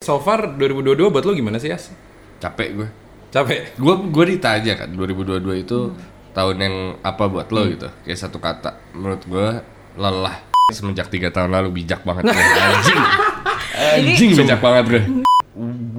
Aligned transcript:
So 0.00 0.16
far 0.16 0.56
2022 0.56 1.12
buat 1.12 1.28
lo 1.28 1.36
gimana 1.36 1.60
sih, 1.60 1.68
Yas? 1.68 1.92
capek 2.40 2.68
gue. 2.72 2.88
Capek? 3.28 3.76
gue 3.76 3.94
gue 4.08 4.24
ditanya 4.32 4.72
kan 4.72 4.88
2022 4.96 5.60
itu 5.60 5.92
tahun 6.32 6.56
yang 6.56 6.76
apa 7.04 7.28
buat 7.28 7.52
lo 7.52 7.68
gitu. 7.68 7.92
Kayak 8.08 8.16
satu 8.16 8.40
kata. 8.40 8.80
Menurut 8.96 9.20
gue 9.28 9.60
lelah. 10.00 10.40
Semenjak 10.72 11.12
tiga 11.12 11.28
tahun 11.28 11.52
lalu 11.52 11.84
bijak 11.84 12.00
banget 12.08 12.32
gue 12.32 12.32
anjing. 12.64 13.02
Anjing 13.76 14.30
bijak 14.40 14.60
banget 14.64 14.84
gue 14.88 15.02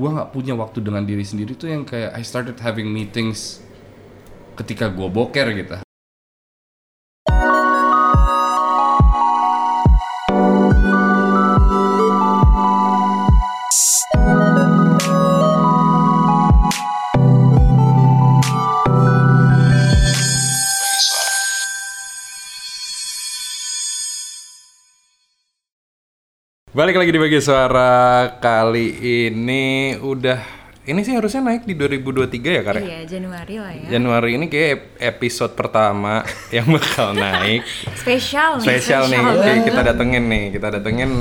gue 0.01 0.09
nggak 0.09 0.33
punya 0.33 0.57
waktu 0.57 0.81
dengan 0.81 1.05
diri 1.05 1.21
sendiri 1.21 1.53
tuh 1.53 1.69
yang 1.69 1.85
kayak 1.85 2.17
I 2.17 2.25
started 2.25 2.57
having 2.57 2.89
meetings 2.89 3.61
ketika 4.57 4.89
gue 4.89 5.05
boker 5.05 5.53
gitu 5.53 5.77
Balik 26.81 26.97
lagi 26.97 27.13
di 27.13 27.21
bagi 27.21 27.37
suara 27.37 27.93
kali 28.41 28.97
ini 29.29 29.93
udah 30.01 30.41
ini 30.89 31.05
sih 31.05 31.13
harusnya 31.13 31.45
naik 31.45 31.69
di 31.69 31.77
2023 31.77 32.41
ya, 32.41 32.61
Kare? 32.65 32.81
Iya, 32.81 33.05
Januari 33.05 33.55
lah 33.61 33.69
ya. 33.69 33.87
Januari 33.93 34.33
ini 34.33 34.49
kayak 34.49 34.97
episode 34.97 35.53
pertama 35.53 36.25
yang 36.49 36.65
bakal 36.73 37.13
naik. 37.13 37.61
Spesial 38.01 38.57
nih. 38.57 38.65
Spesial 38.65 39.05
nih, 39.13 39.21
banget. 39.21 39.37
Oke, 39.45 39.53
kita 39.69 39.81
datengin 39.93 40.23
nih, 40.25 40.43
kita 40.57 40.67
datengin 40.73 41.11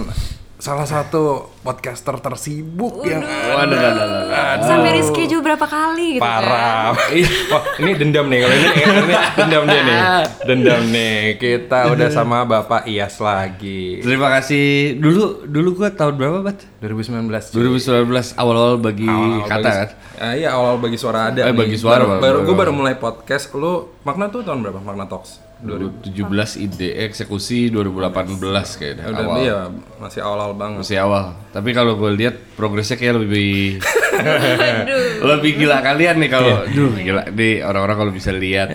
salah 0.60 0.84
satu 0.84 1.22
podcaster 1.58 2.20
tersibuk 2.20 3.00
yang 3.02 3.24
waduh 3.24 3.74
waduh, 3.74 3.96
waduh, 3.96 4.22
waduh. 4.28 4.60
Sampai 4.62 4.90
reschedule 4.94 5.40
berapa 5.40 5.64
kali 5.64 6.06
gitu 6.14 6.22
parah. 6.22 6.92
kan. 6.94 7.16
oh, 7.50 7.62
ini 7.78 7.90
dendam 7.94 8.28
nih 8.28 8.38
kalau 8.38 8.54
ini, 8.54 8.68
ini 8.68 9.14
dendam 9.34 9.62
dia 9.64 9.80
nih. 9.82 9.98
Dendam 10.48 10.82
nih. 10.86 11.18
Kita 11.34 11.88
udah 11.88 12.08
sama 12.08 12.44
Bapak 12.44 12.84
Iyas 12.84 13.16
lagi. 13.18 14.00
terima 14.00 14.28
kasih 14.30 14.96
dulu 14.96 15.44
dulu 15.44 15.68
gue 15.76 15.88
tahun 15.90 16.14
berapa 16.14 16.38
bat 16.42 16.60
2019. 16.78 17.24
2019 17.50 18.36
awal-awal 18.36 18.76
bagi 18.76 19.04
Awal-awal 19.04 19.44
kata 19.44 19.60
bagi- 19.60 19.78
kan 19.80 19.88
Ah, 20.20 20.36
iya 20.36 20.52
awal 20.52 20.76
bagi 20.76 20.96
suara 20.96 21.32
ada. 21.32 21.40
Eh, 21.40 21.48
nih. 21.48 21.56
bagi 21.56 21.76
suara 21.76 22.04
Baru, 22.04 22.08
baru- 22.10 22.20
baru 22.20 22.38
gue 22.38 22.46
baru- 22.46 22.58
baru 22.60 22.72
mulai 22.76 22.94
podcast. 22.94 23.48
Lu 23.54 23.72
makna 24.02 24.28
tuh 24.28 24.44
tahun 24.44 24.60
berapa? 24.60 24.76
Makna 24.78 25.08
Talks. 25.08 25.40
2017 25.60 26.16
ide 26.58 26.88
eksekusi 27.04 27.68
2018 27.68 28.40
kayaknya 28.74 29.04
Udah 29.06 29.22
awal 29.22 29.36
iya 29.38 29.58
masih 29.96 30.20
awal-awal 30.20 30.54
banget. 30.54 30.78
masih 30.80 30.98
awal 30.98 31.24
tapi 31.50 31.70
kalau 31.70 31.94
gue 31.94 32.10
lihat 32.14 32.34
progresnya 32.54 32.94
kayak 32.94 33.20
lebih 33.20 33.76
Aduh. 34.14 35.24
lebih 35.30 35.52
gila 35.56 35.80
kalian 35.80 36.16
nih 36.16 36.30
kalau 36.30 36.64
duh 36.66 36.92
gila 36.94 37.28
nih 37.28 37.60
orang-orang 37.60 37.96
kalau 37.98 38.12
bisa 38.12 38.30
lihat 38.30 38.72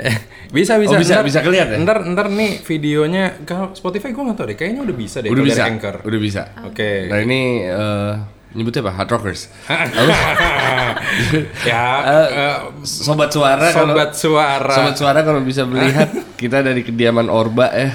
Bisa 0.47 0.77
bisa 0.81 0.93
Oh, 0.93 0.99
bisa- 0.99 1.15
Ntar- 1.15 1.25
bisa 1.25 1.39
kelihatan 1.41 1.73
ya? 1.73 1.83
Ntar 1.83 1.97
ntar 2.07 2.27
nih 2.29 2.61
videonya 2.61 3.23
kalau 3.41 3.73
Spotify 3.73 4.09
gue 4.09 4.23
nggak 4.23 4.37
tahu 4.37 4.47
deh. 4.47 4.55
Kayaknya 4.55 4.81
udah 4.83 4.95
bisa 4.95 5.17
deh. 5.19 5.29
udah 5.29 5.43
bisa 5.43 5.61
Anchor. 5.63 5.95
udah 6.01 6.19
bisa 6.21 6.41
Oke. 6.63 7.09
nah 7.09 7.19
ini 7.19 7.41
eh, 7.65 8.13
nyebutnya 8.55 8.81
apa 8.81 8.93
hard 8.95 9.09
rockers 9.11 9.51
ya. 11.67 11.85
Eh, 12.01 12.55
sobat 12.83 13.29
suara 13.29 13.67
kalau 13.69 13.93
sobat 13.93 14.11
suara. 14.15 14.71
sobat 14.71 14.95
suara 14.95 15.19
kalau 15.21 15.41
bisa 15.41 15.67
melihat 15.67 16.07
kita 16.41 16.63
dari 16.63 16.81
kediaman 16.81 17.27
Orba 17.27 17.67
ya 17.71 17.91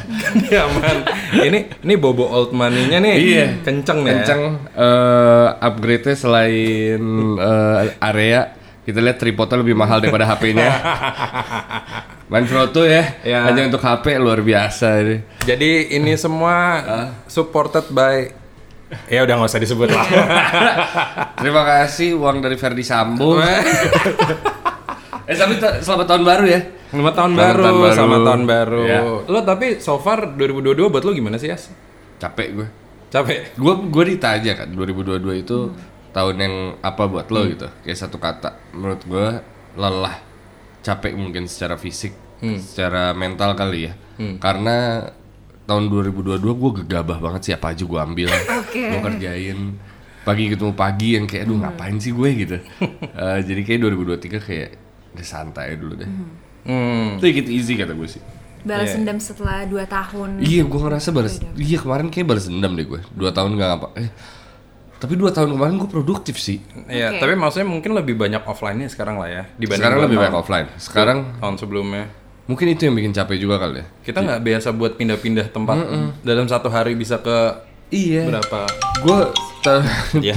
ya 0.53 0.63
man. 0.69 1.05
Ini 1.41 1.81
ini 1.81 1.95
bobo 1.97 2.29
old 2.29 2.53
money-nya 2.53 3.01
nih. 3.01 3.15
Iya. 3.17 3.47
Kenceng 3.63 4.05
ya. 4.05 4.21
kenceng 4.21 4.43
eh, 4.71 5.49
upgrade-nya 5.59 6.15
selain 6.15 7.03
eh, 7.37 7.77
area 7.99 8.41
kita 8.81 8.99
lihat 8.99 9.17
tripodnya 9.17 9.61
lebih 9.61 9.77
mahal 9.77 10.01
daripada 10.01 10.25
HP-nya 10.27 10.67
Manfrotto 12.33 12.87
ya, 12.87 13.19
Ya. 13.27 13.43
hanya 13.43 13.67
untuk 13.67 13.83
HP 13.83 14.15
luar 14.15 14.39
biasa 14.39 15.03
ini. 15.03 15.17
Jadi 15.43 15.99
ini 15.99 16.15
semua 16.15 16.79
supported 17.27 17.91
by 17.91 18.31
ya 19.07 19.23
udah 19.23 19.35
nggak 19.37 19.51
usah 19.51 19.59
disebut 19.59 19.89
lah. 19.89 20.07
Terima 21.41 21.63
kasih 21.63 22.15
uang 22.15 22.39
dari 22.39 22.55
Ferdi 22.55 22.83
Sambo. 22.83 23.39
eh 25.31 25.37
tapi 25.37 25.55
ta- 25.57 25.79
selamat 25.79 26.07
tahun 26.07 26.25
baru 26.25 26.47
ya. 26.47 26.61
Selamat 26.91 27.15
tahun 27.15 27.31
Selamat 27.31 27.47
baru, 27.47 27.63
tahun 27.63 27.79
baru. 27.79 27.95
selamat 27.95 28.21
tahun 28.27 28.43
baru. 28.45 28.83
Ya. 28.83 29.01
Lo 29.25 29.39
tapi 29.41 29.67
so 29.79 29.95
far 29.97 30.35
2022 30.35 30.91
buat 30.91 31.05
lo 31.05 31.13
gimana 31.13 31.39
sih, 31.39 31.47
Yas? 31.47 31.71
Capek 32.19 32.49
gue. 32.53 32.67
Capek? 33.09 33.55
Gue 33.55 33.75
gue 33.87 34.05
ditanya 34.11 34.53
kan 34.59 34.69
2022 34.75 35.23
itu 35.39 35.71
tahun 36.11 36.35
yang 36.37 36.55
apa 36.83 37.07
buat 37.07 37.31
lo 37.31 37.47
gitu. 37.47 37.71
Kayak 37.87 37.99
satu 37.99 38.19
kata 38.19 38.75
menurut 38.75 39.03
gue 39.07 39.27
lelah. 39.79 40.19
Capek 40.81 41.13
mungkin 41.13 41.45
secara 41.45 41.77
fisik, 41.77 42.17
secara 42.41 43.13
mental 43.13 43.53
kali 43.53 43.87
ya. 43.87 43.93
Karena 44.41 45.05
tahun 45.71 45.87
2022 45.87 46.43
gue 46.43 46.71
gegabah 46.83 47.19
banget 47.23 47.55
siapa 47.55 47.71
aja 47.71 47.87
gue 47.87 48.01
ambil. 48.03 48.27
Oke. 48.67 48.83
Gue 48.91 49.01
kerjain 49.07 49.79
pagi 50.21 50.51
ketemu 50.51 50.73
pagi 50.75 51.09
yang 51.15 51.25
kayak 51.25 51.47
aduh 51.47 51.59
ngapain 51.63 51.97
sih 51.97 52.11
gue 52.11 52.29
gitu. 52.35 52.57
Eh, 53.21 53.39
jadi 53.47 53.61
kayak 53.63 53.79
2023 54.19 54.43
kayak 54.43 54.69
udah 55.15 55.27
santai 55.27 55.79
dulu 55.79 55.95
deh. 55.95 56.11
Hmm. 56.67 57.23
Take 57.23 57.41
it 57.41 57.49
easy 57.49 57.79
kata 57.79 57.95
gue 57.95 58.09
sih. 58.09 58.23
Balas 58.61 58.93
Iya. 58.93 59.01
dendam 59.01 59.17
setelah 59.17 59.65
2 59.65 59.89
tahun. 59.89 60.29
Iya, 60.45 60.69
gue 60.69 60.81
ngerasa 60.85 61.09
balas. 61.15 61.41
Iya 61.55 61.81
kemarin 61.81 62.13
kayak 62.13 62.27
balas 62.29 62.45
dendam 62.51 62.77
deh 62.77 62.85
gue. 62.85 63.01
Dua 63.17 63.33
tahun 63.33 63.57
nggak 63.57 63.69
ngapa. 63.73 63.89
Eh, 63.97 64.11
tapi 65.01 65.17
dua 65.17 65.33
tahun 65.33 65.57
kemarin 65.57 65.81
gue 65.81 65.89
produktif 65.89 66.37
sih. 66.37 66.61
Iya, 66.85 67.17
Oke. 67.17 67.25
tapi 67.25 67.33
maksudnya 67.33 67.69
mungkin 67.73 67.97
lebih 67.97 68.21
banyak 68.21 68.45
offline-nya 68.45 68.93
sekarang 68.93 69.17
lah 69.17 69.33
ya 69.33 69.43
dibanding 69.57 69.81
Sekarang 69.81 69.99
lebih 70.05 70.17
banyak 70.21 70.37
offline. 70.37 70.67
Sekarang 70.77 71.19
tahun 71.41 71.57
sebelumnya. 71.57 72.05
Mungkin 72.51 72.67
itu 72.69 72.83
yang 72.83 72.93
bikin 72.93 73.15
capek 73.15 73.39
juga 73.39 73.57
kali 73.57 73.79
ya. 73.79 73.87
Kita 74.03 74.19
nggak 74.19 74.41
biasa 74.43 74.75
buat 74.75 74.99
pindah-pindah 74.99 75.47
tempat 75.49 75.79
dalam 76.21 76.45
satu 76.45 76.67
hari 76.67 76.93
bisa 76.93 77.19
ke 77.19 77.39
Iya. 77.91 78.27
berapa? 78.27 78.67
Gue 79.01 79.21
Ya. 80.27 80.35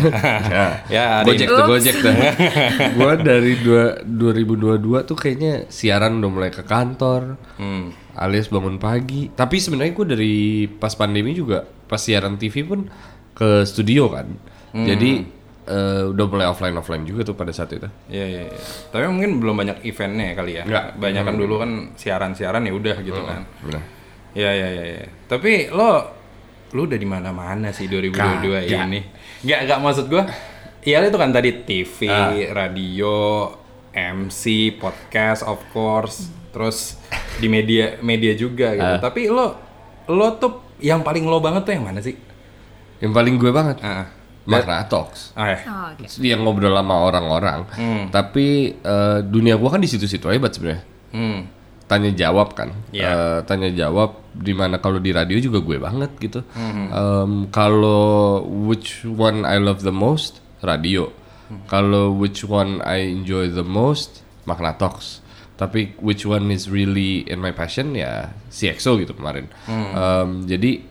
ya, 0.90 1.04
ada 1.22 1.26
Gojek 1.26 1.48
tuh, 1.48 1.64
Gojek 1.64 1.96
tuh. 1.96 2.12
gue 2.98 3.12
dari 3.22 3.54
dua, 3.58 4.04
2022 4.04 4.78
tuh 5.04 5.16
kayaknya 5.16 5.66
siaran 5.68 6.20
udah 6.20 6.30
mulai 6.30 6.52
ke 6.52 6.62
kantor, 6.62 7.40
Hmm. 7.56 7.94
alias 8.14 8.50
bangun 8.50 8.78
pagi. 8.78 9.30
Tapi 9.30 9.58
sebenarnya 9.58 9.94
gue 9.94 10.06
dari 10.08 10.34
pas 10.68 10.92
pandemi 10.94 11.32
juga 11.32 11.64
pas 11.88 11.98
siaran 11.98 12.36
TV 12.36 12.66
pun 12.66 12.90
ke 13.32 13.64
studio 13.64 14.12
kan. 14.12 14.28
Hmm. 14.74 14.84
Jadi 14.84 15.24
eh, 15.64 16.04
udah 16.12 16.26
mulai 16.28 16.48
offline 16.48 16.76
offline 16.76 17.04
juga 17.04 17.24
tuh 17.24 17.36
pada 17.36 17.52
saat 17.52 17.72
itu. 17.72 17.88
Iya, 18.08 18.26
iya, 18.26 18.42
iya. 18.52 18.58
Tapi 18.92 19.04
mungkin 19.08 19.40
belum 19.40 19.56
banyak 19.56 19.78
eventnya 19.84 20.26
ya 20.32 20.34
kali 20.36 20.52
ya. 20.60 20.64
Nggak. 20.64 20.86
Banyak 21.00 21.24
kan 21.24 21.36
dulu 21.36 21.56
kan 21.60 21.72
siaran-siaran 21.96 22.64
ya 22.64 22.74
udah 22.76 22.96
gitu 23.00 23.22
kan. 23.24 23.48
Benar. 23.64 23.84
Iya, 24.34 24.52
iya, 24.52 24.68
iya. 24.70 24.84
iya. 25.00 25.06
Tapi 25.26 25.70
lo 25.72 25.92
lu 26.74 26.90
udah 26.90 26.98
di 26.98 27.06
mana-mana 27.06 27.70
sih 27.70 27.86
2022 27.86 28.18
Kagak. 28.18 28.66
ini. 28.90 29.00
Nggak, 29.46 29.60
nggak 29.70 29.80
maksud 29.80 30.06
gua. 30.10 30.24
Iya 30.84 31.00
itu 31.08 31.16
kan 31.16 31.32
tadi 31.32 31.64
TV, 31.64 31.98
Ah. 32.12 32.34
radio, 32.52 33.16
MC, 33.94 34.44
podcast 34.76 35.48
of 35.48 35.62
course, 35.72 36.28
terus 36.52 37.00
di 37.40 37.48
media 37.48 37.96
media 38.04 38.36
juga 38.36 38.76
gitu. 38.76 38.84
Ah. 38.84 39.00
Tapi 39.00 39.32
lo 39.32 39.56
lo 40.12 40.28
tuh 40.36 40.76
yang 40.84 41.00
paling 41.00 41.24
lo 41.24 41.40
banget 41.40 41.64
tuh 41.64 41.74
yang 41.78 41.86
mana 41.88 42.04
sih? 42.04 42.18
Yang 43.00 43.14
paling 43.16 43.36
gue 43.40 43.52
banget. 43.54 43.78
Ah. 43.80 44.12
Makna 44.44 44.84
Talks. 44.92 45.32
Ah, 45.40 45.56
ya. 45.56 45.58
Oh, 45.64 45.88
oke. 45.96 46.06
Dia 46.20 46.36
ngobrol 46.36 46.76
sama 46.76 46.96
orang-orang. 47.00 47.60
Hmm. 47.72 48.04
Tapi 48.12 48.76
eh, 48.76 49.20
dunia 49.24 49.56
gua 49.56 49.76
kan 49.76 49.82
di 49.82 49.88
situ-situ 49.88 50.28
aja 50.28 50.40
sebenarnya. 50.52 50.84
Hmm. 51.16 51.40
Tanya 51.88 52.12
jawab 52.12 52.52
kan. 52.58 52.76
Iya. 52.92 53.08
Eh, 53.08 53.40
tanya 53.48 53.70
jawab 53.72 54.20
di 54.34 54.52
mana 54.52 54.82
kalau 54.82 54.98
di 54.98 55.14
radio 55.14 55.38
juga 55.38 55.62
gue 55.62 55.78
banget 55.78 56.12
gitu. 56.20 56.42
Hmm. 56.58 56.90
Em, 56.90 57.32
kalau 57.54 58.42
which 58.44 59.06
one 59.06 59.46
I 59.46 59.62
love 59.62 59.86
the 59.86 59.94
most 59.94 60.42
radio. 60.66 61.12
Hmm. 61.48 61.64
Kalau 61.70 62.12
which 62.12 62.44
one 62.44 62.82
I 62.84 63.14
enjoy 63.14 63.48
the 63.54 63.64
most 63.64 64.26
Makna 64.50 64.76
Talks. 64.76 65.22
Tapi 65.54 65.94
which 66.02 66.26
one 66.26 66.50
is 66.50 66.66
really 66.68 67.24
in 67.30 67.38
my 67.40 67.54
passion 67.54 67.94
ya 67.94 68.34
CXO 68.50 68.98
gitu 69.00 69.14
kemarin. 69.14 69.48
Hmm. 69.70 69.92
Em, 69.94 70.30
jadi 70.50 70.82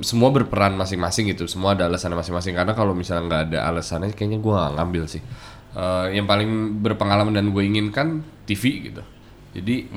semua 0.00 0.32
berperan 0.32 0.72
masing-masing 0.80 1.36
gitu. 1.36 1.44
Semua 1.44 1.76
ada 1.76 1.84
alasannya 1.84 2.16
masing-masing. 2.16 2.56
Karena 2.56 2.72
kalau 2.72 2.96
misalnya 2.96 3.28
nggak 3.28 3.42
ada 3.52 3.58
alasannya, 3.68 4.16
kayaknya 4.16 4.40
gue 4.40 4.52
nggak 4.56 4.74
ngambil 4.80 5.04
sih. 5.04 5.22
Eh, 5.76 6.06
yang 6.16 6.24
paling 6.24 6.80
berpengalaman 6.80 7.36
dan 7.36 7.52
gue 7.52 7.62
inginkan 7.62 8.24
TV 8.48 8.92
gitu. 8.92 9.02
Jadi 9.52 9.92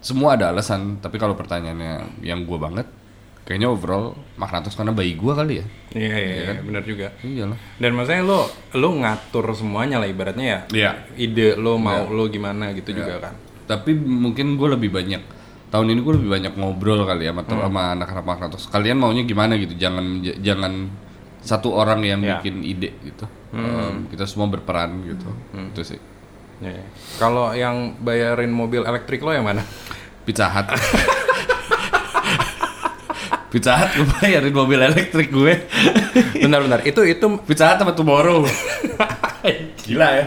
semua 0.00 0.40
ada 0.40 0.48
alasan. 0.48 0.96
Tapi 1.04 1.20
kalau 1.20 1.36
pertanyaannya 1.36 2.24
yang 2.24 2.48
gue 2.48 2.56
banget, 2.56 2.88
kayaknya 3.44 3.68
overall 3.68 4.16
Magnatos 4.40 4.72
karena 4.72 4.96
bayi 4.96 5.14
gue 5.14 5.32
kali 5.36 5.54
ya. 5.60 5.66
Iya, 5.94 6.16
iya, 6.16 6.34
iya, 6.34 6.52
benar 6.64 6.82
juga. 6.82 7.12
Iyalah. 7.20 7.58
Dan 7.76 7.90
maksudnya 7.94 8.24
lo 8.24 8.48
lo 8.74 8.88
ngatur 8.96 9.44
semuanya 9.52 10.00
lah 10.00 10.08
ibaratnya 10.08 10.44
ya. 10.44 10.60
Iya. 10.72 10.90
Ide 11.20 11.60
lo 11.60 11.76
mau 11.76 12.08
lo 12.08 12.26
gimana 12.32 12.72
gitu 12.72 12.96
juga 12.96 13.20
kan. 13.20 13.34
Tapi 13.64 13.92
mungkin 13.96 14.56
gue 14.56 14.68
lebih 14.72 14.90
banyak 14.92 15.43
tahun 15.74 15.90
ini 15.90 16.00
gue 16.00 16.14
lebih 16.14 16.30
banyak 16.30 16.54
ngobrol 16.54 17.02
kali 17.02 17.26
ya 17.26 17.34
sama, 17.34 17.42
sama 17.50 17.82
anak-anak 17.98 18.22
Magnatos. 18.22 18.70
Kalian 18.70 18.94
maunya 18.94 19.26
gimana 19.26 19.58
gitu? 19.58 19.74
Jangan 19.74 20.22
jangan 20.38 20.72
satu 21.42 21.74
orang 21.74 21.98
yang 22.06 22.22
Ya. 22.22 22.38
bikin 22.38 22.62
ide 22.62 22.94
gitu. 23.02 23.26
Em, 23.50 24.06
kita 24.06 24.22
semua 24.24 24.46
berperan 24.46 25.02
gitu. 25.02 25.26
Itu 25.50 25.82
sih. 25.82 25.98
Iya. 26.62 26.86
Kalau 27.18 27.50
yang 27.50 27.98
bayarin 27.98 28.54
mobil 28.54 28.86
elektrik 28.86 29.18
lo 29.18 29.34
yang 29.34 29.42
mana? 29.42 29.66
Pizza 30.22 30.46
Hut. 30.46 30.70
Pizza 33.50 33.74
Hut 33.74 33.90
gue 33.94 34.06
bayarin 34.18 34.54
mobil 34.54 34.78
elektrik 34.78 35.34
gue. 35.34 35.54
Bentar. 36.38 36.86
Itu 36.86 37.02
itu 37.02 37.26
Pizza 37.42 37.74
Hut 37.74 37.82
sama 37.82 37.92
Tomorrow. 37.92 38.46
Gila 39.84 40.08
ya. 40.12 40.26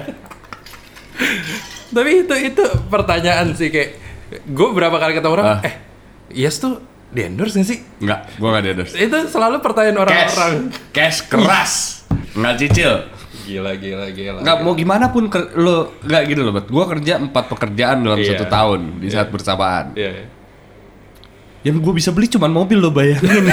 tapi 1.88 2.28
itu 2.28 2.36
itu 2.54 2.62
pertanyaan 2.94 3.58
sih 3.58 3.74
kayak 3.74 4.07
gue 4.30 4.68
berapa 4.70 4.92
kali 4.94 5.14
ketemu 5.14 5.34
orang 5.34 5.48
Ah. 5.48 5.60
eh 5.62 5.76
Yes 6.30 6.58
tuh 6.58 6.84
di 7.08 7.24
endorse 7.24 7.56
gak 7.56 7.66
sih? 7.66 7.80
Enggak, 7.98 8.28
gue 8.34 8.44
gak 8.46 8.60
ada 8.60 8.70
endorse. 8.70 8.94
Itu 8.94 9.18
selalu 9.26 9.58
pertanyaan 9.58 9.96
Cash, 9.96 10.04
orang-orang. 10.04 10.54
cash 10.92 11.20
keras, 11.24 11.74
nggak 12.34 12.56
cicil. 12.58 12.94
Gila 13.42 13.72
gila 13.74 14.12
gila. 14.12 14.40
Nggak 14.40 14.58
mau 14.60 14.74
gimana 14.74 15.08
pun 15.08 15.26
ke, 15.26 15.56
lo 15.56 15.96
nggak 16.02 16.22
gitu 16.28 16.42
loh, 16.42 16.52
bet. 16.52 16.68
Gue 16.68 16.84
kerja 16.86 17.16
empat 17.18 17.48
pekerjaan 17.48 18.04
dalam 18.04 18.20
Iya. 18.20 18.36
satu 18.36 18.46
tahun 18.46 19.00
di 19.00 19.08
saat 19.08 19.28
bersamaan. 19.30 19.96
Iya. 19.96 20.10
iya. 20.14 20.26
Yang 21.64 21.80
gue 21.80 21.94
bisa 21.96 22.12
beli 22.12 22.28
cuman 22.28 22.52
mobil 22.52 22.76
lo 22.76 22.92
bayangin. 22.92 23.48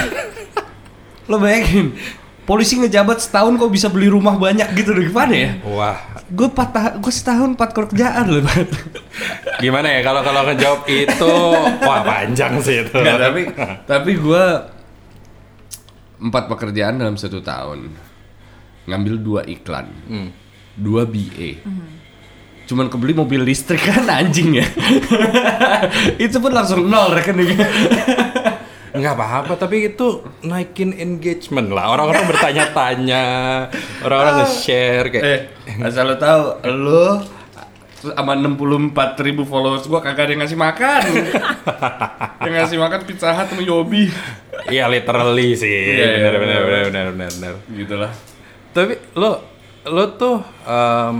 lo 1.30 1.36
bayangin, 1.38 1.94
polisi 2.42 2.76
ngejabat 2.76 3.16
setahun 3.18 3.54
kok 3.54 3.70
bisa 3.70 3.86
beli 3.86 4.06
rumah 4.06 4.34
banyak 4.34 4.66
gitu 4.74 4.92
gimana 4.92 5.30
ya? 5.32 5.50
Wah, 5.64 5.98
Gue 6.32 6.48
patah, 6.48 6.96
gue 6.96 7.12
setahun 7.12 7.52
empat 7.52 7.76
kerjaan 7.76 8.24
loh, 8.32 8.40
gimana 9.60 9.92
ya 9.92 10.00
kalau 10.00 10.24
kalau 10.24 10.40
ngejawab 10.48 10.88
itu 10.88 11.34
wah 11.84 12.00
panjang 12.00 12.56
sih 12.64 12.80
itu. 12.80 12.96
Nggak, 12.96 13.18
tapi 13.20 13.40
tapi 13.92 14.10
gue 14.16 14.44
empat 16.20 16.44
pekerjaan 16.48 16.96
dalam 16.96 17.20
satu 17.20 17.44
tahun. 17.44 17.92
Ngambil 18.84 19.14
dua 19.16 19.40
iklan 19.44 19.88
Hmm. 20.08 20.28
dua 20.76 21.08
BA 21.08 21.60
cuman 22.64 22.88
kebeli 22.88 23.12
mobil 23.12 23.44
listrik 23.44 23.84
kan 23.84 24.08
anjing 24.08 24.56
ya. 24.56 24.64
Itu 26.24 26.40
pun 26.40 26.48
langsung 26.48 26.88
nol 26.88 27.12
rekeningnya 27.12 27.68
Nggak 28.94 29.14
apa-apa, 29.18 29.52
tapi 29.58 29.90
itu 29.90 30.22
naikin 30.46 30.94
engagement 30.94 31.66
lah. 31.74 31.90
Orang-orang 31.90 32.30
bertanya-tanya, 32.30 33.24
orang-orang 34.06 34.46
nge-share 34.46 35.06
kayak 35.10 35.24
eh 35.26 35.40
asal 35.82 36.06
lo 36.06 36.14
tahu 36.14 36.42
lo 36.78 37.08
sama 38.04 38.36
64 38.36 39.24
ribu 39.24 39.42
followers 39.48 39.88
gua 39.88 39.98
kagak 39.98 40.28
ada 40.28 40.32
yang 40.36 40.42
ngasih 40.44 40.60
makan 40.60 41.02
yang 42.44 42.54
ngasih 42.60 42.76
makan 42.76 43.00
pizza 43.08 43.32
hut 43.32 43.48
sama 43.48 43.64
Yobi 43.64 44.12
Iya 44.64 44.88
literally 44.88 45.52
sih. 45.58 45.68
Iya, 45.68 46.04
iya, 46.04 46.06
benar, 46.16 46.34
benar, 46.40 46.40
benar. 46.40 46.62
benar, 46.64 46.84
benar, 46.88 47.06
benar, 47.12 47.30
benar. 47.36 47.54
gitu 47.76 47.94
lah 48.00 48.12
Tapi 48.72 48.94
lo 49.16 49.32
lo 49.84 50.04
tuh 50.16 50.36
em, 50.64 51.16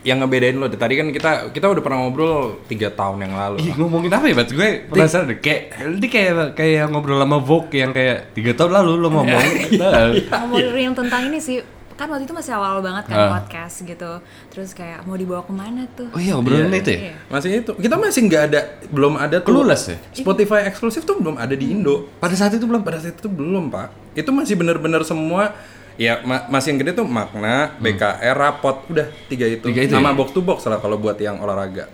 yang 0.00 0.22
ngebedain 0.22 0.54
lo 0.54 0.70
tadi 0.70 0.94
kan 0.94 1.10
kita 1.10 1.30
kita 1.50 1.66
udah 1.66 1.82
pernah 1.82 1.98
ngobrol 2.00 2.62
tiga 2.64 2.88
tahun 2.88 3.18
yang 3.26 3.34
lalu. 3.34 3.56
Ih, 3.60 3.74
ngomongin 3.74 4.14
apa 4.14 4.26
ya, 4.26 4.34
Bat? 4.38 4.48
Gue 4.50 4.68
penasaran 4.86 5.26
deh. 5.26 5.38
Kayak, 5.38 5.62
ini 5.90 6.06
kayak 6.06 6.54
kayak 6.54 6.86
ngobrol 6.88 7.18
sama 7.18 7.38
Vogue 7.38 7.74
yang 7.74 7.90
kayak 7.90 8.30
tiga 8.32 8.54
tahun 8.54 8.78
lalu 8.78 8.92
lo 8.96 9.08
ngomong. 9.10 9.42
Nah, 9.78 10.14
Ngomongin 10.46 10.94
tentang 10.94 11.26
ini 11.26 11.38
sih, 11.38 11.58
kan 11.92 12.06
waktu 12.06 12.24
itu 12.24 12.32
masih 12.32 12.54
awal 12.54 12.78
banget 12.78 13.10
kan 13.10 13.18
Ah. 13.18 13.30
podcast 13.36 13.82
gitu. 13.82 14.22
Terus 14.48 14.70
kayak 14.70 15.02
mau 15.02 15.18
dibawa 15.18 15.42
ke 15.42 15.50
mana 15.50 15.82
tuh? 15.92 16.06
Oh 16.10 16.18
iya, 16.18 16.38
obrolan 16.38 16.70
itu 16.70 16.94
ya? 16.94 17.00
Iya. 17.10 17.14
Masih 17.26 17.50
itu. 17.58 17.72
Kita 17.74 17.98
masih 17.98 18.20
nggak 18.24 18.42
ada 18.48 18.60
belum 18.88 19.18
ada 19.18 19.42
tuh. 19.42 19.50
Clueless 19.50 19.82
ya? 19.88 19.96
Spotify 20.14 20.62
eksklusif 20.64 21.02
tuh 21.02 21.18
belum 21.18 21.36
ada 21.36 21.52
di 21.52 21.68
Indo. 21.68 22.06
Pada 22.16 22.38
saat 22.38 22.54
itu 22.54 22.64
belum. 22.64 22.86
Pada 22.86 23.02
saat 23.02 23.18
itu 23.18 23.26
belum, 23.26 23.68
Pak. 23.68 24.14
Itu 24.14 24.30
masih 24.30 24.54
bener-bener 24.54 25.02
semua 25.02 25.52
ya 25.98 26.22
ma- 26.22 26.46
masih 26.48 26.72
yang 26.72 26.78
gede 26.80 26.92
tuh 26.94 27.04
makna, 27.04 27.74
BKR, 27.76 28.32
rapot, 28.32 28.86
udah 28.86 29.10
tiga 29.26 29.44
itu. 29.44 29.66
Hmm. 29.66 29.74
Tiga 29.74 29.80
itu 29.84 29.92
Sama 29.92 30.10
ya? 30.10 30.16
box 30.16 30.28
to 30.30 30.40
box 30.40 30.58
lah 30.64 30.78
kalau 30.78 30.96
buat 30.96 31.18
yang 31.18 31.42
olahraga. 31.42 31.90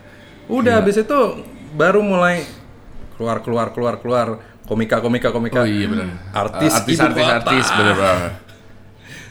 Udah 0.47 0.79
habis 0.79 1.01
itu 1.01 1.19
baru 1.73 2.05
mulai 2.05 2.45
keluar 3.17 3.41
keluar 3.41 3.73
keluar 3.73 3.95
keluar 3.99 4.27
komika 4.69 5.01
komika 5.01 5.33
komika. 5.33 5.65
Oh 5.65 5.67
iya 5.67 5.89
benar. 5.89 6.21
Artis 6.31 6.73
artis 6.77 7.01
ibu 7.01 7.05
artis, 7.09 7.25
kota. 7.25 7.35
artis 7.41 7.67
bener 7.75 7.97
banget. 7.97 8.33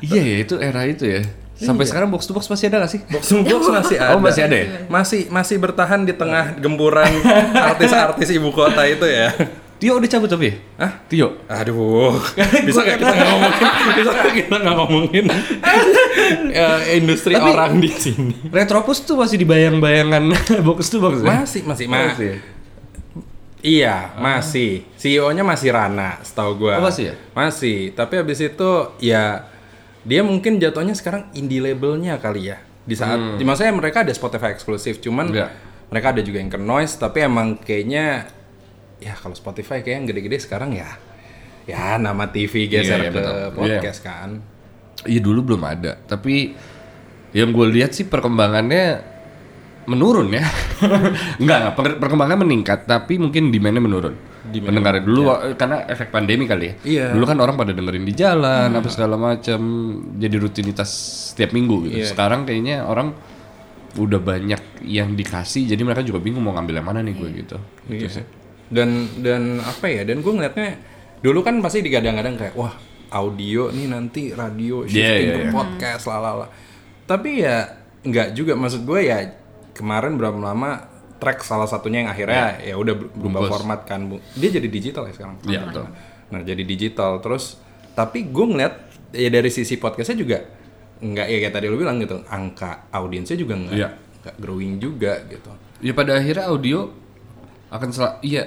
Iya 0.03 0.19
ya, 0.19 0.37
itu 0.43 0.55
era 0.59 0.83
itu 0.83 1.07
ya. 1.07 1.23
Sampai 1.55 1.87
sekarang 1.87 2.11
box 2.11 2.27
to 2.27 2.35
box 2.35 2.51
masih 2.51 2.67
ada 2.67 2.83
gak 2.83 2.91
sih? 2.91 2.99
Box 3.07 3.23
to 3.31 3.39
box 3.39 3.71
masih 3.71 3.95
ada. 3.95 4.11
Oh, 4.11 4.19
masih 4.19 4.43
ada 4.43 4.55
ya? 4.59 4.67
Masih 4.91 5.31
masih 5.31 5.55
bertahan 5.63 6.03
di 6.03 6.11
tengah 6.11 6.59
gempuran 6.59 7.07
artis-artis 7.71 8.35
ibu 8.35 8.51
kota 8.51 8.83
itu 8.83 9.07
ya. 9.07 9.31
Tio 9.83 9.99
udah 9.99 10.07
cabut 10.07 10.31
tapi? 10.31 10.55
Hah? 10.79 11.03
Tio? 11.11 11.43
Aduh, 11.43 12.15
bisa 12.67 12.79
nggak 12.79 12.97
kita 12.97 13.11
nggak 13.11 13.27
ngomongin, 13.27 13.67
bisa 13.91 14.09
nggak 14.15 14.31
kita 14.33 14.55
nggak 14.55 14.75
ngomongin 14.79 15.25
industri 16.97 17.33
Tapi- 17.35 17.51
orang 17.51 17.73
di 17.79 17.89
sini. 17.91 18.35
Retropus 18.47 19.03
tuh 19.03 19.19
masih 19.19 19.35
dibayang-bayangan 19.37 20.23
box 20.67 20.87
to 20.87 21.03
box 21.03 21.19
ya? 21.19 21.43
Masih, 21.43 21.61
masih, 21.67 21.85
ma- 21.87 21.99
Masih 22.07 22.27
ya? 22.31 22.37
Iya, 23.63 23.95
masih. 24.15 24.71
CEO-nya 24.95 25.43
masih 25.43 25.71
Rana, 25.71 26.19
setahu 26.19 26.63
gua. 26.63 26.79
Oh, 26.79 26.83
masih 26.83 27.11
ya? 27.11 27.15
Masih, 27.31 27.91
tapi 27.91 28.19
habis 28.19 28.39
itu 28.39 28.69
ya 28.99 29.47
dia 30.03 30.19
mungkin 30.19 30.59
jatuhnya 30.59 30.91
sekarang 30.91 31.31
indie 31.31 31.59
labelnya 31.59 32.19
kali 32.19 32.51
ya. 32.51 32.59
Di 32.83 32.95
saat, 32.95 33.19
di 33.35 33.43
maksudnya 33.43 33.71
mereka 33.71 34.03
ada 34.03 34.11
Spotify 34.11 34.51
eksklusif, 34.51 34.99
cuman 34.99 35.31
Iya. 35.31 35.47
mereka 35.87 36.11
ada 36.11 36.19
juga 36.19 36.39
yang 36.39 36.51
ke 36.51 36.59
noise, 36.59 36.95
tapi 36.95 37.23
emang 37.23 37.55
kayaknya 37.55 38.27
ya 39.03 39.13
kalau 39.13 39.33
Spotify 39.33 39.79
kayak 39.79 39.95
yang 39.95 40.07
gede-gede 40.07 40.37
sekarang 40.39 40.71
ya 40.71 40.87
ya 41.63 41.95
nama 41.95 42.27
TV 42.27 42.65
geser 42.65 42.99
Iya, 42.99 43.03
iya, 43.03 43.09
ke 43.09 43.19
betul. 43.19 43.39
podcast 43.53 43.99
kan. 44.01 44.29
Iya 45.03 45.19
dulu 45.19 45.39
belum 45.45 45.61
ada, 45.61 45.95
tapi 45.97 46.55
yang 47.31 47.49
gue 47.49 47.67
lihat 47.69 47.91
sih 47.91 48.05
perkembangannya 48.05 49.03
menurun 49.85 50.31
ya. 50.31 50.43
enggak, 51.41 51.57
enggak, 51.59 51.73
per- 51.73 51.99
perkembangan 51.99 52.37
meningkat, 52.37 52.79
tapi 52.83 53.15
mungkin 53.17 53.47
demand-nya 53.47 53.79
menurun. 53.79 54.15
Pendengarnya 54.45 55.01
dulu 55.01 55.21
wa- 55.25 55.43
karena 55.53 55.83
efek 55.85 56.07
pandemi 56.07 56.43
kali 56.43 56.65
ya. 56.65 56.73
Iya. 56.83 57.05
Dulu 57.11 57.23
kan 57.25 57.37
orang 57.37 57.55
pada 57.55 57.71
dengerin 57.71 58.03
di 58.03 58.13
jalan, 58.13 58.69
apa 58.69 58.87
segala 58.87 59.15
macam, 59.15 59.59
jadi 60.13 60.35
rutinitas 60.37 60.87
setiap 61.31 61.51
minggu 61.51 61.89
gitu. 61.89 61.99
Iya. 61.99 62.07
Sekarang 62.07 62.43
kayaknya 62.43 62.83
orang 62.83 63.11
udah 63.93 64.19
banyak 64.19 64.83
yang 64.83 65.13
dikasih, 65.13 65.63
jadi 65.65 65.79
mereka 65.79 65.99
juga 66.01 66.19
bingung 66.19 66.43
mau 66.43 66.53
ngambil 66.53 66.75
yang 66.75 66.87
mana 66.87 66.99
nih 66.99 67.13
gue 67.13 67.29
gitu. 67.35 67.57
Gitu 67.87 68.03
Iya. 68.03 68.15
sih. 68.19 68.25
Dan 68.73 68.89
dan 69.19 69.41
apa 69.59 69.85
ya? 69.85 70.01
Dan 70.01 70.19
gue 70.19 70.33
ngeliatnya 70.33 70.81
dulu 71.19 71.39
kan 71.39 71.61
pasti 71.61 71.79
digadang-gadang 71.79 72.35
kayak 72.35 72.53
wah 72.53 72.73
audio 73.11 73.69
nih 73.69 73.85
nanti 73.85 74.33
radio 74.33 74.81
shifting 74.83 74.97
Iya, 74.99 75.13
iya, 75.15 75.33
ke 75.35 75.41
iya. 75.43 75.51
podcast 75.51 76.03
lalala. 76.03 76.49
Tapi 77.03 77.29
ya 77.39 77.69
nggak 78.01 78.27
juga 78.33 78.53
maksud 78.53 78.81
gue 78.81 78.99
ya 79.03 79.17
kemarin 79.71 80.17
berapa 80.17 80.35
lama 80.35 80.89
track 81.15 81.39
salah 81.41 81.63
satunya 81.63 82.03
yang 82.03 82.11
akhirnya 82.11 82.59
ya 82.59 82.75
udah 82.75 82.93
ber- 82.93 83.09
berubah 83.09 83.39
Bungkus. 83.39 83.51
format 83.53 83.79
kan 83.83 84.01
Bu. 84.05 84.19
dia 84.33 84.51
jadi 84.51 84.67
digital 84.67 85.07
ya 85.07 85.13
sekarang 85.13 85.35
Iya, 85.41 85.59
betul. 85.63 85.85
nah 86.27 86.41
jadi 86.41 86.59
digital 86.61 87.17
terus 87.17 87.63
tapi 87.93 88.27
gue 88.27 88.45
ngeliat 88.45 88.73
ya 89.11 89.29
dari 89.29 89.47
sisi 89.47 89.77
podcastnya 89.77 90.19
juga 90.19 90.37
nggak 90.99 91.25
ya 91.25 91.37
kayak 91.39 91.53
tadi 91.53 91.65
lu 91.65 91.77
bilang 91.77 91.95
gitu 91.97 92.19
angka 92.27 92.91
audiensnya 92.91 93.33
juga 93.35 93.55
nggak 93.55 93.71
Iya. 93.73 93.89
nggak 94.19 94.35
growing 94.37 94.73
juga 94.77 95.13
gitu 95.25 95.47
Ya 95.79 95.91
pada 95.91 96.11
akhirnya 96.13 96.45
audio 96.45 96.91
akan 97.69 97.89
sel 97.89 98.19
iya 98.21 98.43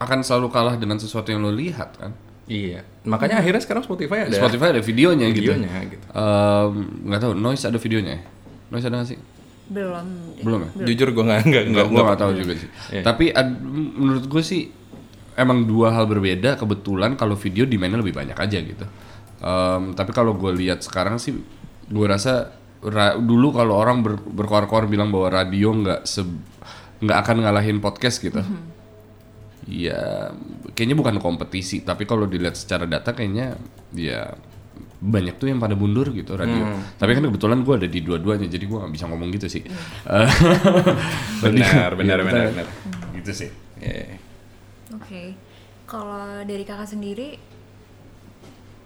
akan 0.00 0.18
selalu 0.20 0.48
kalah 0.48 0.74
dengan 0.74 0.96
sesuatu 0.96 1.28
yang 1.28 1.40
lo 1.40 1.52
lihat 1.52 1.94
kan. 1.94 2.12
iya 2.46 2.82
makanya 3.04 3.38
akhirnya 3.38 3.62
sekarang 3.62 3.84
Spotify 3.84 4.26
ada 4.26 4.34
Spotify 4.34 4.72
ada 4.72 4.82
videonya, 4.82 5.30
videonya 5.30 5.70
gitu. 5.86 6.00
gitu 6.02 6.06
Em, 6.10 6.72
nggak 7.06 7.20
tahu, 7.20 7.32
Noise 7.36 7.64
ada 7.64 7.78
videonya. 7.78 8.12
ya? 8.16 8.22
Noise 8.68 8.86
ada 8.86 8.96
nggak 8.98 9.08
sih? 9.08 9.18
Belum. 9.70 10.06
Belum 10.42 10.60
ya? 10.66 10.70
Jujur 10.82 11.08
gue 11.10 11.22
nggak 11.22 11.40
nggak 11.46 11.64
Nggak, 11.70 11.86
gue 11.86 12.02
nggak 12.02 12.18
tahu 12.18 12.32
juga 12.34 12.52
sih. 12.58 12.68
Iya. 12.90 13.02
Tapi 13.04 13.30
ad- 13.30 13.60
menurut 13.94 14.24
gue 14.26 14.42
sih 14.42 14.66
emang 15.36 15.62
dua 15.62 15.94
hal 15.94 16.04
berbeda. 16.04 16.58
Kebetulan 16.58 17.14
kalau 17.14 17.38
video 17.38 17.62
demandnya 17.64 18.02
lebih 18.02 18.18
banyak 18.18 18.34
aja 18.34 18.58
gitu. 18.58 18.82
Em, 19.38 19.94
tapi 19.94 20.10
kalau 20.10 20.34
gue 20.34 20.50
lihat 20.58 20.82
sekarang 20.82 21.22
sih, 21.22 21.38
gue 21.86 22.06
rasa 22.06 22.50
ra- 22.82 23.14
dulu 23.14 23.54
kalau 23.54 23.78
orang 23.78 24.02
ber, 24.02 24.18
berkoar-koar 24.18 24.90
bilang 24.90 25.14
bahwa 25.14 25.30
radio 25.30 25.70
nggak 25.70 26.02
se 26.02 26.26
nggak 26.98 27.18
akan 27.22 27.36
ngalahin 27.46 27.78
podcast 27.78 28.18
gitu. 28.18 28.42
Ya, 29.68 30.32
kayaknya 30.72 30.96
bukan 30.96 31.20
kompetisi, 31.20 31.84
tapi 31.84 32.08
kalau 32.08 32.24
dilihat 32.24 32.56
secara 32.56 32.88
data 32.88 33.12
kayaknya 33.12 33.60
ya 33.92 34.32
banyak 35.00 35.36
tuh 35.36 35.48
yang 35.48 35.60
pada 35.60 35.76
mundur 35.76 36.08
gitu 36.12 36.36
radio. 36.36 36.64
Tapi 36.96 37.10
kan 37.12 37.24
kebetulan 37.24 37.60
gue 37.60 37.74
ada 37.76 37.88
di 37.88 38.00
dua-duanya, 38.00 38.48
jadi 38.48 38.64
gue 38.64 38.78
nggak 38.80 38.92
bisa 38.92 39.04
ngomong 39.08 39.28
gitu 39.32 39.48
sih. 39.48 39.62
Eh, 40.08 40.28
benar 41.44 41.92
benar 41.96 42.18
Iya, 42.20 42.24
benar 42.24 42.44
benar 42.52 42.66
gitu 43.16 43.32
sih. 43.32 43.50
Iya. 43.80 44.16
Oke. 44.96 45.36
Kalau 45.84 46.44
dari 46.44 46.64
kakak 46.64 46.88
sendiri 46.88 47.36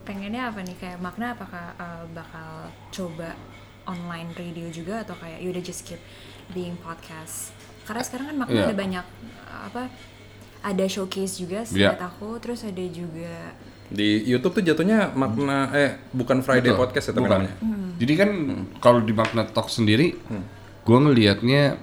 pengennya 0.05 0.53
apa 0.53 0.61
nih 0.61 0.77
kayak 0.77 0.99
makna 1.01 1.33
apakah 1.33 1.73
uh, 1.77 2.05
bakal 2.13 2.69
coba 2.93 3.33
online 3.89 4.33
radio 4.37 4.69
juga 4.69 5.01
atau 5.01 5.17
kayak 5.17 5.41
yaudah 5.41 5.65
just 5.65 5.85
keep 5.85 6.01
being 6.53 6.77
podcast 6.81 7.53
karena 7.85 8.05
sekarang 8.05 8.27
kan 8.33 8.37
makna 8.37 8.53
Iya. 8.53 8.65
ada 8.69 8.77
banyak 8.77 9.07
apa 9.49 9.83
ada 10.65 10.85
showcase 10.89 11.37
juga 11.37 11.61
Iya. 11.63 11.93
seingat 11.93 12.01
aku 12.03 12.41
terus 12.41 12.65
ada 12.65 12.81
juga 12.83 13.53
Di 13.85 14.25
YouTube 14.25 14.59
tuh 14.59 14.65
jatuhnya 14.65 15.13
makna 15.13 15.69
eh 15.71 16.01
bukan 16.11 16.41
Friday 16.41 16.73
Betul. 16.73 16.81
podcast 16.81 17.07
ya 17.07 17.13
Bukan. 17.13 17.29
namanya. 17.31 17.55
Jadi 17.95 18.13
kan 18.17 18.31
kalau 18.81 18.99
di 18.99 19.13
Magna 19.13 19.45
Talk 19.45 19.69
sendiri, 19.69 20.17
gue 20.83 20.99
ngelihatnya 20.99 21.77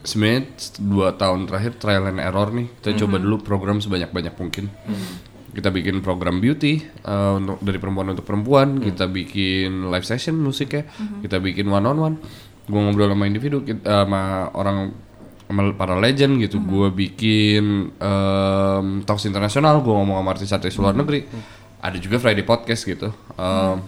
sebenarnya 0.00 0.48
dua 0.80 1.12
tahun 1.12 1.44
terakhir 1.44 1.76
trial 1.76 2.08
and 2.08 2.22
error 2.22 2.48
nih. 2.48 2.70
Kita 2.72 3.04
coba 3.04 3.18
dulu 3.18 3.42
program 3.42 3.82
sebanyak-banyak 3.82 4.32
mungkin. 4.32 4.70
Kita 5.48 5.68
bikin 5.68 5.98
program 5.98 6.38
beauty 6.38 6.78
uh, 7.02 7.36
untuk 7.36 7.58
dari 7.58 7.76
perempuan 7.76 8.14
untuk 8.14 8.24
perempuan. 8.24 8.78
Kita 8.78 9.10
bikin 9.10 9.90
live 9.90 10.06
session 10.06 10.38
musiknya. 10.38 10.86
Kita 11.20 11.36
bikin 11.36 11.66
one 11.66 11.84
on 11.84 11.98
one. 11.98 12.16
Gue 12.64 12.78
ngobrol 12.78 13.10
sama 13.10 13.26
individu, 13.26 13.60
kita- 13.60 13.82
uh, 13.82 14.06
sama 14.06 14.22
orang 14.54 14.94
para 15.48 15.96
legend 15.96 16.38
gitu. 16.44 16.60
Gue 16.60 16.92
bikin 16.92 17.96
um, 17.96 18.86
talks 19.02 19.24
internasional. 19.24 19.80
Gue 19.80 19.96
ngomong 19.96 20.20
sama 20.20 20.30
artis-artis 20.36 20.76
luar 20.76 20.94
negeri. 20.94 21.24
Ada 21.80 21.96
juga 21.96 22.20
Friday 22.20 22.44
podcast 22.44 22.84
gitu. 22.84 23.10
Um, 23.34 23.80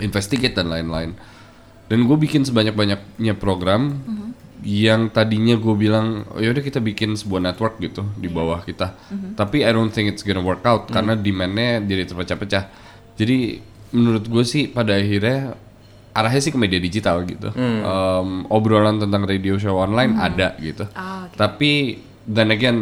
investigate 0.00 0.54
dan 0.54 0.70
lain-lain. 0.70 1.18
Dan 1.90 2.08
gue 2.08 2.16
bikin 2.16 2.46
sebanyak-banyaknya 2.46 3.36
program 3.36 4.00
yang 4.62 5.10
tadinya 5.10 5.58
gue 5.58 5.74
bilang, 5.74 6.22
oh, 6.30 6.38
yaudah 6.38 6.62
kita 6.62 6.78
bikin 6.78 7.18
sebuah 7.18 7.50
network 7.50 7.82
gitu 7.82 8.06
di 8.14 8.30
bawah 8.30 8.62
kita. 8.62 8.94
Tapi 9.34 9.66
I 9.66 9.74
don't 9.74 9.90
think 9.90 10.08
it's 10.08 10.22
gonna 10.22 10.40
work 10.40 10.62
out 10.62 10.86
karena 10.88 11.18
demandnya 11.18 11.82
jadi 11.82 12.06
terpecah-pecah. 12.06 12.64
Jadi 13.18 13.58
menurut 13.92 14.24
gue 14.24 14.44
sih 14.46 14.70
pada 14.70 14.96
akhirnya 14.96 15.58
arahnya 16.12 16.40
sih 16.44 16.52
ke 16.52 16.58
media 16.60 16.76
digital 16.76 17.24
gitu. 17.24 17.48
Um, 17.56 18.44
obrolan 18.52 19.00
tentang 19.00 19.24
radio 19.24 19.56
show 19.56 19.80
online 19.80 20.16
ada 20.20 20.56
gitu. 20.60 20.84
Ah, 20.92 21.24
oke. 21.28 21.36
Tapi 21.40 22.00
dan 22.28 22.52
again 22.52 22.78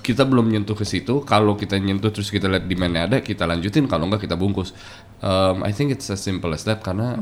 kita 0.00 0.22
belum 0.24 0.48
nyentuh 0.48 0.78
ke 0.78 0.86
situ. 0.86 1.26
Kalau 1.26 1.58
kita 1.58 1.76
nyentuh 1.76 2.14
terus 2.14 2.32
kita 2.32 2.48
lihat 2.48 2.64
demandnya 2.70 3.10
ada, 3.10 3.18
kita 3.20 3.44
lanjutin. 3.44 3.84
Kalau 3.90 4.08
enggak 4.08 4.24
kita 4.24 4.38
bungkus. 4.38 4.72
Um, 5.20 5.66
I 5.66 5.74
think 5.76 5.92
it's 5.92 6.08
as 6.08 6.22
simple 6.22 6.54
as 6.54 6.64
that 6.64 6.80
karena 6.80 7.20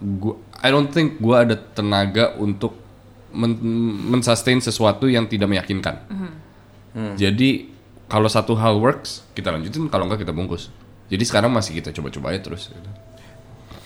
gua, 0.00 0.38
I 0.62 0.72
don't 0.72 0.88
think 0.88 1.20
gua 1.20 1.44
ada 1.44 1.58
tenaga 1.58 2.38
untuk 2.38 2.78
men 3.32 3.56
mensustain 4.12 4.60
sesuatu 4.60 5.08
yang 5.08 5.28
tidak 5.28 5.48
meyakinkan. 5.50 5.96
Jadi 7.18 7.72
kalau 8.08 8.28
satu 8.28 8.52
hal 8.56 8.76
works 8.76 9.24
kita 9.32 9.48
lanjutin, 9.52 9.88
kalau 9.88 10.04
enggak 10.08 10.24
kita 10.24 10.32
bungkus. 10.36 10.68
Jadi 11.12 11.24
sekarang 11.28 11.52
masih 11.52 11.76
kita 11.76 11.92
coba-coba 11.92 12.32
aja 12.32 12.40
terus. 12.40 12.72
gitu. 12.72 12.90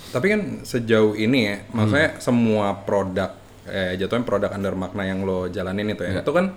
Tapi 0.08 0.26
kan 0.28 0.40
sejauh 0.62 1.12
ini 1.14 1.38
ya, 1.44 1.56
maksudnya 1.70 2.16
semua 2.18 2.72
produk 2.78 3.30
eh 3.66 3.94
jatuhnya 3.94 4.22
produk 4.22 4.50
under 4.50 4.72
makna 4.72 5.02
yang 5.02 5.22
lo 5.22 5.46
jalanin 5.46 5.90
itu 5.90 6.02
ya, 6.02 6.22
itu 6.22 6.30
kan 6.30 6.54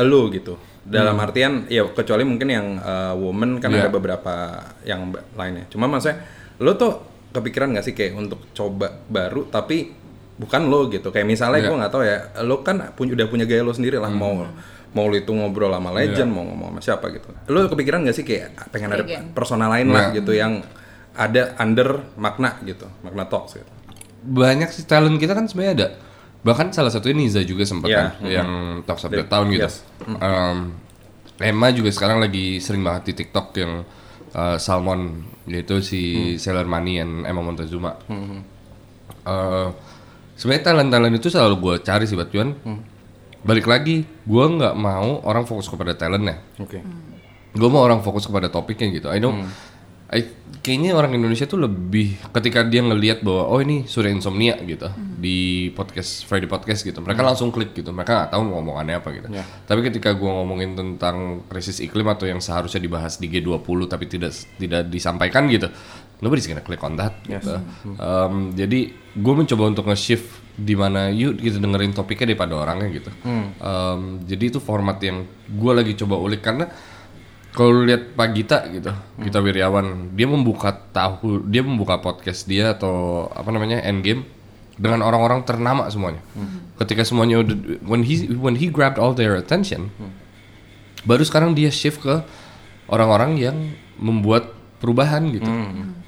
lo 0.00 0.26
gitu. 0.28 0.56
Dalam 0.82 1.16
artian 1.16 1.64
ya 1.66 1.84
kecuali 1.86 2.22
mungkin 2.22 2.48
yang 2.48 2.66
eh, 2.76 3.14
woman 3.14 3.56
kan 3.56 3.70
Iya. 3.70 3.78
ada 3.78 3.90
beberapa 3.90 4.34
yang 4.82 5.08
lainnya. 5.32 5.64
Cuma 5.68 5.84
maksudnya 5.84 6.24
lo 6.58 6.74
tuh 6.74 6.92
kepikiran 7.30 7.72
nggak 7.72 7.84
sih 7.84 7.92
kayak 7.92 8.14
untuk 8.14 8.40
coba 8.52 8.90
baru 9.04 9.46
tapi 9.46 9.92
bukan 10.34 10.66
lo 10.66 10.88
gitu. 10.88 11.08
Kayak 11.08 11.28
misalnya 11.28 11.60
Iya. 11.60 11.68
gue 11.68 11.76
nggak 11.78 11.92
tahu 11.92 12.02
ya, 12.02 12.16
lo 12.42 12.60
kan 12.60 12.90
punya 12.92 13.14
udah 13.14 13.26
punya 13.26 13.44
gaya 13.44 13.60
lo 13.60 13.70
sendiri 13.70 13.96
lah 13.96 14.08
mau 14.08 14.44
mau 14.90 15.06
lo 15.06 15.14
itu 15.14 15.28
ngobrol 15.28 15.70
sama 15.70 15.90
legend, 15.90 16.30
mau 16.30 16.42
ngomong 16.42 16.68
sama 16.70 16.80
siapa 16.80 17.06
gitu. 17.10 17.26
Lo 17.48 17.66
kepikiran 17.66 18.00
nggak 18.00 18.14
sih 18.14 18.22
kayak 18.22 18.70
pengen 18.70 18.90
ada 18.90 19.02
Legend. 19.02 19.30
persona 19.32 19.66
lain 19.68 19.90
lah 19.90 20.08
Iya. 20.08 20.16
gitu 20.18 20.32
yang 20.32 20.62
ada 21.14 21.54
under 21.58 22.10
makna 22.18 22.58
gitu, 22.62 22.90
makna 23.00 23.24
talks 23.24 23.54
gitu. 23.56 23.70
banyak 24.24 24.72
sih 24.72 24.84
talent 24.84 25.16
kita 25.16 25.32
kan 25.32 25.46
sebenarnya 25.46 25.72
ada. 25.74 25.88
Bahkan 26.44 26.72
salah 26.72 26.92
satunya 26.92 27.24
Niza 27.24 27.40
juga 27.40 27.64
sempat 27.64 27.88
Iya, 27.88 27.96
kan 27.96 28.08
yang 28.24 28.50
Talks 28.84 29.08
of 29.08 29.12
the 29.12 29.24
Town 29.24 29.48
gitu. 29.48 29.64
Yes. 29.64 29.80
Um, 30.04 30.76
Emma 31.40 31.72
juga 31.72 31.88
sekarang 31.88 32.20
lagi 32.20 32.60
sering 32.60 32.84
banget 32.84 33.12
di 33.12 33.24
TikTok 33.24 33.46
yang 33.56 33.80
uh, 34.32 34.56
Salmon 34.60 35.24
yaitu 35.48 35.80
si 35.80 36.00
Sailor 36.36 36.68
Mani 36.68 37.00
and 37.00 37.24
Emma 37.24 37.40
Montezuma. 37.40 37.96
Uh, 39.24 39.72
sebenarnya 40.36 40.72
talent-talent 40.72 41.16
itu 41.16 41.28
selalu 41.32 41.54
gue 41.60 41.74
cari 41.80 42.04
sih 42.04 42.16
Batuan. 42.16 42.52
Balik 43.44 43.68
lagi, 43.68 44.04
gue 44.04 44.44
nggak 44.44 44.72
mau 44.76 45.20
orang 45.24 45.44
fokus 45.44 45.68
kepada 45.68 45.92
talentnya 45.92 46.40
Oke. 46.56 46.80
gue 47.52 47.68
mau 47.68 47.84
orang 47.84 48.00
fokus 48.00 48.24
kepada 48.24 48.48
topiknya 48.48 48.88
gitu. 48.88 49.08
I 49.12 49.20
know, 49.20 49.36
I- 49.36 49.44
kayaknya 50.64 50.96
orang 50.96 51.12
Indonesia 51.12 51.44
tuh 51.44 51.60
lebih 51.60 52.16
ketika 52.32 52.64
dia 52.64 52.80
ngelihat 52.80 53.20
bahwa 53.20 53.52
oh 53.52 53.60
ini 53.60 53.84
Surya 53.84 54.08
Insomnia 54.08 54.56
gitu 54.64 54.88
di 54.96 55.68
podcast 55.76 56.24
Friday 56.24 56.48
podcast 56.48 56.80
gitu, 56.84 57.04
mereka 57.04 57.20
langsung 57.20 57.52
klik 57.52 57.76
gitu. 57.76 57.92
Mereka 57.92 58.12
nggak 58.12 58.30
tahu 58.32 58.42
mau 58.48 58.60
ngomongannya 58.60 58.96
apa 58.96 59.08
gitu. 59.12 59.28
Ya. 59.28 59.44
Tapi 59.44 59.80
ketika 59.84 60.16
gue 60.16 60.30
ngomongin 60.30 60.72
tentang 60.72 61.44
krisis 61.52 61.84
iklim 61.84 62.08
atau 62.08 62.24
yang 62.24 62.40
seharusnya 62.40 62.80
dibahas 62.80 63.20
di 63.20 63.28
G20 63.28 63.78
tapi 63.88 64.04
tidak 64.08 64.32
tidak 64.56 64.88
disampaikan 64.88 65.48
gitu, 65.52 65.68
nobody's 66.24 66.48
gonna 66.48 66.64
click 66.64 66.80
on 66.80 66.96
that. 66.96 67.12
Gitu. 67.24 67.60
Um, 68.00 68.56
jadi 68.56 68.92
gue 68.92 69.34
mencoba 69.36 69.68
untuk 69.68 69.84
nge-shift 69.88 70.44
di 70.54 70.78
mana 70.78 71.10
yuk 71.10 71.42
kita 71.42 71.58
dengerin 71.58 71.92
topiknya 71.92 72.32
daripada 72.32 72.54
orangnya 72.56 72.88
gitu. 72.92 73.10
Um, 73.60 74.24
jadi 74.24 74.54
itu 74.54 74.58
format 74.64 74.96
yang 75.04 75.28
gue 75.44 75.72
lagi 75.76 75.92
coba 75.98 76.16
ulik 76.16 76.40
karena 76.40 76.68
kalau 77.54 77.70
lu 77.70 77.82
lihat 77.86 78.18
Pak 78.18 78.28
Gita 78.34 78.58
gitu, 78.66 78.90
Gita 79.22 79.38
Wirjawan, 79.38 80.10
dia 80.18 80.26
membuka 80.26 80.74
tahu, 80.74 81.46
dia 81.46 81.62
membuka 81.62 82.02
podcast 82.02 82.50
dia 82.50 82.74
atau 82.74 83.30
apa 83.30 83.46
namanya 83.54 83.78
Endgame 83.86 84.26
dengan 84.74 85.06
orang-orang 85.06 85.46
ternama 85.46 85.86
semuanya. 85.86 86.18
Ketika 86.82 87.06
semuanya 87.06 87.46
udah 87.46 87.54
when 87.86 88.02
he 88.02 88.26
when 88.34 88.58
he 88.58 88.66
grabbed 88.66 88.98
all 88.98 89.14
their 89.14 89.38
attention, 89.38 89.94
baru 91.06 91.22
sekarang 91.22 91.54
dia 91.54 91.70
shift 91.70 92.02
ke 92.02 92.26
orang-orang 92.90 93.38
yang 93.38 93.56
membuat 94.02 94.50
perubahan 94.82 95.30
gitu. 95.30 95.46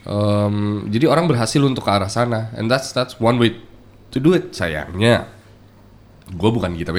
Um, 0.07 0.87
jadi 0.91 1.07
orang 1.07 1.31
berhasil 1.31 1.62
untuk 1.62 1.87
ke 1.87 1.91
arah 1.95 2.11
sana, 2.11 2.50
and 2.59 2.67
that's 2.67 2.91
that's 2.91 3.23
one 3.23 3.38
way 3.38 3.55
to 4.11 4.19
do 4.19 4.35
it. 4.35 4.50
Sayangnya, 4.50 5.31
gue 6.26 6.50
bukan 6.50 6.75
Gita 6.75 6.91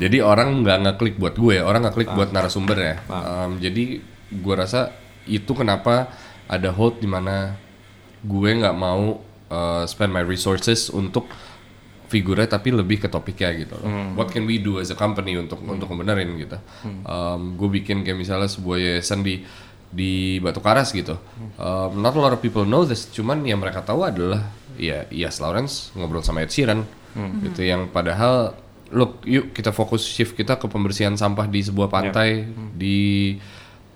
Jadi 0.00 0.18
orang 0.22 0.64
nggak 0.64 0.78
ngeklik 0.84 1.14
buat 1.18 1.34
gue, 1.36 1.60
orang 1.60 1.88
ngeklik 1.88 2.08
buat 2.12 2.30
narasumber 2.32 2.78
ya. 2.78 2.94
Um, 3.08 3.50
jadi 3.58 4.00
gue 4.32 4.54
rasa 4.56 4.92
itu 5.28 5.52
kenapa 5.52 6.08
ada 6.48 6.72
hold 6.72 6.98
di 7.00 7.06
mana 7.06 7.56
gue 8.22 8.50
nggak 8.54 8.76
mau 8.76 9.20
uh, 9.50 9.84
spend 9.84 10.10
my 10.14 10.22
resources 10.22 10.88
untuk 10.90 11.28
figurnya 12.12 12.44
tapi 12.44 12.68
lebih 12.76 13.00
ke 13.00 13.08
topiknya 13.08 13.56
gitu 13.56 13.74
loh. 13.80 13.88
What 14.12 14.28
can 14.28 14.44
we 14.44 14.60
do 14.60 14.76
as 14.76 14.92
a 14.92 14.98
company 14.98 15.32
untuk 15.40 15.64
untuk 15.64 15.88
membenerin 15.88 16.28
gitu. 16.36 16.60
Um, 17.08 17.56
gue 17.56 17.80
bikin 17.80 18.04
kayak 18.04 18.20
misalnya 18.20 18.52
sebuah 18.52 18.76
yayasan 18.76 19.24
di 19.24 19.44
di 19.92 20.40
Batu 20.40 20.60
Karas 20.64 20.92
gitu. 20.92 21.20
Um, 21.60 22.00
not 22.00 22.16
a 22.16 22.20
lot 22.20 22.32
of 22.32 22.40
people 22.40 22.64
know 22.64 22.84
this, 22.84 23.08
cuman 23.12 23.44
yang 23.44 23.60
mereka 23.60 23.84
tahu 23.84 24.08
adalah 24.08 24.44
ya 24.80 25.04
Ias 25.12 25.36
Lawrence 25.40 25.92
ngobrol 25.92 26.24
sama 26.24 26.44
Ed 26.44 26.52
Sheeran 26.52 26.84
gitu 27.44 27.60
yang 27.60 27.92
padahal 27.92 28.56
look 28.92 29.24
yuk 29.24 29.50
kita 29.50 29.70
fokus 29.70 30.04
shift 30.04 30.32
kita 30.32 30.54
ke 30.54 30.66
pembersihan 30.66 31.12
sampah 31.12 31.44
di 31.44 31.60
sebuah 31.60 31.88
pantai 31.88 32.44
di 32.72 33.32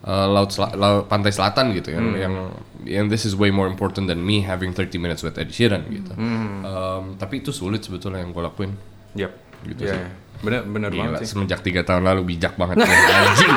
uh, 0.02 0.26
laut, 0.26 0.50
sela- 0.50 0.72
laut 0.72 1.04
pantai 1.04 1.30
selatan 1.30 1.72
gitu 1.72 1.92
yang 1.92 2.06
yang 2.14 2.34
yang 2.82 3.04
this 3.06 3.22
is 3.22 3.32
way 3.32 3.48
more 3.48 3.66
important 3.66 4.06
than 4.06 4.18
me 4.18 4.40
having 4.40 4.70
30 4.70 4.96
minutes 4.96 5.20
with 5.20 5.36
Ed 5.36 5.50
Sheeran 5.50 5.84
gitu. 5.88 6.12
Um, 6.16 7.14
tapi 7.16 7.40
itu 7.40 7.50
sulit 7.50 7.80
sebetulnya 7.80 8.20
yang 8.20 8.30
gue 8.30 8.40
lakuin. 8.40 8.72
Yap. 9.14 9.32
Gitu 9.62 9.82
Iya, 9.82 9.92
sih. 9.92 9.98
iya. 9.98 10.08
Bener 10.36 10.60
bener 10.64 10.90
Gila, 10.90 11.00
banget 11.16 11.20
sih. 11.22 11.32
semenjak 11.32 11.60
tiga 11.60 11.80
tahun 11.80 12.04
lalu 12.04 12.32
bijak 12.32 12.54
banget. 12.54 12.76
Anjing. 12.84 13.54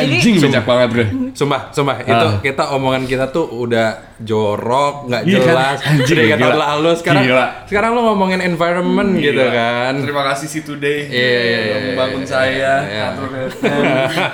Anjing 0.00 0.34
bijak 0.38 0.62
banget 0.62 0.88
bro. 0.88 1.04
Sumpah, 1.32 1.60
sumpah 1.70 1.96
itu 2.00 2.10
Ah. 2.28 2.38
kita 2.38 2.64
omongan 2.70 3.02
kita 3.04 3.28
tuh 3.28 3.46
udah 3.48 4.14
jorok, 4.18 5.06
nggak 5.06 5.22
Iya 5.22 5.38
kan? 5.38 5.46
jelas. 5.46 5.78
Anjing, 5.82 6.16
Tiga 6.18 6.26
gila. 6.30 6.42
tahun 6.42 6.58
lalu 6.60 6.90
sekarang 6.94 7.22
Gila. 7.24 7.46
sekarang 7.64 7.90
lo 7.92 8.00
ngomongin 8.06 8.40
environment 8.40 9.10
gitu 9.16 9.44
kan. 9.44 9.92
Terima 9.98 10.22
kasih 10.26 10.46
si 10.46 10.60
Today 10.60 10.98
Iya, 11.04 11.14
iya, 11.14 11.40
iya, 11.40 11.58
yang 11.68 11.82
membangun 11.92 12.22
iya, 12.22 12.28
saya, 12.28 12.72
iya. 12.84 13.04
atur 13.12 13.30
FM, 13.48 13.82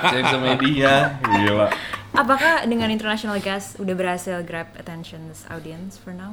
James 0.09 0.33
Media. 0.41 0.93
Gila. 1.19 1.67
Apakah 2.13 2.63
dengan 2.63 2.87
international 2.87 3.37
guest 3.37 3.75
udah 3.75 3.91
berhasil 3.91 4.39
grab 4.41 4.71
attention 4.75 5.27
this 5.27 5.43
audience 5.47 5.95
for 5.95 6.11
now? 6.11 6.31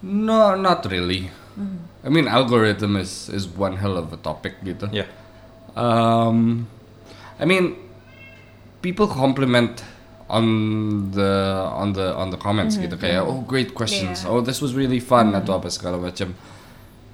No, 0.00 0.52
not 0.52 0.84
really. 0.84 1.32
I 2.04 2.08
mean, 2.08 2.28
algorithm 2.28 2.94
is 2.94 3.26
is 3.26 3.48
one 3.48 3.80
hell 3.80 3.96
of 3.96 4.12
a 4.12 4.20
topic 4.20 4.60
gitu. 4.60 4.92
Ya. 4.92 5.08
Um, 5.72 6.68
I 7.36 7.44
mean, 7.44 7.76
people 8.86 9.10
compliment 9.10 9.82
on 10.30 10.46
the 11.10 11.32
on 11.74 11.94
the 11.98 12.06
on 12.14 12.30
the 12.30 12.38
comments 12.38 12.78
gitu 12.78 12.94
kayak 12.94 13.22
oh 13.26 13.42
great 13.42 13.74
questions, 13.74 14.22
Yeah. 14.22 14.30
oh 14.30 14.38
this 14.38 14.58
was 14.62 14.78
really 14.78 15.02
fun 15.02 15.34
atau 15.34 15.58
apa 15.58 15.66
segala 15.70 15.98
macam. 15.98 16.34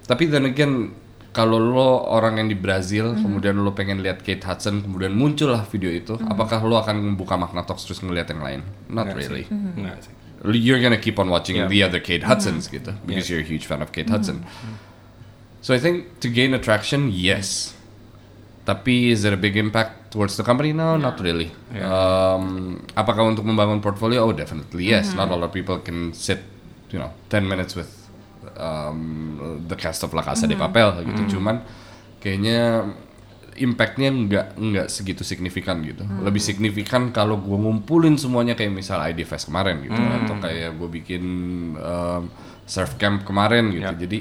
Tapi 0.04 0.28
then 0.28 0.44
again 0.44 0.92
kalau 1.32 1.56
lo 1.56 2.04
orang 2.12 2.36
yang 2.44 2.48
di 2.52 2.56
Brazil 2.56 3.16
kemudian 3.16 3.56
lo 3.56 3.72
pengen 3.72 4.04
lihat 4.04 4.20
Kate 4.20 4.44
Hudson 4.44 4.84
kemudian 4.84 5.16
muncullah 5.16 5.64
video 5.64 5.88
itu, 5.88 6.16
apakah 6.28 6.60
lo 6.60 6.76
akan 6.76 7.00
membuka 7.00 7.40
Magna 7.40 7.64
Talks 7.64 7.88
terus 7.88 8.04
ngeliat 8.04 8.28
yang 8.28 8.44
lain? 8.44 8.60
Not 8.92 9.08
Nggak 9.08 9.16
really. 9.16 9.44
sih. 9.48 9.80
Nggak 9.80 9.96
sih. 10.04 10.12
You're 10.42 10.82
gonna 10.82 10.98
keep 11.00 11.16
on 11.16 11.30
watching 11.30 11.56
Yeah. 11.56 11.70
the 11.72 11.80
other 11.86 12.00
Kate 12.04 12.24
Hudsons 12.28 12.68
gitu 12.68 12.92
because 13.08 13.32
you're 13.32 13.40
a 13.40 13.48
huge 13.48 13.64
fan 13.64 13.80
of 13.80 13.92
Kate 13.96 14.12
Hudson. 14.12 14.44
So 15.62 15.72
I 15.72 15.80
think 15.80 16.18
to 16.20 16.28
gain 16.28 16.52
attraction, 16.52 17.08
yes. 17.08 17.76
Tapi 18.66 19.14
is 19.14 19.22
it 19.22 19.30
a 19.30 19.38
big 19.38 19.54
impact? 19.54 20.01
Towards 20.12 20.36
the 20.36 20.44
company? 20.44 20.76
No, 20.76 20.94
not 20.94 21.16
really. 21.18 21.48
Um, 21.72 22.76
apakah 22.92 23.24
untuk 23.24 23.42
membangun 23.42 23.80
portfolio? 23.80 24.28
Oh, 24.28 24.36
definitely 24.36 24.84
yes. 24.86 25.16
Not 25.16 25.32
a 25.32 25.36
lot 25.36 25.48
of 25.48 25.52
people 25.52 25.80
can 25.80 26.12
sit, 26.12 26.44
you 26.92 27.00
know, 27.00 27.10
10 27.32 27.48
minutes 27.48 27.72
with 27.72 27.88
um, 28.60 29.40
the 29.64 29.74
cast 29.74 30.04
of 30.04 30.12
La 30.12 30.20
Casa 30.20 30.44
de 30.44 30.54
Papel 30.54 30.92
gitu. 31.02 31.40
Cuman 31.40 31.64
kayaknya 32.20 32.92
impactnya 33.52 34.08
nggak 34.08 34.46
nggak 34.56 34.86
segitu 34.88 35.24
signifikan 35.24 35.80
gitu. 35.84 36.04
Lebih 36.04 36.40
signifikan 36.40 37.12
kalau 37.12 37.36
gue 37.36 37.52
ngumpulin 37.52 38.16
semuanya 38.16 38.52
kayak 38.52 38.72
misal 38.72 39.00
ID 39.00 39.24
Fest 39.24 39.48
kemarin 39.48 39.80
gitu, 39.80 39.96
atau 39.96 40.36
kayak 40.40 40.76
gue 40.76 40.88
bikin 40.88 41.24
um, 41.76 42.28
surf 42.64 42.96
camp 42.96 43.24
kemarin 43.24 43.68
gitu. 43.72 43.84
Jadi 43.84 44.18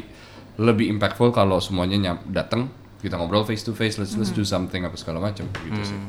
lebih 0.60 0.92
impactful 0.92 1.32
kalau 1.32 1.64
semuanya 1.64 1.96
nyam- 1.96 2.24
datang 2.28 2.68
kita 3.02 3.14
ngobrol 3.14 3.44
face 3.44 3.62
to 3.62 3.74
face, 3.74 3.98
let's 3.98 4.14
let's 4.14 4.30
do 4.30 4.42
something 4.42 4.82
apa 4.82 4.94
segala 4.94 5.18
macam 5.20 5.50
gitu 5.60 5.82
sih. 5.84 6.00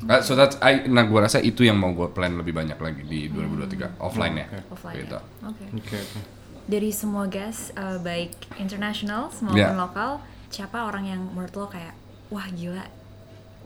Uh, 0.00 0.18
so 0.18 0.32
that's 0.32 0.54
I, 0.58 0.86
nah 0.86 1.02
gue 1.02 1.16
rasa 1.16 1.38
itu 1.38 1.62
yang 1.62 1.74
mau 1.74 1.90
gue 1.90 2.06
plan 2.08 2.30
lebih 2.32 2.52
banyak 2.52 2.74
lagi 2.76 3.02
di 3.02 3.26
2023 3.28 3.98
offline 3.98 4.34
ya. 4.36 4.46
Offline 4.68 4.94
Gitu. 4.96 5.14
ya. 5.14 5.22
Oke. 5.42 5.64
Oke, 5.72 5.96
oke. 5.96 6.20
Dari 6.64 6.90
semua 6.90 7.26
guest 7.26 7.74
uh, 7.74 7.98
baik 7.98 8.30
internasional 8.56 9.30
maupun 9.36 9.56
Yeah. 9.56 9.74
lokal, 9.74 10.22
siapa 10.48 10.82
orang 10.82 11.04
yang 11.04 11.22
menurut 11.28 11.50
lo 11.52 11.66
kayak 11.66 11.94
wah 12.28 12.46
gila 12.48 12.84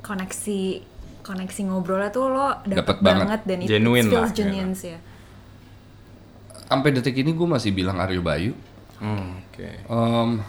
koneksi 0.00 0.60
koneksi 1.22 1.60
ngobrolnya 1.64 2.10
tuh 2.10 2.26
lo 2.26 2.58
dapet, 2.62 2.80
Dapet 2.80 2.98
banget. 2.98 3.26
banget. 3.28 3.40
dan 3.44 3.58
it, 3.58 3.68
Genuine 3.68 4.02
it 4.02 4.10
feels 4.10 4.24
lah, 4.24 4.32
genuine 4.32 4.72
sih 4.72 4.90
ya. 4.92 5.00
Sampai 6.64 6.90
detik 6.90 7.14
ini 7.14 7.30
gue 7.30 7.44
masih 7.46 7.70
bilang 7.70 8.00
Aryo 8.00 8.24
Bayu. 8.24 8.56
Hmm, 8.96 9.36
oke. 9.44 9.68
Um, 9.86 10.40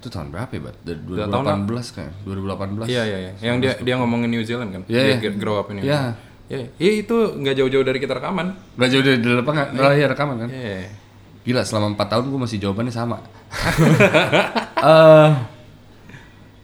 itu 0.00 0.08
tahun 0.08 0.32
berapa 0.32 0.48
ya, 0.48 0.60
Bat? 0.64 0.76
Dari 0.80 1.00
Udah 1.04 1.26
tahun 1.28 1.44
lah. 1.44 1.56
2018 1.68 1.96
kayak, 2.00 2.12
2018. 2.24 2.88
Iya, 2.88 3.02
iya, 3.04 3.18
iya. 3.20 3.32
Yang 3.44 3.56
dia 3.60 3.72
dia 3.84 3.94
ngomongin 4.00 4.28
New 4.32 4.40
Zealand 4.40 4.72
kan? 4.72 4.82
Iya, 4.88 5.20
Dia 5.20 5.28
iya. 5.28 5.30
grow 5.36 5.60
up 5.60 5.68
in 5.68 5.74
New 5.78 5.84
Iya. 5.84 6.16
Zealand. 6.16 6.16
Iya, 6.50 6.66
iya 6.82 6.92
itu 6.98 7.16
nggak 7.36 7.54
jauh-jauh 7.54 7.84
dari 7.84 7.98
kita 8.00 8.16
rekaman. 8.16 8.56
Gak 8.74 8.88
jauh 8.90 9.04
dari 9.04 9.22
dari 9.22 9.34
lapangan, 9.38 9.66
iya 9.94 10.06
rekaman 10.08 10.36
kan? 10.40 10.48
Iya. 10.50 10.88
Gila, 11.40 11.62
selama 11.62 11.94
4 11.94 12.10
tahun 12.10 12.24
gue 12.26 12.40
masih 12.42 12.58
jawabannya 12.58 12.90
sama. 12.90 13.20
Eh, 14.80 15.30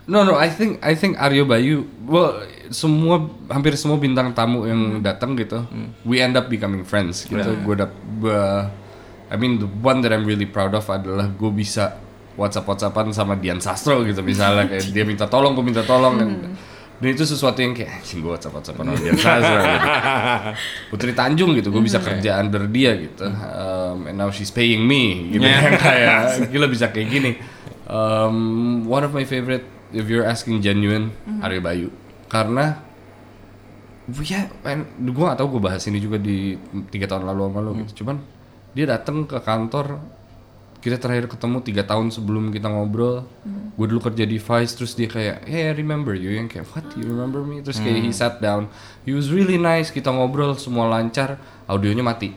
no, 0.08 0.24
no, 0.24 0.40
I 0.40 0.48
think 0.48 0.80
I 0.80 0.96
think 0.96 1.20
Aryo 1.20 1.44
Bayu, 1.44 1.84
well, 2.08 2.40
semua 2.72 3.28
hampir 3.52 3.76
semua 3.76 4.00
bintang 4.00 4.32
tamu 4.32 4.64
yang 4.64 5.04
datang 5.04 5.36
gitu, 5.36 5.68
we 6.00 6.16
end 6.16 6.32
up 6.32 6.48
becoming 6.48 6.80
friends 6.80 7.28
gitu. 7.28 7.44
Gue 7.60 7.76
dap, 7.76 7.92
I 9.28 9.36
mean 9.36 9.60
the 9.60 9.68
one 9.68 10.00
that 10.00 10.16
I'm 10.16 10.24
really 10.24 10.48
proud 10.48 10.72
of 10.72 10.88
adalah 10.88 11.28
gue 11.28 11.50
bisa 11.52 12.00
WhatsApp 12.36 12.68
WhatsAppan 12.68 13.10
sama 13.10 13.34
Dian 13.34 13.58
Sastro 13.58 14.04
gitu 14.04 14.20
misalnya 14.20 14.68
kayak 14.68 14.84
dia 14.92 15.04
minta 15.04 15.24
tolong, 15.24 15.56
gue 15.56 15.64
minta 15.64 15.80
tolong 15.82 16.20
dan, 16.20 16.30
dan 16.96 17.08
itu 17.08 17.24
sesuatu 17.24 17.60
yang 17.60 17.72
kayak 17.72 18.00
anjing 18.00 18.20
gue 18.20 18.28
WhatsApp 18.28 18.54
WhatsAppan 18.60 18.84
sama 18.86 18.98
Dian 19.00 19.16
Sastro 19.16 19.56
gitu. 19.56 19.88
Putri 20.92 21.12
Tanjung 21.12 21.50
gitu, 21.56 21.68
gue 21.72 21.82
bisa 21.82 21.98
kerja 21.98 22.36
under 22.38 22.68
dia 22.68 22.92
gitu. 22.96 23.24
Um, 23.26 24.06
and 24.06 24.16
now 24.16 24.28
she's 24.28 24.52
paying 24.52 24.84
me 24.84 25.32
gitu 25.32 25.44
Yeah. 25.44 25.60
yang 25.64 25.80
kayak 25.80 26.16
gila 26.52 26.66
bisa 26.68 26.92
kayak 26.92 27.08
gini. 27.08 27.32
Um, 27.86 28.82
one 28.84 29.00
of 29.00 29.14
my 29.14 29.24
favorite, 29.24 29.64
if 29.90 30.04
you're 30.06 30.26
asking 30.26 30.60
genuine, 30.60 31.14
Arya 31.40 31.62
Bayu, 31.62 31.88
karena 32.26 32.82
ya, 34.22 34.46
man, 34.62 34.86
gue 34.98 35.24
gak 35.24 35.38
tau 35.38 35.50
gue 35.50 35.58
bahas 35.58 35.82
ini 35.86 35.98
juga 35.98 36.18
di 36.18 36.54
tiga 36.90 37.06
tahun 37.06 37.26
lalu 37.26 37.40
sama 37.46 37.60
lo 37.62 37.70
gitu. 37.80 38.02
Cuman 38.02 38.16
dia 38.74 38.86
datang 38.86 39.24
ke 39.24 39.38
kantor, 39.40 39.98
kita 40.86 41.02
terakhir 41.02 41.26
ketemu 41.26 41.58
tiga 41.66 41.82
tahun 41.82 42.14
sebelum 42.14 42.54
kita 42.54 42.70
ngobrol. 42.70 43.26
Gue 43.74 43.86
dulu 43.90 44.06
kerja 44.06 44.22
di 44.22 44.38
Vice, 44.38 44.72
terus 44.78 44.94
dia 44.94 45.10
kayak, 45.10 45.42
hey 45.42 45.66
I 45.66 45.74
remember 45.74 46.14
you, 46.14 46.30
yang 46.30 46.46
kayak, 46.46 46.70
what 46.70 46.86
you 46.94 47.10
remember 47.10 47.42
me? 47.42 47.58
Terus 47.58 47.82
kayak 47.82 48.06
he 48.06 48.14
sat 48.14 48.38
down, 48.38 48.70
he 49.02 49.10
was 49.10 49.34
really 49.34 49.58
nice, 49.58 49.90
kita 49.90 50.14
ngobrol 50.14 50.54
semua 50.54 50.86
lancar, 50.86 51.42
audionya 51.66 52.06
mati, 52.06 52.30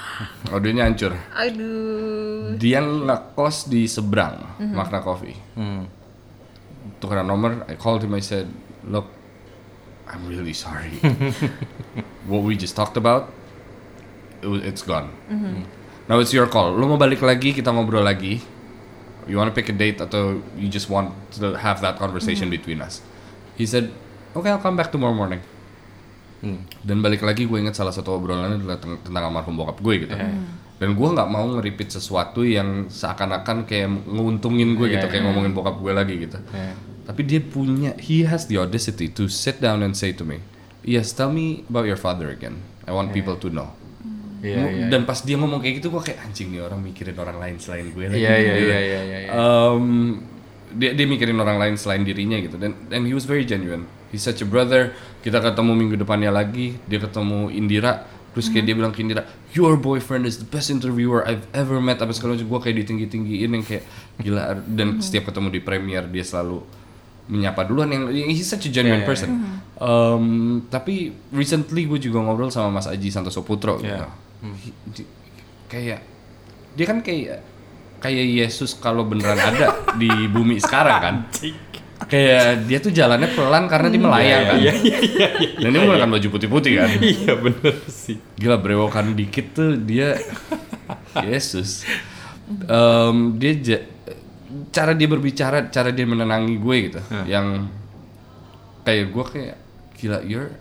audionya 0.54 0.84
hancur. 0.84 1.16
Aduh. 1.32 2.60
Dia 2.60 2.84
ngekos 2.84 3.72
di 3.72 3.88
seberang 3.88 4.60
Makna 4.60 5.00
Coffee. 5.00 5.40
Hmm. 5.56 5.88
Tukeran 7.00 7.24
nomor, 7.24 7.64
I 7.64 7.80
called 7.80 8.04
him, 8.04 8.12
I 8.12 8.20
said, 8.20 8.52
look, 8.84 9.08
I'm 10.04 10.28
really 10.28 10.52
sorry. 10.52 10.92
What 12.28 12.44
we 12.44 12.60
just 12.60 12.76
talked 12.76 13.00
about, 13.00 13.32
it's 14.44 14.84
gone. 14.84 15.08
Now 16.04 16.20
it's 16.20 16.32
your 16.36 16.48
call. 16.52 16.76
Lo 16.76 16.84
mau 16.84 17.00
balik 17.00 17.24
lagi, 17.24 17.56
kita 17.56 17.72
ngobrol 17.72 18.04
lagi. 18.04 18.44
You 19.24 19.40
wanna 19.40 19.56
pick 19.56 19.72
a 19.72 19.76
date 19.76 20.04
atau 20.04 20.44
you 20.60 20.68
just 20.68 20.92
want 20.92 21.16
to 21.40 21.56
have 21.56 21.80
that 21.80 21.96
conversation 21.96 22.52
between 22.52 22.84
us? 22.84 23.00
He 23.56 23.64
said, 23.64 23.88
okay, 24.36 24.52
I'll 24.52 24.60
come 24.60 24.76
back 24.76 24.92
tomorrow 24.92 25.16
morning. 25.16 25.40
Dan 26.84 27.00
balik 27.00 27.24
lagi 27.24 27.48
gue 27.48 27.56
inget 27.56 27.72
salah 27.72 27.88
satu 27.88 28.20
obrolannya 28.20 28.60
adalah 28.60 28.76
tentang, 28.76 29.24
almarhum 29.24 29.56
bokap 29.56 29.80
gue 29.80 30.04
gitu. 30.04 30.12
Dan 30.76 30.92
gue 30.92 31.08
nggak 31.08 31.28
mau 31.30 31.48
nge-repeat 31.56 31.96
sesuatu 31.96 32.44
yang 32.44 32.92
seakan-akan 32.92 33.64
kayak 33.64 33.88
nguntungin 34.04 34.76
gue 34.76 34.92
gitu, 34.92 35.06
Iya, 35.06 35.08
kayak 35.08 35.24
ngomongin 35.24 35.56
bokap 35.56 35.80
gue 35.80 35.92
lagi 35.94 36.14
gitu. 36.28 36.36
Iya. 36.52 36.76
Tapi 37.08 37.20
dia 37.24 37.40
punya, 37.40 37.96
he 37.96 38.28
has 38.28 38.44
the 38.44 38.60
audacity 38.60 39.08
to 39.08 39.24
sit 39.24 39.62
down 39.62 39.80
and 39.80 39.96
say 39.96 40.12
to 40.12 40.20
me, 40.20 40.44
yes, 40.84 41.16
tell 41.16 41.32
me 41.32 41.64
about 41.72 41.88
your 41.88 41.96
father 41.96 42.28
again. 42.28 42.60
I 42.84 42.92
want 42.92 43.16
people 43.16 43.40
to 43.40 43.48
know. 43.48 43.72
Iya, 44.44 44.60
Mu- 44.60 44.72
iya. 44.76 44.86
Dan 44.92 45.08
pas 45.08 45.16
dia 45.18 45.40
ngomong 45.40 45.56
kayak 45.58 45.80
gitu, 45.80 45.88
gue 45.88 46.02
kayak 46.04 46.20
anjing 46.20 46.52
nih 46.52 46.60
orang 46.60 46.84
mikirin 46.84 47.16
orang 47.16 47.40
lain 47.40 47.56
selain 47.56 47.88
gue 47.88 48.04
lagi. 48.04 48.20
Iya, 48.20 48.34
iya, 48.36 48.52
Gitu. 48.52 48.68
iya, 48.68 48.78
iya, 48.78 49.00
iya, 49.00 49.18
iya. 49.24 49.30
Um, 49.32 50.20
dia 50.74 50.92
dia 50.92 51.06
mikirin 51.06 51.38
orang 51.38 51.56
lain 51.56 51.74
selain 51.74 52.04
dirinya 52.04 52.36
gitu. 52.36 52.60
Dan 52.60 52.76
and 52.92 53.08
he 53.08 53.16
was 53.16 53.24
very 53.24 53.42
genuine. 53.42 53.88
He's 54.12 54.20
such 54.20 54.44
a 54.44 54.46
brother. 54.46 54.92
Kita 55.24 55.40
ketemu 55.40 55.72
minggu 55.72 55.96
depannya 55.96 56.28
lagi 56.28 56.76
dia 56.84 57.00
ketemu 57.00 57.48
Indira. 57.48 58.04
Terus 58.34 58.50
kayak 58.50 58.66
dia 58.66 58.74
bilang 58.74 58.90
ke 58.90 59.00
Indira 59.00 59.22
your 59.54 59.78
boyfriend 59.78 60.26
is 60.26 60.42
the 60.42 60.48
best 60.50 60.66
interviewer 60.68 61.22
I've 61.24 61.46
ever 61.54 61.78
met. 61.78 62.02
Apa 62.02 62.10
segala 62.10 62.34
macam. 62.34 62.50
Gue 62.50 62.60
kayak 62.60 62.76
ditinggi 62.82 63.06
tinggiin 63.08 63.48
yang 63.48 63.64
kayak 63.64 63.86
gila. 64.18 64.58
Dan 64.60 64.98
setiap 64.98 65.30
ketemu 65.30 65.48
di 65.48 65.60
premiere 65.62 66.04
dia 66.04 66.26
selalu 66.26 66.58
menyapa 67.24 67.64
duluan 67.64 67.88
yang 67.88 68.04
he's 68.28 68.44
such 68.44 68.66
a 68.66 68.70
genuine 68.70 69.00
Yeah, 69.00 69.08
yeah, 69.08 69.08
person. 69.08 69.30
Um, 69.74 70.26
tapi 70.68 71.14
recently 71.30 71.86
gue 71.86 71.96
juga 71.98 72.20
ngobrol 72.20 72.50
sama 72.50 72.68
Mas 72.68 72.86
Aji 72.86 73.08
Santoso 73.08 73.40
Putro 73.40 73.80
gitu 73.80 74.04
Di- 74.86 75.08
kayak 75.66 76.00
dia 76.74 76.84
kan 76.84 76.98
kayak 77.00 77.40
kayak 77.98 78.26
Yesus 78.28 78.76
kalau 78.76 79.02
beneran 79.02 79.38
ada 79.38 79.66
di 79.96 80.10
bumi 80.28 80.60
sekarang 80.60 80.98
kan. 81.00 81.14
Kayak 82.04 82.68
dia 82.68 82.78
tuh 82.78 82.92
jalannya 82.92 83.32
pelan 83.32 83.64
karena 83.64 83.88
dia 83.88 83.96
melayang 83.98 84.42
kan. 84.44 84.56
Iya, 84.60 84.72
iya, 84.76 84.98
iya, 85.00 85.28
iya. 85.40 85.48
dan 85.56 85.68
dia 85.72 85.80
menggunakan 85.80 86.10
baju 86.12 86.28
putih-putih 86.28 86.72
kan. 86.76 86.88
Iya, 87.00 87.32
bener 87.38 87.74
sih. 87.88 88.18
gila 88.36 88.60
brewokan 88.60 89.14
dikit 89.14 89.56
tuh 89.56 89.78
dia 89.78 90.18
Yesus. 91.22 91.86
Em, 92.68 93.16
dia 93.38 93.52
ja- 93.56 93.86
cara 94.68 94.92
dia 94.92 95.08
berbicara 95.08 95.72
cara 95.72 95.88
dia 95.88 96.04
menenangi 96.04 96.60
gue 96.60 96.76
gitu. 96.84 97.00
Yang 97.24 97.72
kayak 98.84 99.04
gue 99.08 99.24
kayak 99.24 99.56
gila 99.96 100.18
you're 100.20 100.52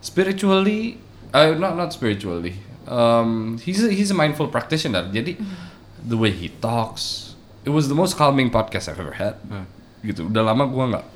spiritually 0.00 0.96
uh, 1.30 1.52
not 1.52 1.76
not 1.76 1.90
spiritually 1.92 2.56
um, 2.86 3.58
he's 3.58 3.82
a, 3.82 3.90
he's 3.90 4.10
a 4.10 4.16
mindful 4.16 4.48
practitioner. 4.48 5.06
Jadi 5.08 5.38
the 6.02 6.18
way 6.18 6.30
he 6.30 6.50
talks 6.58 7.34
it 7.62 7.70
was 7.70 7.86
the 7.86 7.94
most 7.94 8.18
calming 8.18 8.50
podcast 8.50 8.90
I've 8.90 8.98
ever 8.98 9.14
had. 9.14 9.38
Gitu. 10.02 10.26
Udah 10.26 10.42
lama 10.42 10.66
gue 10.66 10.84
nggak 10.98 11.06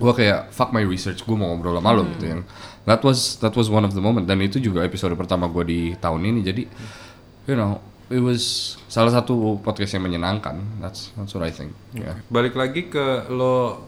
gue 0.00 0.12
kayak 0.16 0.48
fuck 0.48 0.72
my 0.72 0.80
research 0.80 1.28
gue 1.28 1.36
mau 1.36 1.52
ngobrol 1.52 1.76
sama 1.76 1.92
lo 1.92 2.08
gitu 2.16 2.24
yang 2.32 2.40
that 2.88 3.04
was 3.04 3.36
that 3.44 3.52
was 3.52 3.68
one 3.68 3.82
of 3.82 3.92
the 3.92 4.02
moment. 4.02 4.24
Dan 4.24 4.40
itu 4.40 4.56
juga 4.56 4.86
episode 4.86 5.12
pertama 5.18 5.50
gue 5.50 5.64
di 5.66 5.80
tahun 5.98 6.22
ini. 6.24 6.40
Jadi 6.46 6.62
you 7.50 7.56
know 7.58 7.82
it 8.10 8.22
was 8.22 8.74
salah 8.86 9.10
satu 9.10 9.58
podcast 9.60 9.98
yang 9.98 10.06
menyenangkan. 10.06 10.58
That's 10.78 11.10
that's 11.18 11.34
what 11.34 11.42
I 11.42 11.52
think. 11.52 11.74
Yeah. 11.92 12.18
Balik 12.30 12.54
lagi 12.54 12.86
ke 12.86 13.26
lo 13.28 13.86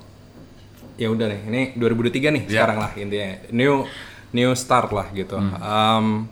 ya 1.01 1.09
udah 1.09 1.25
nih, 1.25 1.41
ini 1.49 1.63
2023 1.81 2.37
nih 2.37 2.43
Ya. 2.47 2.63
sekarang 2.63 2.79
lah 2.79 2.91
intinya. 2.95 3.49
New 3.49 3.89
new 4.37 4.51
start 4.53 4.93
lah 4.93 5.09
gitu. 5.17 5.41
Um, 5.41 6.29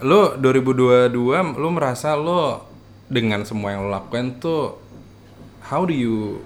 lo 0.00 0.34
2022 0.34 1.12
lo 1.54 1.68
merasa 1.70 2.12
lo 2.12 2.64
dengan 3.06 3.42
semua 3.42 3.72
yang 3.72 3.84
lo 3.84 3.90
lakukan 3.90 4.38
tuh 4.38 4.78
how 5.66 5.82
do 5.82 5.92
you 5.92 6.40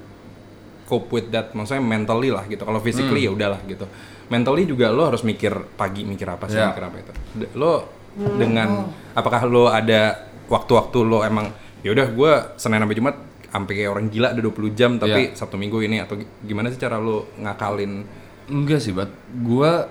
cope 0.84 1.08
with 1.10 1.28
that 1.28 1.50
maksudnya 1.50 1.80
mentally 1.80 2.28
lah 2.28 2.44
gitu. 2.44 2.60
Kalau 2.60 2.76
physically 2.78 3.24
ya 3.24 3.30
udahlah 3.30 3.60
gitu. 3.64 3.88
Mentally 4.26 4.64
juga 4.64 4.88
lo 4.88 5.06
harus 5.06 5.22
mikir 5.22 5.52
pagi 5.74 6.02
mikir 6.02 6.26
apa 6.26 6.44
sih 6.46 6.56
Ya. 6.56 6.70
mikir 6.70 6.82
apa 6.82 6.96
itu. 6.98 7.12
Lo 7.54 7.88
dengan 8.14 8.84
apakah 9.12 9.42
lo 9.44 9.66
ada 9.66 10.16
waktu-waktu 10.46 10.98
lo 11.00 11.20
emang 11.20 11.48
ya 11.80 11.90
udah 11.90 12.06
gue 12.06 12.32
Senin 12.54 12.78
sampai 12.78 12.94
Jumat 12.94 13.16
sampai 13.48 13.72
kayak 13.76 13.90
orang 13.90 14.06
gila 14.08 14.28
ada 14.30 14.40
20 14.40 14.50
jam 14.72 14.90
tapi 14.96 15.30
Ya. 15.30 15.34
Sabtu 15.34 15.54
Minggu 15.54 15.78
ini 15.78 15.98
atau 15.98 16.14
gi- 16.14 16.28
gimana 16.42 16.68
sih 16.68 16.76
cara 16.76 16.96
lo 16.96 17.30
ngakalin 17.36 18.04
Enggak 18.44 18.76
sih, 18.78 18.92
but 18.92 19.08
gua 19.34 19.88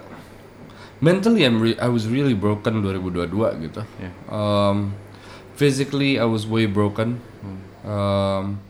mentally 1.03 1.43
I'm 1.43 1.59
re- 1.59 1.79
I 1.83 1.91
was 1.91 2.07
really 2.07 2.31
broken 2.31 2.79
2022 2.79 3.67
gitu. 3.67 3.83
Yeah. 3.99 4.13
Um, 4.31 4.95
physically 5.59 6.15
I 6.15 6.23
was 6.23 6.47
way 6.47 6.63
broken. 6.63 7.19
Um, 7.83 8.63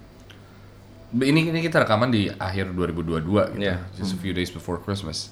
ini 1.13 1.53
ini 1.53 1.61
kita 1.61 1.85
rekaman 1.85 2.09
di 2.09 2.33
akhir 2.33 2.73
2022 2.73 3.53
gitu, 3.53 3.61
Iya. 3.61 3.85
just 3.93 4.17
a 4.17 4.19
few 4.19 4.33
days 4.33 4.49
before 4.49 4.81
Christmas. 4.81 5.29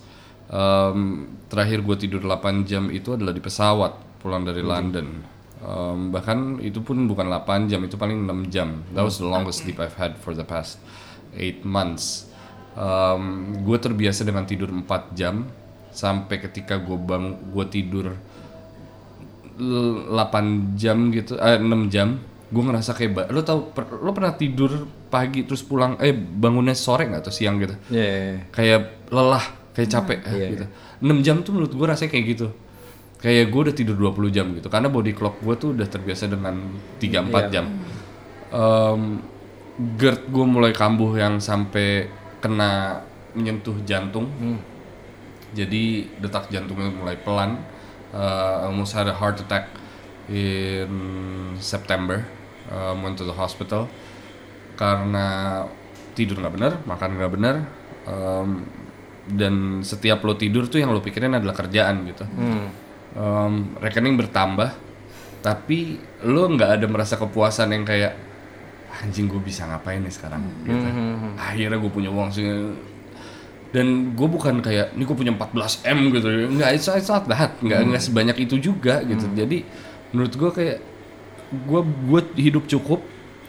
Um, 0.52 1.34
terakhir 1.50 1.82
gue 1.82 1.98
tidur 1.98 2.22
8 2.22 2.70
jam 2.70 2.94
itu 2.94 3.18
adalah 3.18 3.34
di 3.34 3.42
pesawat 3.42 4.22
pulang 4.22 4.46
dari 4.46 4.62
London. 4.62 5.26
Um, 5.62 6.14
bahkan 6.14 6.62
itu 6.62 6.86
pun 6.86 7.10
bukan 7.10 7.26
8 7.26 7.66
jam, 7.66 7.82
itu 7.82 7.98
paling 7.98 8.30
6 8.30 8.54
jam. 8.54 8.86
That 8.94 9.02
was 9.02 9.18
the 9.18 9.26
longest 9.26 9.66
sleep 9.66 9.82
I've 9.82 9.98
had 9.98 10.22
for 10.22 10.38
the 10.38 10.46
past 10.46 10.78
8 11.34 11.66
months. 11.66 12.30
Um, 12.78 13.58
gue 13.66 13.78
terbiasa 13.82 14.22
dengan 14.22 14.46
tidur 14.46 14.70
4 14.70 15.18
jam 15.18 15.50
sampai 15.92 16.40
ketika 16.40 16.76
gue 16.78 16.96
bangun, 16.96 17.36
gue 17.52 17.66
tidur 17.68 18.06
l- 19.58 20.02
8 20.10 20.74
jam 20.74 21.12
gitu, 21.12 21.36
eh 21.36 21.58
6 21.58 21.88
jam, 21.88 22.18
gue 22.48 22.64
ngerasa 22.64 22.92
kayak 22.92 23.30
lo 23.30 23.42
tau 23.42 23.70
per- 23.70 24.00
lo 24.00 24.12
pernah 24.12 24.34
tidur 24.34 24.72
pagi 25.08 25.44
terus 25.44 25.62
pulang 25.62 26.00
eh 26.00 26.16
bangunnya 26.16 26.74
sore 26.74 27.06
nggak 27.06 27.22
atau 27.22 27.34
siang 27.34 27.60
gitu, 27.60 27.76
Iya, 27.90 28.00
iya, 28.02 28.20
iya. 28.32 28.40
kayak 28.50 28.80
lelah, 29.10 29.46
kayak 29.72 29.90
capek 29.90 30.20
ah, 30.24 30.32
Iya, 30.32 30.48
gitu. 30.50 30.66
6 31.02 31.20
jam 31.22 31.36
tuh 31.42 31.52
menurut 31.52 31.72
gue 31.72 31.88
rasanya 31.88 32.12
kayak 32.12 32.26
gitu. 32.30 32.48
Kayak 33.18 33.54
gue 33.54 33.62
udah 33.70 33.76
tidur 33.76 33.96
20 33.96 34.34
jam 34.34 34.50
gitu, 34.52 34.66
karena 34.66 34.90
body 34.90 35.14
clock 35.14 35.38
gue 35.40 35.54
tuh 35.54 35.70
udah 35.72 35.86
terbiasa 35.86 36.26
dengan 36.26 36.58
3-4 36.98 37.30
Iya. 37.30 37.50
jam. 37.52 37.66
Em, 38.50 39.02
GERD 39.98 40.28
gue 40.28 40.46
mulai 40.46 40.72
kambuh 40.72 41.16
yang 41.16 41.38
sampai 41.38 42.10
kena 42.40 43.02
menyentuh 43.32 43.78
jantung. 43.84 44.26
Jadi 45.52 46.08
detak 46.20 46.52
jantungnya 46.52 46.92
mulai 46.92 47.20
pelan. 47.20 47.62
Uh, 48.12 48.68
almost 48.68 48.92
had 48.92 49.08
a 49.08 49.16
heart 49.16 49.40
attack 49.40 49.72
in 50.28 51.56
September. 51.60 52.28
Um, 52.72 53.04
went 53.04 53.20
to 53.20 53.28
the 53.28 53.36
hospital 53.36 53.92
karena 54.80 55.60
tidur 56.16 56.40
nggak 56.40 56.56
benar, 56.56 56.74
makan 56.88 57.20
nggak 57.20 57.32
benar, 57.36 57.56
um, 58.08 58.64
dan 59.28 59.84
setiap 59.84 60.24
lo 60.24 60.40
tidur 60.40 60.72
tuh 60.72 60.80
yang 60.80 60.96
lo 60.96 61.04
pikirin 61.04 61.36
adalah 61.36 61.52
kerjaan 61.52 62.08
gitu. 62.08 62.24
Um, 63.12 63.76
rekening 63.82 64.16
bertambah, 64.16 64.72
tapi 65.44 66.00
lo 66.24 66.48
nggak 66.48 66.80
ada 66.80 66.86
merasa 66.88 67.20
kepuasan 67.20 67.76
yang 67.76 67.84
kayak 67.84 68.16
anjing 69.04 69.28
gue 69.28 69.42
bisa 69.44 69.68
ngapain 69.68 70.00
nih 70.00 70.14
sekarang 70.14 70.40
gitu. 70.64 70.88
Akhirnya 71.36 71.76
gue 71.76 71.92
punya 71.92 72.08
uang 72.08 72.30
sih 72.32 72.48
dan 73.72 74.12
gue 74.12 74.28
bukan 74.28 74.60
kayak 74.60 74.92
ini 75.00 75.04
gue 75.08 75.16
punya 75.16 75.32
14 75.32 75.88
m 75.88 76.00
gitu. 76.12 76.28
Nggak 76.60 76.70
it's, 76.76 76.88
it's 76.92 77.08
not 77.08 77.24
that. 77.32 77.56
Nggak 77.64 77.80
nggak 77.88 78.04
sebanyak 78.04 78.38
itu 78.44 78.60
juga 78.60 79.00
gitu. 79.08 79.32
Jadi 79.32 79.64
menurut 80.12 80.34
gue 80.36 80.52
kayak 80.52 80.78
gue 81.52 81.82
gue 81.84 82.22
hidup 82.40 82.68
cukup 82.68 83.00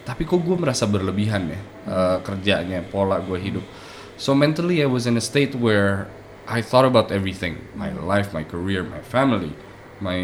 tapi 0.03 0.27
kok 0.27 0.43
gue 0.43 0.57
merasa 0.59 0.87
berlebihan 0.87 1.47
ya 1.47 1.61
eh, 1.91 2.19
kerjanya 2.23 2.87
pola 2.87 3.19
gue 3.19 3.39
hidup. 3.39 3.67
So 4.15 4.39
mentally 4.39 4.79
I 4.79 4.87
was 4.87 5.11
in 5.11 5.19
a 5.19 5.25
state 5.25 5.59
where 5.59 6.07
I 6.47 6.63
thought 6.63 6.87
about 6.87 7.11
everything. 7.11 7.59
My 7.75 7.91
life 7.91 8.31
my 8.31 8.47
career 8.47 8.87
my 8.87 9.03
family 9.03 9.51
my 9.99 10.23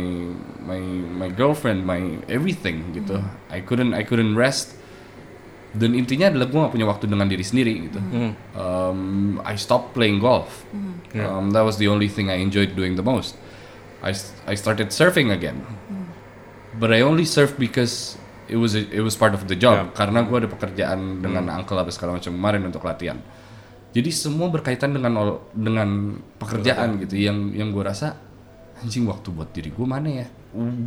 my 0.62 0.78
my 1.10 1.28
girlfriend 1.30 1.82
my 1.82 2.22
everything 2.30 2.94
gitu. 2.94 3.18
I 3.50 3.58
couldn't 3.66 3.98
I 3.98 4.06
couldn't 4.06 4.38
rest 4.38 4.77
dan 5.78 5.94
intinya 5.94 6.26
adalah 6.26 6.46
gue 6.46 6.58
gak 6.58 6.74
punya 6.74 6.84
waktu 6.84 7.06
dengan 7.06 7.24
diri 7.24 7.40
sendiri 7.40 7.72
gitu. 7.86 8.00
Um, 8.52 9.00
I 9.42 9.54
stopped 9.54 9.94
playing 9.94 10.18
golf. 10.18 10.66
Um, 11.24 11.54
that 11.54 11.62
was 11.62 11.78
the 11.78 11.86
only 11.86 12.06
thing 12.06 12.28
I 12.28 12.38
enjoyed 12.38 12.74
doing 12.74 12.94
the 12.94 13.02
most. 13.02 13.38
I, 13.98 14.12
I 14.44 14.54
started 14.54 14.90
surfing 14.90 15.30
again, 15.30 15.62
but 16.76 16.90
I 16.90 17.00
only 17.00 17.24
surfed 17.24 17.56
because 17.56 18.14
it 18.46 18.56
was 18.56 18.74
a- 18.74 18.86
it 18.88 19.00
was 19.00 19.14
part 19.14 19.34
of 19.34 19.46
the 19.46 19.56
job. 19.56 19.90
Karena 19.92 20.22
gue 20.22 20.36
ada 20.36 20.48
pekerjaan 20.48 21.18
dengan 21.18 21.48
uncle 21.50 21.74
apa 21.74 21.90
segala 21.90 22.18
macam 22.18 22.30
kemarin 22.30 22.62
untuk 22.64 22.82
latihan. 22.82 23.18
Jadi 23.90 24.10
semua 24.12 24.46
berkaitan 24.48 24.92
dengan 24.92 25.16
dengan 25.50 25.88
pekerjaan 26.36 27.00
gitu. 27.02 27.16
Yang 27.18 27.38
yang 27.56 27.68
gue 27.72 27.82
rasa 27.82 28.14
anjing 28.78 29.08
waktu 29.08 29.28
buat 29.32 29.50
diri 29.50 29.72
gue 29.72 29.86
mana 29.88 30.08
ya? 30.22 30.26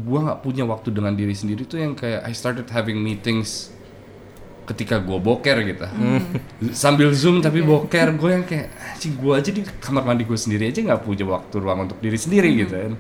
Gue 0.06 0.20
nggak 0.22 0.40
punya 0.40 0.64
waktu 0.64 0.90
dengan 0.90 1.12
diri 1.12 1.34
sendiri 1.34 1.66
tuh 1.66 1.82
yang 1.82 1.94
kayak 1.94 2.24
I 2.24 2.32
started 2.32 2.70
having 2.70 2.98
meetings 2.98 3.74
ketika 4.70 5.02
gue 5.02 5.18
boker 5.18 5.58
gitu. 5.66 5.86
Sambil 6.72 7.12
zoom 7.18 7.42
tapi 7.42 7.66
boker 7.66 8.14
gue 8.16 8.30
yang 8.30 8.46
kayak 8.46 8.70
anjing 8.94 9.18
gue 9.18 9.34
aja 9.34 9.50
di 9.50 9.62
kamar 9.82 10.04
mandi 10.06 10.24
gue 10.24 10.38
sendiri 10.38 10.70
aja 10.70 10.80
nggak 10.86 11.02
punya 11.02 11.26
waktu 11.26 11.56
ruang 11.58 11.90
untuk 11.90 11.98
diri 12.00 12.18
sendiri 12.18 12.50
gitu 12.56 12.76
kan. 12.78 12.94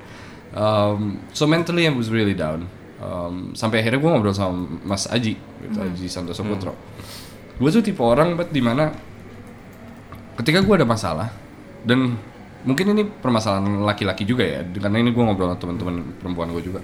Um, 0.51 1.23
so 1.31 1.47
mentally 1.47 1.87
I 1.87 1.93
was 1.93 2.11
really 2.11 2.35
down. 2.35 2.67
Um, 3.01 3.57
sampai 3.57 3.81
akhirnya 3.81 3.97
gue 3.97 4.09
ngobrol 4.13 4.35
sama 4.35 4.77
Mas 4.85 5.09
Aji 5.09 5.33
gitu 5.33 5.77
Aji 5.81 6.05
Santoso 6.05 6.45
Putro 6.45 6.77
gue 7.61 7.69
tuh 7.69 7.85
tipe 7.85 8.01
orang 8.01 8.33
bet 8.33 8.49
di 8.49 8.57
mana 8.57 8.89
ketika 10.41 10.65
gue 10.65 10.75
ada 10.81 10.87
masalah 10.89 11.29
dan 11.85 12.17
mungkin 12.65 12.97
ini 12.97 13.05
permasalahan 13.05 13.85
laki-laki 13.85 14.25
juga 14.25 14.41
ya 14.41 14.65
karena 14.65 14.97
ini 14.97 15.13
gue 15.13 15.21
ngobrol 15.21 15.53
sama 15.53 15.61
teman-teman 15.61 15.95
perempuan 16.17 16.49
gue 16.57 16.63
juga. 16.65 16.81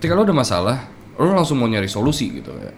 Ketika 0.00 0.12
lo 0.16 0.24
ada 0.24 0.36
masalah 0.36 0.76
lo 1.16 1.32
langsung 1.32 1.56
mau 1.60 1.68
nyari 1.68 1.88
solusi 1.88 2.28
gitu 2.28 2.52
ya. 2.56 2.72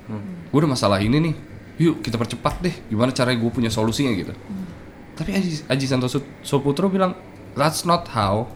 Gue 0.48 0.58
ada 0.62 0.70
masalah 0.70 0.98
ini 1.02 1.18
nih 1.18 1.34
yuk 1.78 2.02
kita 2.02 2.18
percepat 2.18 2.58
deh 2.58 2.74
gimana 2.90 3.14
caranya 3.14 3.38
gue 3.38 3.50
punya 3.50 3.70
solusinya 3.70 4.10
gitu. 4.14 4.34
Tapi 5.18 5.34
Aji, 5.34 5.66
Aji 5.66 5.86
Santoso 5.86 6.22
Soputro 6.42 6.86
bilang 6.86 7.14
that's 7.58 7.82
not 7.82 8.06
how 8.14 8.46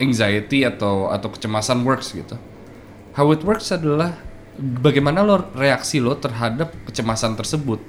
anxiety 0.00 0.64
atau 0.64 1.08
atau 1.08 1.28
kecemasan 1.32 1.84
works 1.84 2.12
gitu. 2.12 2.36
How 3.16 3.30
it 3.32 3.40
works 3.46 3.70
adalah 3.70 4.18
bagaimana 4.58 5.24
lo 5.24 5.50
reaksi 5.54 5.98
lo 5.98 6.14
terhadap 6.18 6.74
kecemasan 6.86 7.34
tersebut 7.34 7.80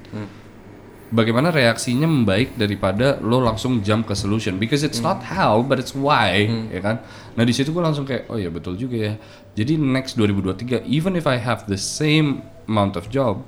bagaimana 1.14 1.54
reaksinya 1.54 2.10
membaik 2.10 2.58
daripada 2.58 3.22
lo 3.22 3.38
langsung 3.44 3.86
jump 3.86 4.10
ke 4.10 4.16
solution. 4.18 4.58
Because 4.58 4.82
it's 4.82 5.02
not 5.04 5.22
how 5.22 5.62
but 5.62 5.78
it's 5.78 5.94
why 5.94 6.50
ya 6.70 6.82
kan? 6.82 7.02
Nah 7.38 7.44
di 7.46 7.54
situ 7.54 7.70
gue 7.70 7.84
langsung 7.84 8.08
kayak 8.08 8.32
oh 8.32 8.40
ya 8.40 8.50
betul 8.50 8.74
juga 8.80 8.98
ya. 8.98 9.14
Jadi 9.56 9.78
next 9.80 10.18
2023 10.18 10.88
even 10.90 11.14
if 11.16 11.30
I 11.30 11.38
have 11.38 11.70
the 11.70 11.78
same 11.80 12.42
amount 12.66 12.98
of 12.98 13.08
job 13.14 13.46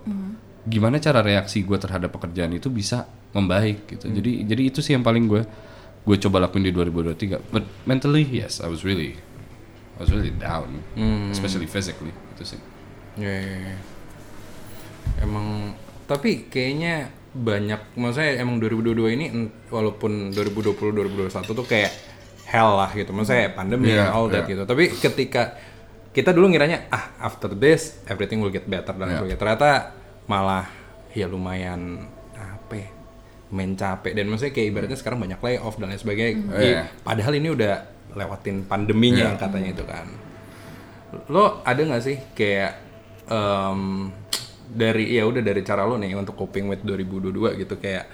gimana 0.67 0.99
cara 0.99 1.23
reaksi 1.23 1.63
gue 1.63 1.79
terhadap 1.79 2.11
pekerjaan 2.11 2.51
itu 2.53 2.67
bisa 2.67 3.07
membaik 3.33 3.87
gitu. 3.87 4.11
Jadi 4.11 4.45
jadi 4.45 4.61
itu 4.67 4.79
sih 4.83 4.93
yang 4.93 5.03
paling 5.03 5.25
gue 5.25 5.41
gue 6.07 6.17
coba 6.23 6.47
lakuin 6.47 6.63
di 6.63 6.71
2023 6.71 7.51
but 7.51 7.67
mentally 7.83 8.23
yes 8.23 8.63
I 8.63 8.71
was 8.71 8.87
really 8.87 9.19
I 9.97 10.05
was 10.05 10.13
really 10.13 10.31
down 10.31 10.85
especially 11.33 11.65
physically 11.65 12.13
itu 12.37 12.55
sih. 12.55 12.61
Iya, 13.17 13.33
iya, 13.33 13.57
iya. 13.65 13.77
Emang 15.25 15.73
tapi 16.05 16.45
kayaknya 16.47 17.09
banyak 17.37 17.93
maksudnya 17.93 18.41
emang 18.41 18.57
2022 18.57 19.15
ini 19.15 19.25
walaupun 19.69 20.33
2020 20.33 20.73
2021 21.29 21.53
tuh 21.53 21.67
kayak 21.67 21.91
hell 22.49 22.75
lah 22.79 22.89
gitu. 22.91 23.13
Maksudnya 23.13 23.53
pandemi 23.53 23.93
and 23.93 24.09
all 24.09 24.25
that 24.27 24.49
iya. 24.49 24.57
gitu. 24.57 24.63
Tapi 24.65 24.89
ketika 24.97 25.53
kita 26.11 26.33
dulu 26.33 26.49
ngiranya 26.49 26.89
ah 26.89 27.13
after 27.21 27.53
this 27.53 28.01
everything 28.09 28.41
will 28.41 28.49
get 28.51 28.65
better 28.65 28.95
dan 28.97 29.07
Iya. 29.07 29.15
sebagainya. 29.21 29.39
Ternyata 29.39 29.69
malah 30.25 30.65
ya 31.13 31.29
lumayan 31.29 32.09
apa 32.33 32.73
ya, 32.73 32.89
main 33.53 33.77
capek 33.77 34.11
dan 34.17 34.25
maksudnya 34.27 34.53
kayak 34.53 34.67
ibaratnya 34.73 34.97
sekarang 34.97 35.19
banyak 35.21 35.39
layoff 35.39 35.77
dan 35.77 35.93
lain 35.93 36.01
sebagainya. 36.01 36.41
Iya. 36.57 36.81
Padahal 37.05 37.33
ini 37.37 37.49
udah 37.53 37.73
lewatin 38.17 38.65
pandeminya 38.65 39.29
yang 39.29 39.37
katanya 39.37 39.69
itu 39.77 39.85
kan 39.85 40.09
lo 41.31 41.63
ada 41.63 41.79
nggak 41.79 42.03
sih 42.03 42.17
kayak 42.35 42.71
em, 43.29 44.11
dari 44.77 45.09
ya 45.09 45.25
udah 45.25 45.41
dari 45.41 45.61
cara 45.61 45.81
lo 45.83 45.97
nih 45.97 46.13
untuk 46.13 46.37
coping 46.37 46.69
with 46.69 46.81
2022 46.81 47.33
gitu 47.57 47.75
kayak 47.75 48.05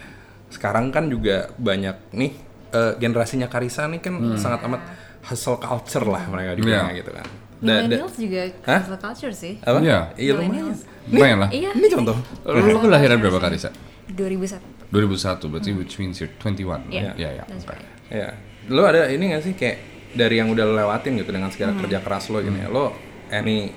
sekarang 0.47 0.89
kan 0.89 1.05
juga 1.05 1.51
banyak 1.53 2.13
nih 2.13 2.31
eh, 2.71 2.93
generasinya 2.95 3.45
Karisa 3.45 3.83
nih 3.85 3.99
kan 3.99 4.13
sangat 4.35 4.63
amat 4.63 4.81
hustle 5.23 5.57
culture 5.57 6.05
lah 6.05 6.23
mereka 6.25 6.55
dibilangnya 6.55 6.89
Iya. 6.89 6.99
gitu 6.99 7.11
kan. 7.11 7.27
Da- 7.63 7.79
da- 7.79 7.87
Millennials 7.87 8.15
juga 8.17 8.41
Hah? 8.63 8.79
hustle 8.81 8.99
culture 8.99 9.33
sih. 9.33 9.53
apa? 9.59 9.79
Iya. 9.79 9.99
Iya 10.15 10.31
lumayan. 10.33 10.65
Lumayan 11.05 11.37
lah 11.37 11.49
Iya. 11.49 11.69
Ini 11.73 11.87
contoh. 11.89 12.15
lo 12.43 12.79
kelahiran 12.79 13.17
berapa 13.19 13.39
Karisa 13.39 13.69
2001. 14.09 14.59
2001 14.89 15.47
berarti 15.47 15.69
which 15.73 15.95
means 15.97 16.15
you're 16.17 16.31
21 16.37 16.87
Iya. 16.87 17.11
ya 17.15 17.29
ya 17.33 17.43
That's 17.45 17.63
oke. 17.63 17.71
right. 17.71 17.87
Ya, 18.07 18.27
lo 18.67 18.83
ada 18.83 19.07
ini 19.07 19.31
gak 19.31 19.41
sih 19.41 19.53
kayak 19.53 19.77
dari 20.13 20.37
yang 20.37 20.47
udah 20.47 20.63
lo 20.63 20.73
lewatin 20.75 21.17
gitu 21.17 21.31
dengan 21.31 21.49
segala 21.49 21.73
kerja 21.73 21.97
keras 21.97 22.29
lo 22.29 22.37
gini, 22.39 22.61
ya, 22.61 22.69
lo 22.69 22.93
any 23.29 23.73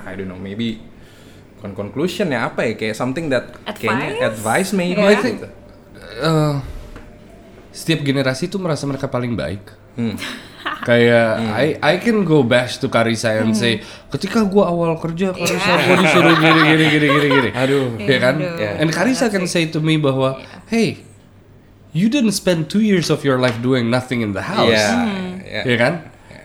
I 0.00 0.12
don't 0.12 0.26
know 0.26 0.34
maybe 0.34 0.80
con 1.60 1.76
conclusion 1.76 2.32
ya 2.32 2.48
apa 2.48 2.64
ya 2.64 2.72
kayak 2.74 2.96
something 2.96 3.28
that 3.28 3.52
kayaknya 3.76 4.16
Advice? 4.16 4.28
advice 4.32 4.70
maybe 4.72 4.96
Yeah. 4.96 5.20
gitu. 5.20 5.46
Eh, 6.20 6.54
setiap 7.70 8.00
generasi 8.02 8.48
tuh 8.48 8.58
merasa 8.58 8.88
mereka 8.88 9.06
paling 9.06 9.36
baik 9.36 9.62
Hmm. 9.98 10.14
kayak 10.88 11.28
I 11.50 11.66
I 11.82 11.94
can 11.98 12.22
go 12.22 12.40
bash 12.40 12.78
to 12.78 12.86
Karisa 12.86 13.36
and 13.36 13.52
say 13.52 13.82
ketika 14.08 14.46
gua 14.46 14.70
awal 14.70 14.94
kerja 14.96 15.34
Karisa 15.34 15.72
gua 15.84 15.96
disuruh 15.98 16.34
gini 16.36 16.60
gini 16.64 16.84
gini 16.88 17.06
gini 17.10 17.26
gini 17.28 17.50
Aduh. 17.66 17.98
ya 17.98 18.18
kan 18.22 18.34
Aduh. 18.38 18.80
and 18.80 18.88
Karisa 18.88 19.26
can 19.28 19.44
say 19.44 19.66
to 19.66 19.82
me 19.82 19.98
bahwa 19.98 20.38
hey 20.70 21.02
you 21.90 22.06
didn't 22.06 22.32
spend 22.32 22.70
two 22.70 22.80
years 22.80 23.10
of 23.10 23.26
your 23.26 23.36
life 23.36 23.58
doing 23.58 23.90
nothing 23.90 24.22
in 24.22 24.30
the 24.30 24.44
house 24.46 24.70
Iya, 24.70 24.94
iya. 25.44 25.62
ya 25.66 25.76
kan 25.76 25.92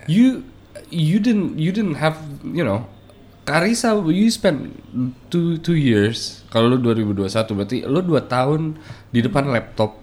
you 0.09 0.41
you 0.89 1.21
didn't 1.21 1.53
you 1.55 1.69
didn't 1.69 2.01
have 2.01 2.17
you 2.43 2.65
know 2.65 2.81
Karisa, 3.45 3.93
you 4.09 4.25
spend 4.27 4.73
two, 5.29 5.61
two 5.61 5.77
years, 5.77 6.41
kalau 6.49 6.65
lu 6.65 6.81
2021 6.81 7.29
berarti 7.53 7.77
lu 7.85 8.01
dua 8.01 8.25
tahun 8.25 8.73
di 9.13 9.21
depan 9.21 9.45
laptop 9.47 10.01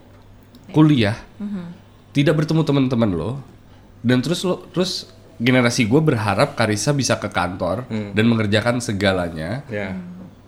kuliah, 0.70 1.18
tidak 2.14 2.38
bertemu 2.38 2.62
teman-teman 2.62 3.10
lo, 3.10 3.42
dan 4.00 4.22
terus 4.22 4.46
lo 4.46 4.62
terus 4.70 5.10
generasi 5.42 5.90
gue 5.90 5.98
berharap 5.98 6.54
Karisa 6.54 6.94
bisa 6.94 7.18
ke 7.18 7.26
kantor 7.26 7.82
dan 7.90 8.24
mengerjakan 8.30 8.78
segalanya 8.78 9.66
Ya. 9.66 9.98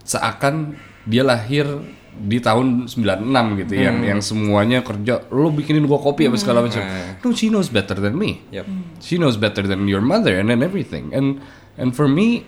seakan 0.07 0.79
dia 1.03 1.27
lahir 1.27 1.67
di 2.15 2.39
tahun 2.39 2.87
96 2.87 3.59
gitu 3.67 3.75
yang 3.75 4.07
yang 4.07 4.21
semuanya 4.23 4.87
kerja 4.87 5.27
lo 5.35 5.51
bikinin 5.51 5.83
gua 5.83 5.99
kopi 5.99 6.31
apa 6.31 6.39
segala 6.39 6.63
macam. 6.63 6.79
Eh. 6.79 7.19
No, 7.27 7.35
she 7.35 7.51
knows 7.51 7.67
better 7.67 7.99
than 7.99 8.15
me. 8.15 8.39
Yep. 8.55 8.67
She 9.03 9.19
knows 9.19 9.35
better 9.35 9.67
than 9.67 9.91
your 9.91 9.99
mother 9.99 10.39
and 10.39 10.47
then 10.47 10.63
everything. 10.63 11.11
And 11.11 11.43
and 11.75 11.91
for 11.91 12.07
me 12.07 12.47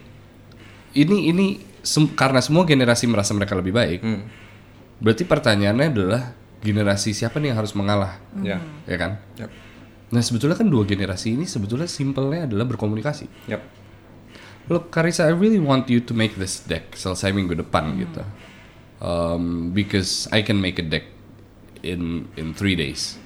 ini 0.97 1.29
ini 1.29 1.47
sem- 1.85 2.17
karena 2.17 2.41
semua 2.41 2.65
generasi 2.65 3.05
merasa 3.05 3.37
mereka 3.37 3.53
lebih 3.53 3.77
baik. 3.77 4.01
Berarti 4.97 5.29
pertanyaannya 5.29 5.87
adalah 5.93 6.23
generasi 6.65 7.13
siapa 7.13 7.37
nih 7.37 7.53
yang 7.53 7.59
harus 7.61 7.77
mengalah? 7.77 8.17
Ya. 8.41 8.59
Ya 8.89 8.97
kan? 8.97 9.21
Yep. 9.37 9.51
Nah, 10.07 10.23
sebetulnya 10.23 10.57
kan 10.57 10.71
dua 10.71 10.87
generasi 10.87 11.35
ini 11.35 11.45
sebetulnya 11.45 11.91
simpelnya 11.91 12.47
adalah 12.49 12.65
berkomunikasi. 12.65 13.51
Yep. 13.51 13.63
Look, 14.67 14.91
Karisa, 14.91 15.31
I 15.31 15.35
really 15.35 15.63
want 15.63 15.87
you 15.87 16.03
to 16.03 16.13
make 16.15 16.35
this 16.35 16.59
deck 16.67 16.95
selesai 16.99 17.31
minggu 17.31 17.55
depan 17.55 17.95
gitu. 18.03 18.23
Um, 18.99 19.71
because 19.77 20.27
I 20.35 20.43
can 20.43 20.59
make 20.59 20.81
a 20.81 20.87
deck 20.87 21.07
in 21.85 22.27
in 22.35 22.57
three 22.57 22.75
days. 22.75 23.21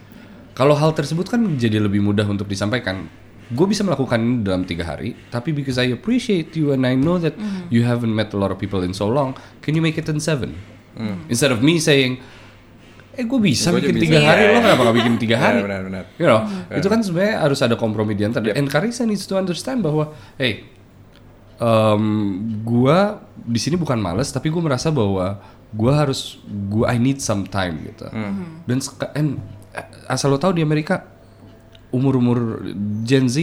Kalau 0.52 0.76
hal 0.76 0.92
tersebut 0.92 1.30
kan 1.30 1.40
jadi 1.56 1.80
lebih 1.80 2.04
mudah 2.04 2.26
untuk 2.28 2.44
disampaikan. 2.44 3.09
Gue 3.50 3.66
bisa 3.66 3.82
melakukan 3.82 4.16
ini 4.16 4.36
dalam 4.40 4.62
tiga 4.62 4.86
hari, 4.86 5.18
tapi 5.26 5.50
because 5.50 5.74
I 5.74 5.90
appreciate 5.90 6.54
you 6.54 6.70
and 6.70 6.82
I 6.82 6.94
know 6.94 7.18
that 7.18 7.34
you 7.66 7.82
haven't 7.82 8.10
met 8.10 8.30
a 8.30 8.38
lot 8.38 8.48
of 8.48 8.56
people 8.56 8.80
in 8.80 8.90
so 8.90 9.06
long, 9.06 9.34
can 9.58 9.74
you 9.74 9.82
make 9.82 9.94
it 9.94 10.06
in 10.06 10.18
seven? 10.18 10.54
Instead 11.26 11.50
of 11.50 11.58
me 11.58 11.76
saying, 11.76 12.20
eh 13.10 13.24
gue 13.24 13.40
bisa 13.40 13.68
Gua 13.68 13.82
bikin 13.82 13.96
juga 13.96 14.04
tiga 14.06 14.16
bisa. 14.16 14.28
hari, 14.28 14.40
Iya, 14.40 14.46
lo 14.46 14.52
iya. 14.52 14.62
kenapa 14.62 14.82
gak 14.84 14.96
bikin 14.96 15.14
tiga 15.16 15.36
hari? 15.42 15.58
benar, 15.60 15.80
benar. 15.82 16.04
You 16.14 16.26
know, 16.26 16.40
itu 16.70 16.86
kan 16.86 17.00
sebenarnya 17.00 17.36
harus 17.40 17.58
ada 17.58 17.74
kompromi 17.74 18.14
di 18.14 18.22
antara. 18.22 18.52
And 18.52 18.66
Karisa 18.66 19.02
needs 19.02 19.24
to 19.24 19.34
understand 19.34 19.80
bahwa, 19.80 20.14
hey, 20.36 20.62
um, 21.58 22.02
gua 22.62 23.18
di 23.36 23.58
sini 23.58 23.74
bukan 23.74 23.98
males, 23.98 24.28
tapi 24.28 24.46
gue 24.46 24.60
merasa 24.60 24.88
bahwa 24.90 25.40
gua 25.70 25.92
harus, 25.96 26.38
gua 26.68 26.90
I 26.90 26.98
need 26.98 27.18
some 27.18 27.46
time 27.46 27.82
gitu. 27.84 28.06
Dan 28.64 28.78
seka- 28.78 29.10
and, 29.12 29.38
eh, 29.72 29.86
asal 30.06 30.30
lo 30.30 30.38
tahu 30.38 30.52
di 30.52 30.62
Amerika 30.62 31.02
umur-umur 31.90 32.62
Gen 33.07 33.26
Z 33.26 33.37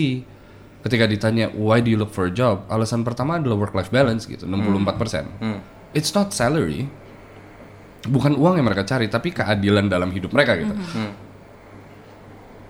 ketika 0.88 1.04
ditanya 1.04 1.52
why 1.52 1.84
do 1.84 1.92
you 1.92 2.00
look 2.00 2.16
for 2.16 2.32
a 2.32 2.34
job, 2.34 2.64
alasan 2.72 3.04
pertama 3.04 3.36
adalah 3.36 3.60
work 3.60 3.76
life 3.76 3.92
balance 3.92 4.24
gitu, 4.24 4.48
64%. 4.48 5.92
It's 5.92 6.16
not 6.16 6.32
salary. 6.32 6.88
Bukan 8.08 8.40
uang 8.40 8.56
yang 8.62 8.68
mereka 8.68 8.88
cari, 8.88 9.12
tapi 9.12 9.36
keadilan 9.36 9.92
dalam 9.92 10.14
hidup 10.16 10.32
mereka 10.32 10.56
gitu. 10.56 10.72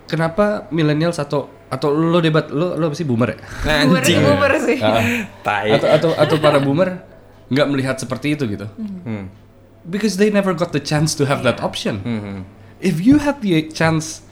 Kenapa 0.07 0.65
millennials 0.71 1.19
atau 1.19 1.51
atau 1.67 1.91
lo 1.91 2.23
debat 2.23 2.47
lo 2.47 2.79
lo 2.79 2.87
apa 2.87 2.95
sih 2.95 3.03
boomer 3.03 3.35
ya? 3.35 3.39
Boomer, 3.83 3.99
Anjing. 3.99 4.23
boomer 4.23 4.51
sih. 4.63 4.77
Tai. 5.47 5.67
atau 5.75 5.87
atau 5.91 6.09
atau 6.15 6.35
para 6.39 6.63
boomer 6.63 7.03
nggak 7.51 7.67
melihat 7.67 7.95
seperti 7.99 8.39
itu 8.39 8.47
gitu? 8.47 8.71
Hmm. 8.79 9.27
Because 9.83 10.15
they 10.15 10.31
never 10.31 10.55
got 10.55 10.71
the 10.71 10.79
chance 10.79 11.11
to 11.19 11.27
have 11.27 11.43
that 11.43 11.59
option. 11.59 11.99
Hmm. 12.07 12.37
If 12.79 13.03
you 13.03 13.19
had 13.19 13.43
the 13.43 13.67
chance 13.67 14.23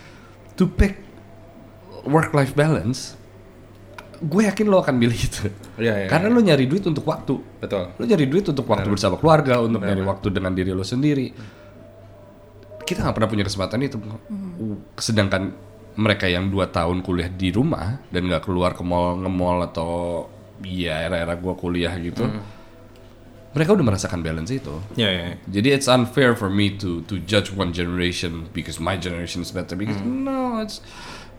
to 0.56 0.64
pick 0.64 1.05
work 2.06 2.32
life 2.32 2.54
balance, 2.54 3.18
gue 4.22 4.42
yakin 4.48 4.66
lo 4.70 4.80
akan 4.82 4.96
pilih 4.96 5.20
itu. 5.20 5.52
Iya, 5.76 6.06
iya, 6.06 6.08
Karena 6.08 6.32
lo 6.32 6.40
nyari 6.40 6.66
duit 6.70 6.86
untuk 6.88 7.04
waktu. 7.04 7.36
Betul. 7.60 7.92
Lo 7.98 8.04
nyari 8.06 8.26
duit 8.30 8.46
untuk 8.48 8.66
waktu 8.70 8.88
bersama 8.88 9.20
keluarga, 9.20 9.60
untuk 9.60 9.84
nyari 9.84 10.04
waktu 10.06 10.28
dengan 10.32 10.56
diri 10.56 10.72
lo 10.72 10.86
sendiri. 10.86 11.34
Kita 12.86 13.02
nggak 13.02 13.16
pernah 13.18 13.30
punya 13.30 13.46
kesempatan 13.46 13.80
itu. 13.82 13.98
Sedangkan 14.96 15.52
mereka 15.96 16.28
yang 16.28 16.52
dua 16.52 16.70
tahun 16.70 17.02
kuliah 17.02 17.32
di 17.32 17.50
rumah 17.56 18.04
dan 18.12 18.28
nggak 18.28 18.46
keluar 18.46 18.76
ke 18.76 18.84
mall 18.84 19.16
nge-mall 19.20 19.64
atau 19.64 19.92
ya 20.64 21.08
era-era 21.08 21.40
gua 21.40 21.56
kuliah 21.56 21.96
gitu, 22.00 22.28
mereka 23.56 23.72
udah 23.72 23.86
merasakan 23.88 24.20
balance 24.20 24.52
itu. 24.52 24.76
Iya, 25.00 25.10
iya. 25.10 25.24
iya. 25.32 25.36
Jadi 25.48 25.68
it's 25.72 25.88
unfair 25.88 26.36
for 26.36 26.52
me 26.52 26.76
to 26.76 27.00
to 27.08 27.16
judge 27.24 27.56
one 27.56 27.72
generation 27.72 28.52
because 28.52 28.84
my 28.84 29.00
generation 29.00 29.40
is 29.40 29.56
better 29.56 29.80
because 29.80 29.96
no, 30.04 30.60
it's 30.60 30.84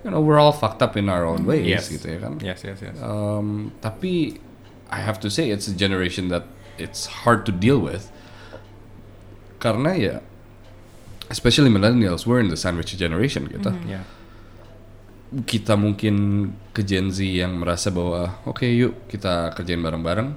you 0.06 0.14
know 0.14 0.22
we're 0.22 0.38
all 0.38 0.54
fucked 0.54 0.86
up 0.86 0.94
in 0.94 1.10
our 1.10 1.26
own 1.26 1.42
ways 1.42 1.66
Yes. 1.66 1.90
gitu 1.90 2.06
ya 2.14 2.18
kan. 2.22 2.38
Yes, 2.38 2.62
yes, 2.62 2.78
yes. 2.78 2.94
Um, 3.02 3.74
tapi 3.82 4.38
I 4.86 5.02
have 5.02 5.18
to 5.18 5.28
say 5.28 5.50
it's 5.50 5.66
a 5.66 5.74
generation 5.74 6.30
that 6.30 6.46
it's 6.78 7.26
hard 7.26 7.42
to 7.42 7.52
deal 7.52 7.82
with 7.82 8.06
karena 9.58 9.98
ya 9.98 10.16
especially 11.26 11.66
millennials 11.72 12.22
we're 12.22 12.38
in 12.38 12.54
the 12.54 12.56
sandwich 12.56 12.94
generation 12.94 13.50
gitu. 13.50 13.74
Ya. 13.90 14.06
Kita 15.26 15.74
mungkin 15.74 16.14
ke 16.70 16.86
Gen 16.86 17.10
Z 17.10 17.18
yang 17.26 17.58
merasa 17.58 17.90
bahwa 17.90 18.46
oke 18.46 18.62
yuk 18.62 19.10
kita 19.10 19.50
kerjain 19.58 19.82
bareng-bareng. 19.82 20.28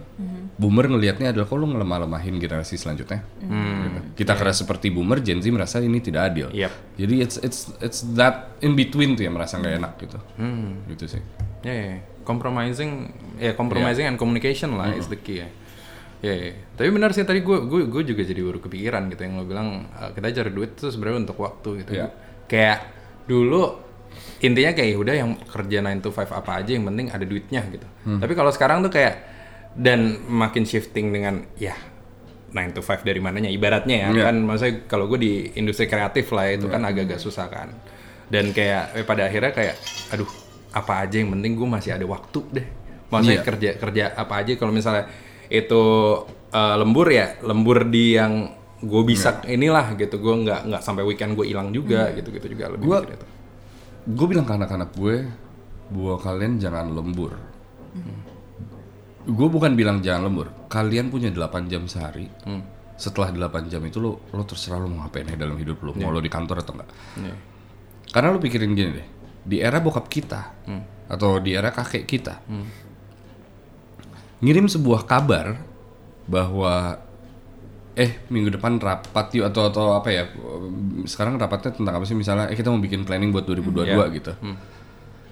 Boomer 0.60 0.92
ngelihatnya 0.92 1.32
adalah 1.32 1.48
kok 1.48 1.56
lu 1.56 1.72
ngelemah-lemahin 1.72 2.36
generasi 2.36 2.76
selanjutnya. 2.76 3.24
Gitu. 3.40 4.00
Kita 4.26 4.36
keras 4.36 4.66
seperti 4.66 4.92
boomer, 4.92 5.24
Gen 5.24 5.40
Z 5.40 5.48
merasa 5.54 5.80
ini 5.80 6.04
tidak 6.04 6.34
adil. 6.34 6.48
Yep. 6.52 6.72
Jadi 7.00 7.16
it's 7.22 7.38
it's 7.40 7.60
it's 7.80 8.04
that 8.18 8.60
in 8.60 8.76
between 8.76 9.16
tuh 9.16 9.24
yang 9.30 9.40
merasa 9.40 9.56
nggak 9.62 9.74
enak 9.80 9.94
gitu. 10.04 10.20
Hmm. 10.36 10.84
Gitu 10.90 11.06
sih. 11.16 11.22
Ya, 11.64 11.74
ya, 11.76 11.86
ya. 11.96 12.00
compromising, 12.28 13.10
ya 13.42 13.58
compromising 13.58 14.06
and 14.06 14.18
communication 14.22 14.78
lah 14.78 14.94
is 14.94 15.10
the 15.10 15.18
key 15.18 15.42
ya. 15.42 15.50
Ya, 16.20 16.36
ya. 16.36 16.52
tapi 16.76 16.92
benar 16.92 17.16
sih 17.16 17.24
tadi 17.24 17.40
gue 17.40 17.64
gue 17.64 17.88
gue 17.88 18.04
juga 18.04 18.22
jadi 18.28 18.44
baru 18.44 18.60
kepikiran 18.60 19.08
gitu 19.08 19.24
yang 19.24 19.40
lo 19.40 19.48
bilang 19.48 19.88
eh, 19.96 20.12
kita 20.12 20.36
cari 20.36 20.52
duit 20.52 20.76
tuh 20.76 20.92
sebenarnya 20.92 21.24
untuk 21.26 21.40
waktu 21.40 21.70
gitu. 21.84 21.92
Iya. 21.96 22.08
Kayak 22.52 22.80
dulu 23.24 23.89
intinya 24.40 24.72
kayak 24.72 24.90
"Ya 24.90 24.98
udah 24.98 25.16
yang 25.16 25.32
kerja 25.44 25.78
9 25.80 26.00
to 26.00 26.10
5 26.10 26.32
apa 26.32 26.52
aja 26.56 26.72
yang 26.72 26.86
penting 26.86 27.08
ada 27.08 27.24
duitnya 27.24 27.62
gitu. 27.68 27.88
Tapi 28.18 28.34
kalau 28.34 28.50
sekarang 28.50 28.80
tuh 28.80 28.90
kayak 28.90 29.16
dan 29.72 30.00
makin 30.26 30.64
shifting 30.64 31.10
dengan 31.10 31.46
ya 31.56 31.76
9 32.50 32.72
to 32.72 32.82
5 32.82 33.04
dari 33.04 33.20
mananya 33.20 33.48
ibaratnya 33.48 33.96
ya 34.00 34.08
Iya. 34.10 34.24
kan 34.26 34.36
maksudnya 34.40 34.74
kalau 34.86 35.06
gue 35.06 35.20
di 35.20 35.32
industri 35.54 35.86
kreatif 35.86 36.32
lah 36.32 36.50
itu 36.50 36.66
kan 36.66 36.82
agak-agak 36.82 37.18
susah 37.18 37.46
kan 37.46 37.70
dan 38.26 38.50
kayak 38.50 38.96
eh, 38.96 39.04
pada 39.04 39.26
akhirnya 39.26 39.52
kayak 39.52 39.76
aduh 40.10 40.26
apa 40.72 41.04
aja 41.04 41.18
yang 41.18 41.30
penting 41.32 41.54
gue 41.54 41.68
masih 41.68 41.92
ada 41.92 42.06
waktu 42.06 42.40
deh 42.52 42.68
maksudnya 43.08 43.36
Iya. 43.36 43.46
kerja 43.46 43.70
kerja 43.78 44.04
apa 44.16 44.34
aja 44.36 44.52
kalau 44.56 44.72
misalnya 44.72 45.06
itu 45.48 45.82
eh, 46.50 46.76
lembur 46.76 47.08
ya 47.08 47.38
lembur 47.42 47.86
di 47.86 48.16
yang 48.16 48.34
gue 48.80 49.04
bisa 49.04 49.44
inilah 49.46 49.94
gitu 49.94 50.18
gue 50.18 50.36
nggak 50.40 50.60
nggak 50.66 50.82
sampai 50.82 51.04
weekend 51.04 51.36
gue 51.36 51.46
hilang 51.46 51.70
juga 51.70 52.10
gitu 52.12 52.32
gitu 52.32 52.48
juga 52.50 52.72
lebih 52.72 52.86
Gua- 52.88 53.04
mikir 53.04 53.14
itu. 53.14 53.26
Gue 54.10 54.26
bilang 54.26 54.46
ke 54.46 54.54
anak-anak 54.58 54.90
gue 54.98 55.30
bahwa 55.90 56.16
kalian 56.18 56.58
jangan 56.58 56.90
lembur. 56.90 57.38
Gue 59.30 59.48
bukan 59.48 59.78
bilang 59.78 60.02
jangan 60.02 60.26
lembur 60.26 60.48
kalian 60.66 61.10
punya 61.14 61.30
8 61.30 61.70
jam 61.70 61.86
sehari. 61.86 62.26
Setelah 62.98 63.30
8 63.32 63.70
jam 63.72 63.82
itu 63.86 64.02
lo 64.02 64.26
lo 64.34 64.44
terserah 64.44 64.82
lo 64.82 64.90
mau 64.90 65.06
ngapain 65.06 65.24
ya 65.24 65.38
dalam 65.38 65.56
hidup 65.56 65.80
lo 65.82 65.94
mau 65.96 66.10
lo 66.10 66.20
di 66.20 66.28
kantor 66.28 66.62
atau 66.62 66.74
enggak. 66.78 66.90
Iya. 67.16 67.36
karena 68.10 68.34
lo 68.34 68.42
pikirin 68.42 68.74
gini 68.74 68.92
deh 68.92 69.08
di 69.46 69.58
era 69.62 69.78
bokap 69.78 70.10
kita 70.10 70.42
atau 71.08 71.38
di 71.38 71.54
era 71.54 71.70
kakek 71.70 72.04
kita 72.04 72.42
ngirim 74.42 74.66
sebuah 74.66 75.06
kabar 75.06 75.62
bahwa 76.26 76.98
eh 78.00 78.24
minggu 78.32 78.56
depan 78.56 78.80
rapat 78.80 79.28
yuk 79.36 79.52
atau 79.52 79.68
atau 79.68 79.86
apa 79.92 80.08
ya 80.08 80.24
sekarang 81.04 81.36
rapatnya 81.36 81.76
tentang 81.76 82.00
apa 82.00 82.08
sih 82.08 82.16
misalnya 82.16 82.48
eh 82.48 82.56
kita 82.56 82.72
mau 82.72 82.80
bikin 82.80 83.04
planning 83.04 83.36
buat 83.36 83.44
2022 83.44 83.84
Iya. 83.84 84.06
gitu. 84.16 84.32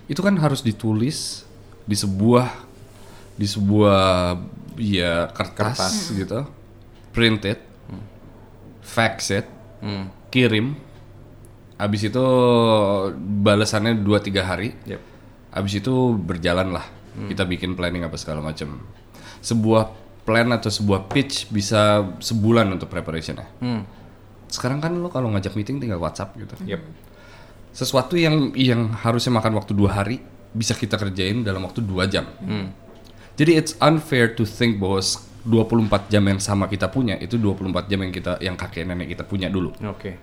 Itu 0.08 0.20
kan 0.20 0.36
harus 0.36 0.60
ditulis 0.62 1.48
di 1.88 1.96
sebuah 1.96 2.68
di 3.40 3.48
sebuah 3.48 4.36
ya 4.76 5.32
kertas, 5.32 6.12
gitu. 6.12 6.44
Print 7.16 7.42
it 7.48 7.60
fax 8.84 9.32
it 9.32 9.48
Hmm. 9.78 10.10
kirim. 10.28 10.74
Abis 11.78 12.10
itu 12.10 12.26
balasannya 13.16 14.02
2-3 14.02 14.42
hari. 14.42 14.74
Yep. 14.86 15.02
abis 15.48 15.80
itu 15.80 15.94
berjalan 16.14 16.70
lah 16.70 16.86
kita 17.18 17.42
bikin 17.44 17.74
planning 17.74 18.06
apa 18.06 18.14
segala 18.14 18.42
macam. 18.42 18.78
Sebuah 19.40 19.90
plan 20.28 20.52
atau 20.52 20.68
sebuah 20.68 21.08
pitch 21.08 21.48
bisa 21.48 22.04
sebulan 22.20 22.68
untuk 22.70 22.92
preparationnya 22.92 23.48
Hmm. 23.58 23.88
sekarang 24.48 24.78
kan 24.78 24.92
lo 24.94 25.08
kalau 25.08 25.32
ngajak 25.32 25.56
meeting 25.56 25.80
tinggal 25.80 25.98
WhatsApp 25.98 26.36
gitu 26.36 26.60
Yep. 26.62 26.84
sesuatu 27.72 28.14
yang 28.14 28.52
yang 28.52 28.92
harusnya 28.92 29.32
makan 29.32 29.56
waktu 29.56 29.72
dua 29.72 29.96
hari 29.96 30.20
bisa 30.52 30.74
kita 30.74 30.98
kerjain 30.98 31.42
dalam 31.42 31.64
waktu 31.64 31.80
dua 31.80 32.04
jam 32.06 32.28
Hmm. 32.38 32.76
jadi 33.34 33.56
it's 33.56 33.80
unfair 33.80 34.28
to 34.30 34.44
think 34.44 34.76
bahwa 34.78 35.00
s- 35.00 35.24
24 35.42 36.12
jam 36.12 36.28
yang 36.28 36.44
sama 36.44 36.68
kita 36.68 36.92
punya 36.92 37.16
itu 37.16 37.40
24 37.40 37.88
jam 37.88 38.04
yang 38.04 38.12
kita 38.12 38.36
yang 38.44 38.60
kakek 38.60 38.84
nenek 38.84 39.16
kita 39.16 39.24
punya 39.24 39.48
dulu 39.48 39.72
Oke. 39.88 40.20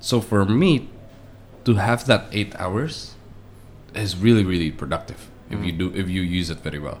So 0.00 0.24
for 0.24 0.48
me 0.48 0.88
to 1.62 1.76
have 1.76 2.08
that 2.08 2.32
eight 2.32 2.56
hours 2.56 3.12
is 3.92 4.16
really 4.16 4.40
really 4.40 4.72
productive 4.72 5.20
if 5.46 5.60
you 5.60 5.68
do 5.70 5.92
if 5.92 6.08
you 6.08 6.24
use 6.24 6.48
it 6.48 6.60
very 6.60 6.80
well. 6.80 6.96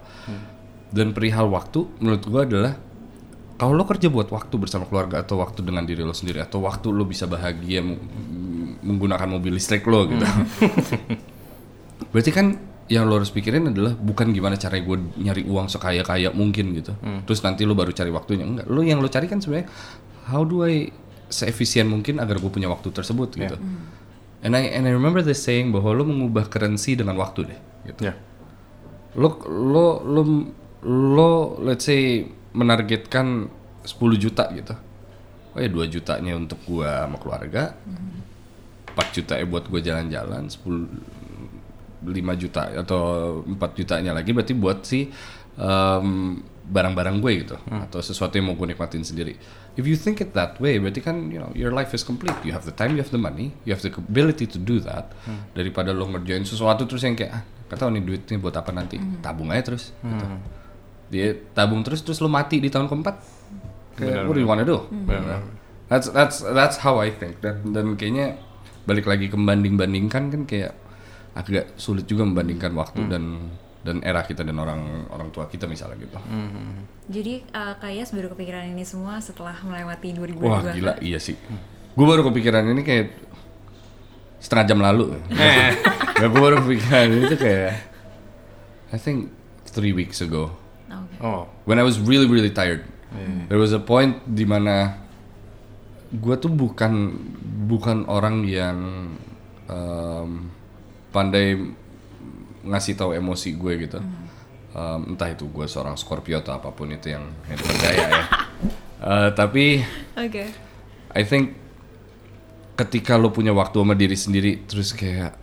Dan 0.94 1.10
perihal 1.10 1.50
waktu 1.50 1.90
menurut 1.98 2.22
gue 2.22 2.42
adalah 2.46 2.72
kalau 3.54 3.74
lo 3.74 3.82
kerja 3.82 4.06
buat 4.06 4.30
waktu 4.30 4.54
bersama 4.58 4.86
keluarga 4.86 5.22
atau 5.22 5.38
waktu 5.38 5.62
dengan 5.62 5.82
diri 5.82 6.02
lo 6.02 6.14
sendiri 6.14 6.38
atau 6.38 6.62
waktu 6.62 6.90
lo 6.90 7.02
bisa 7.02 7.26
bahagia 7.26 7.82
meng- 7.82 8.02
menggunakan 8.82 9.26
mobil 9.26 9.54
listrik 9.54 9.82
lo 9.86 10.06
gitu. 10.06 10.22
Berarti 12.12 12.30
kan 12.30 12.46
yang 12.84 13.08
lo 13.08 13.16
harus 13.16 13.32
pikirin 13.32 13.70
adalah 13.72 13.96
bukan 13.96 14.30
gimana 14.30 14.60
cara 14.60 14.76
gue 14.76 14.96
nyari 15.16 15.42
uang 15.48 15.66
sekaya 15.66 16.04
kaya 16.04 16.30
mungkin 16.30 16.74
gitu. 16.76 16.92
Terus 17.24 17.40
nanti 17.42 17.64
lo 17.64 17.72
baru 17.72 17.90
cari 17.90 18.10
waktunya. 18.10 18.44
Enggak 18.44 18.66
lo 18.68 18.82
yang 18.82 19.00
lo 19.00 19.08
cari 19.08 19.26
kan 19.26 19.38
sebenarnya 19.40 19.70
how 20.28 20.44
do 20.44 20.62
I 20.62 20.90
seefisien 21.30 21.88
mungkin 21.88 22.20
agar 22.20 22.38
gue 22.38 22.50
punya 22.50 22.68
waktu 22.68 22.90
tersebut 22.90 23.34
gitu. 23.34 23.56
And 24.44 24.52
I 24.52 24.68
and 24.76 24.84
I 24.84 24.92
remember 24.92 25.24
this 25.24 25.40
saying 25.40 25.72
bahwa 25.72 25.96
lo 25.96 26.04
mengubah 26.04 26.46
currency 26.46 26.94
dengan 26.94 27.16
waktu 27.16 27.48
deh 27.48 27.60
gitu. 27.88 28.10
Ya. 28.10 28.14
lo 29.14 29.38
lo 29.46 29.86
lo 30.02 30.20
lo 30.84 31.58
let's 31.64 31.88
say 31.88 32.28
menargetkan 32.54 33.48
10 33.84 34.22
juta 34.22 34.48
gitu. 34.52 34.74
Oh 35.54 35.60
ya 35.60 35.68
2 35.68 35.88
jutanya 35.88 36.36
untuk 36.36 36.60
gua 36.68 37.08
sama 37.08 37.16
keluarga. 37.18 37.74
4 38.94 39.10
juta 39.10 39.34
ya 39.34 39.46
buat 39.48 39.66
gue 39.66 39.80
jalan-jalan 39.82 40.46
10 40.46 42.06
5 42.06 42.14
juta 42.38 42.62
atau 42.78 43.00
4 43.42 43.58
jutanya 43.74 44.14
lagi 44.14 44.30
berarti 44.30 44.54
buat 44.54 44.86
si 44.86 45.10
em, 45.58 46.38
barang-barang 46.64 47.16
gue 47.20 47.32
gitu 47.44 47.56
atau 47.68 48.00
sesuatu 48.00 48.38
yang 48.38 48.52
mau 48.52 48.56
gue 48.56 48.70
nikmatin 48.70 49.02
sendiri. 49.02 49.34
If 49.74 49.84
you 49.84 49.98
think 49.98 50.22
it 50.22 50.30
that 50.38 50.62
way 50.62 50.78
berarti 50.78 51.02
kan 51.02 51.28
you 51.28 51.42
know 51.42 51.50
your 51.58 51.74
life 51.74 51.90
is 51.90 52.06
complete. 52.06 52.38
You 52.46 52.54
have 52.54 52.62
the 52.62 52.76
time 52.76 52.94
you 52.94 53.02
have 53.02 53.10
the 53.10 53.18
money 53.18 53.50
you 53.66 53.74
have 53.74 53.82
the 53.82 53.90
ability 53.90 54.46
to 54.54 54.58
do 54.62 54.78
that. 54.86 55.10
Daripada 55.58 55.90
lo 55.90 56.06
ngerjain 56.06 56.46
sesuatu 56.46 56.86
terus 56.86 57.02
yang 57.02 57.18
kayak 57.18 57.32
ah 57.34 57.42
gak 57.66 57.82
tau 57.82 57.90
nih 57.90 58.04
duitnya 58.04 58.38
buat 58.38 58.54
apa 58.54 58.70
nanti. 58.70 59.00
Tabung 59.18 59.50
aja 59.50 59.74
terus 59.74 59.90
gitu. 60.06 60.26
Dia 61.12 61.36
tabung 61.52 61.84
terus 61.84 62.00
terus 62.00 62.20
lo 62.20 62.28
mati 62.28 62.60
di 62.60 62.68
tahun 62.72 62.88
keempat? 62.88 63.16
Kayak 63.94 64.26
what 64.26 64.34
do 64.34 64.40
you 64.42 64.48
wanna 64.50 64.66
do 64.66 64.82
that's 65.88 66.08
that's 66.10 66.40
that's 66.42 66.76
how 66.80 66.98
I 66.98 67.12
think. 67.12 67.38
Dan 67.44 67.70
dan 67.70 67.94
kayaknya 67.94 68.40
balik 68.84 69.08
lagi 69.08 69.28
ke 69.32 69.36
banding 69.36 69.76
bandingkan 69.76 70.32
kan 70.32 70.42
kayak 70.44 70.72
agak 71.34 71.74
sulit 71.80 72.06
juga 72.06 72.22
membandingkan 72.26 72.72
waktu 72.76 73.00
dan 73.10 73.50
dan 73.84 74.00
era 74.00 74.24
kita 74.24 74.40
dan 74.46 74.56
orang 74.56 75.04
orang 75.12 75.28
tua 75.28 75.44
kita 75.46 75.68
misalnya 75.68 76.00
gitu. 76.00 76.16
Jadi 77.12 77.44
uh, 77.52 77.76
Kak 77.76 77.92
Yas 77.92 78.10
baru 78.16 78.32
kepikiran 78.32 78.64
ini 78.72 78.82
semua 78.82 79.20
setelah 79.20 79.54
melewati 79.60 80.16
2022. 80.16 80.40
wah 80.40 80.62
gila. 80.72 80.92
Iya 81.04 81.20
sih. 81.20 81.36
Gue 81.94 82.06
baru 82.08 82.24
kepikiran 82.26 82.64
ini 82.64 82.80
kayak 82.80 83.12
setengah 84.40 84.64
jam 84.66 84.80
lalu. 84.80 85.20
Nggak, 86.16 86.28
gue 86.32 86.40
baru 86.40 86.56
kepikiran 86.64 87.06
ini 87.12 87.24
tuh 87.28 87.40
kayak 87.44 87.72
I 88.88 88.98
think 88.98 89.28
three 89.68 89.92
weeks 89.92 90.24
ago. 90.24 90.63
Oh, 91.24 91.48
when 91.64 91.80
I 91.80 91.84
was 91.88 91.96
really 91.96 92.28
really 92.28 92.52
tired. 92.52 92.84
There 93.48 93.56
was 93.56 93.72
a 93.72 93.80
point 93.80 94.20
di 94.28 94.44
mana 94.44 95.00
gue 96.12 96.34
tuh 96.36 96.50
bukan 96.50 97.16
bukan 97.64 98.04
orang 98.10 98.44
yang 98.44 98.78
em, 99.70 100.50
pandai 101.14 101.58
ngasih 102.66 102.94
tahu 102.98 103.16
emosi 103.16 103.56
gue 103.56 103.72
gitu. 103.88 103.98
Em, 104.74 105.00
entah 105.14 105.30
itu 105.30 105.46
gue 105.48 105.64
seorang 105.64 105.96
Scorpio 105.96 106.42
atau 106.42 106.58
apa 106.58 106.74
pun 106.74 106.90
itu 106.90 107.14
yang 107.14 107.24
yang 107.48 107.60
percaya 107.62 108.04
ya. 108.04 108.24
Eh, 109.00 109.30
tapi 109.38 109.80
Oke. 110.18 110.44
I 111.14 111.22
think 111.22 111.56
ketika 112.74 113.14
lo 113.14 113.30
punya 113.30 113.54
waktu 113.54 113.78
sama 113.78 113.94
diri 113.94 114.18
sendiri 114.18 114.66
terus 114.66 114.90
kayak 114.90 115.38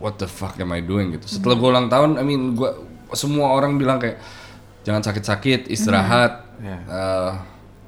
what 0.00 0.16
the 0.16 0.26
fuck 0.26 0.56
am 0.58 0.72
I 0.72 0.80
doing 0.80 1.14
gitu. 1.14 1.28
Setelah 1.28 1.56
gue 1.60 1.68
ulang 1.68 1.86
tahun, 1.92 2.16
I 2.18 2.24
mean 2.24 2.56
gua 2.56 2.74
semua 3.12 3.52
orang 3.52 3.76
bilang 3.76 4.00
kayak 4.00 4.16
jangan 4.82 5.02
sakit-sakit, 5.02 5.66
istirahat. 5.70 6.32
Ya. 6.62 6.78
eh, 6.78 7.30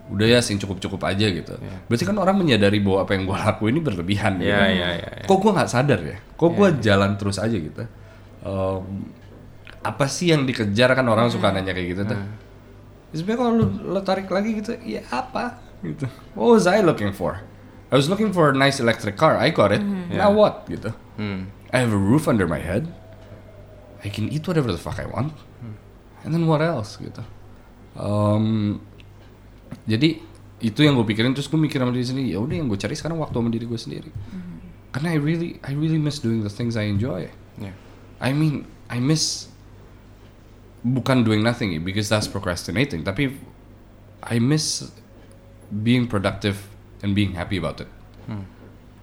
udah 0.04 0.26
ya 0.28 0.40
sing 0.44 0.60
cukup-cukup 0.60 1.00
aja 1.08 1.26
gitu. 1.30 1.54
Berarti 1.88 2.04
kan 2.04 2.16
orang 2.20 2.36
menyadari 2.36 2.76
bahwa 2.82 3.08
apa 3.08 3.16
yang 3.16 3.24
gue 3.24 3.38
lakuin 3.38 3.72
ini 3.78 3.80
berlebihan. 3.80 4.32
gitu. 4.36 4.50
ya, 4.52 4.68
ya, 4.68 4.88
ya. 5.00 5.10
ya. 5.22 5.24
Kok 5.24 5.38
gue 5.40 5.50
nggak 5.56 5.70
sadar 5.70 6.00
ya? 6.04 6.16
Kok 6.36 6.50
gue 6.52 6.68
jalan 6.84 7.16
terus 7.16 7.40
aja 7.40 7.56
gitu? 7.56 7.82
Em, 8.44 8.82
apa 9.80 10.04
sih 10.08 10.32
yang 10.32 10.44
dikejar 10.44 10.92
kan 10.92 11.06
orang 11.08 11.32
suka 11.32 11.48
nanya 11.52 11.72
kayak 11.72 11.88
gitu 11.96 12.02
tuh. 12.04 12.18
Ya 12.20 12.26
Sebenarnya 13.14 13.38
kalau 13.46 13.52
lu, 13.54 13.66
lu 13.94 14.00
tarik 14.02 14.26
lagi 14.26 14.58
gitu, 14.58 14.74
ya 14.82 15.06
apa? 15.14 15.62
Gitu. 15.86 16.02
What 16.34 16.50
was 16.58 16.66
I 16.66 16.82
looking 16.82 17.14
for? 17.14 17.46
I 17.88 17.94
was 17.94 18.10
looking 18.10 18.34
for 18.34 18.50
a 18.50 18.56
nice 18.56 18.82
electric 18.82 19.14
car. 19.14 19.38
I 19.38 19.54
got 19.54 19.70
it. 19.70 19.78
Now 20.10 20.34
what? 20.34 20.66
Gitu. 20.66 20.90
Hmm. 21.14 21.46
I 21.70 21.78
have 21.86 21.94
a 21.94 22.00
roof 22.00 22.26
under 22.26 22.50
my 22.50 22.58
head. 22.58 22.90
I 24.02 24.10
can 24.10 24.26
eat 24.34 24.42
whatever 24.50 24.74
the 24.74 24.82
fuck 24.82 24.98
I 24.98 25.06
want. 25.06 25.30
And 26.24 26.32
then 26.32 26.48
what 26.48 26.64
else? 26.64 26.96
Gitu. 26.96 27.20
Um, 27.94 28.80
jadi 29.84 30.18
itu 30.64 30.80
yang 30.80 30.96
gue 30.96 31.04
pikirin 31.04 31.36
terus 31.36 31.50
gue 31.50 31.60
mikir 31.60 31.76
sama 31.76 31.92
diri 31.92 32.06
sendiri 32.08 32.28
ya 32.32 32.40
udah 32.40 32.56
yang 32.56 32.68
gue 32.72 32.78
cari 32.80 32.96
sekarang 32.96 33.20
waktu 33.20 33.36
sama 33.36 33.50
diri 33.52 33.68
gue 33.68 33.76
sendiri 33.76 34.10
karena 34.96 35.12
I 35.12 35.18
really 35.20 35.60
I 35.60 35.76
really 35.76 36.00
miss 36.00 36.22
doing 36.22 36.40
the 36.40 36.48
things 36.48 36.78
I 36.78 36.88
enjoy 36.88 37.28
Ya. 37.60 37.74
I 38.22 38.32
mean 38.32 38.64
I 38.88 38.98
miss 39.02 39.52
bukan 40.80 41.20
doing 41.26 41.44
nothing 41.44 41.76
because 41.84 42.08
that's 42.08 42.24
procrastinating 42.30 43.04
tapi 43.04 43.36
I 44.24 44.40
miss 44.40 44.88
being 45.68 46.08
productive 46.08 46.64
and 47.04 47.12
being 47.12 47.36
happy 47.36 47.60
about 47.60 47.84
it 47.84 47.90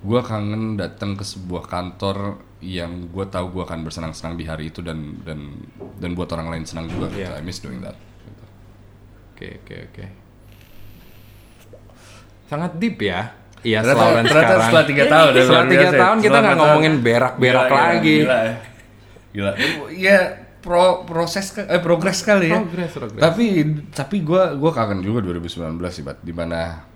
gue 0.01 0.21
kangen 0.21 0.75
datang 0.75 1.13
ke 1.13 1.21
sebuah 1.21 1.65
kantor 1.65 2.41
yang 2.57 3.09
gue 3.09 3.25
tahu 3.25 3.53
gue 3.53 3.63
akan 3.63 3.81
bersenang-senang 3.81 4.33
di 4.33 4.45
hari 4.45 4.69
itu 4.69 4.81
dan 4.81 5.21
dan 5.21 5.53
dan 5.97 6.13
buat 6.13 6.29
orang 6.31 6.49
lain 6.49 6.65
senang 6.65 6.85
juga 6.85 7.09
gitu. 7.09 7.21
Iya. 7.23 7.37
I 7.37 7.43
miss 7.43 7.57
doing 7.57 7.81
that 7.81 7.93
gitu. 8.19 8.43
Oke, 9.31 9.47
oke, 9.59 9.75
oke. 9.87 10.05
Sangat 12.47 12.75
deep 12.77 12.97
ya. 12.99 13.31
Iya, 13.61 13.85
ternyata 13.85 14.25
sekarang. 14.25 14.61
setelah 14.65 14.85
tiga 14.85 15.03
tahun 15.05 15.29
ya, 15.29 15.41
Setelah 15.45 15.65
tiga 15.69 15.85
ya. 15.85 15.91
tahun 15.93 16.17
kita 16.17 16.25
Setelah 16.27 16.41
nggak 16.41 16.57
ngomongin 16.57 16.93
berak-berak 16.99 17.63
Gila, 17.63 17.77
lagi. 17.77 18.15
Gila, 18.17 18.39
ya. 18.41 18.55
gila. 19.31 19.51
Ya 19.93 20.19
pro 20.61 20.85
proses 21.05 21.45
ke- 21.51 21.65
eh 21.65 21.77
progres 21.77 22.19
kali 22.21 22.49
ya. 22.49 22.57
Progres, 22.59 22.91
progres. 22.91 23.21
Tapi 23.21 23.45
tapi 23.93 24.15
gua 24.21 24.53
gua 24.53 24.73
kangen 24.73 25.01
juga 25.01 25.21
2019 25.23 25.77
sih, 25.87 26.01
Bat. 26.01 26.17
Di 26.19 26.33
mana 26.33 26.89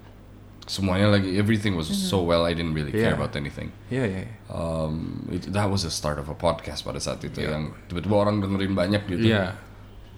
semuanya 0.65 1.13
lagi 1.13 1.37
everything 1.37 1.77
was 1.77 1.85
so 1.85 2.25
well 2.25 2.41
I 2.41 2.57
didn't 2.57 2.73
really 2.73 2.89
care 2.89 3.13
Iya. 3.13 3.19
about 3.21 3.37
anything. 3.37 3.69
Iya, 3.93 4.03
iya. 4.09 4.19
iya. 4.25 4.29
Um, 4.49 5.25
it- 5.29 5.53
that 5.53 5.69
was 5.69 5.85
the 5.85 5.93
start 5.93 6.17
of 6.17 6.25
a 6.25 6.33
podcast 6.33 6.81
pada 6.81 6.97
saat 6.97 7.21
itu 7.21 7.45
yang 7.45 7.69
tiba-tiba 7.85 8.15
orang 8.17 8.41
dengerin 8.41 8.73
banyak 8.73 9.05
gitu. 9.05 9.29
Iya. 9.29 9.53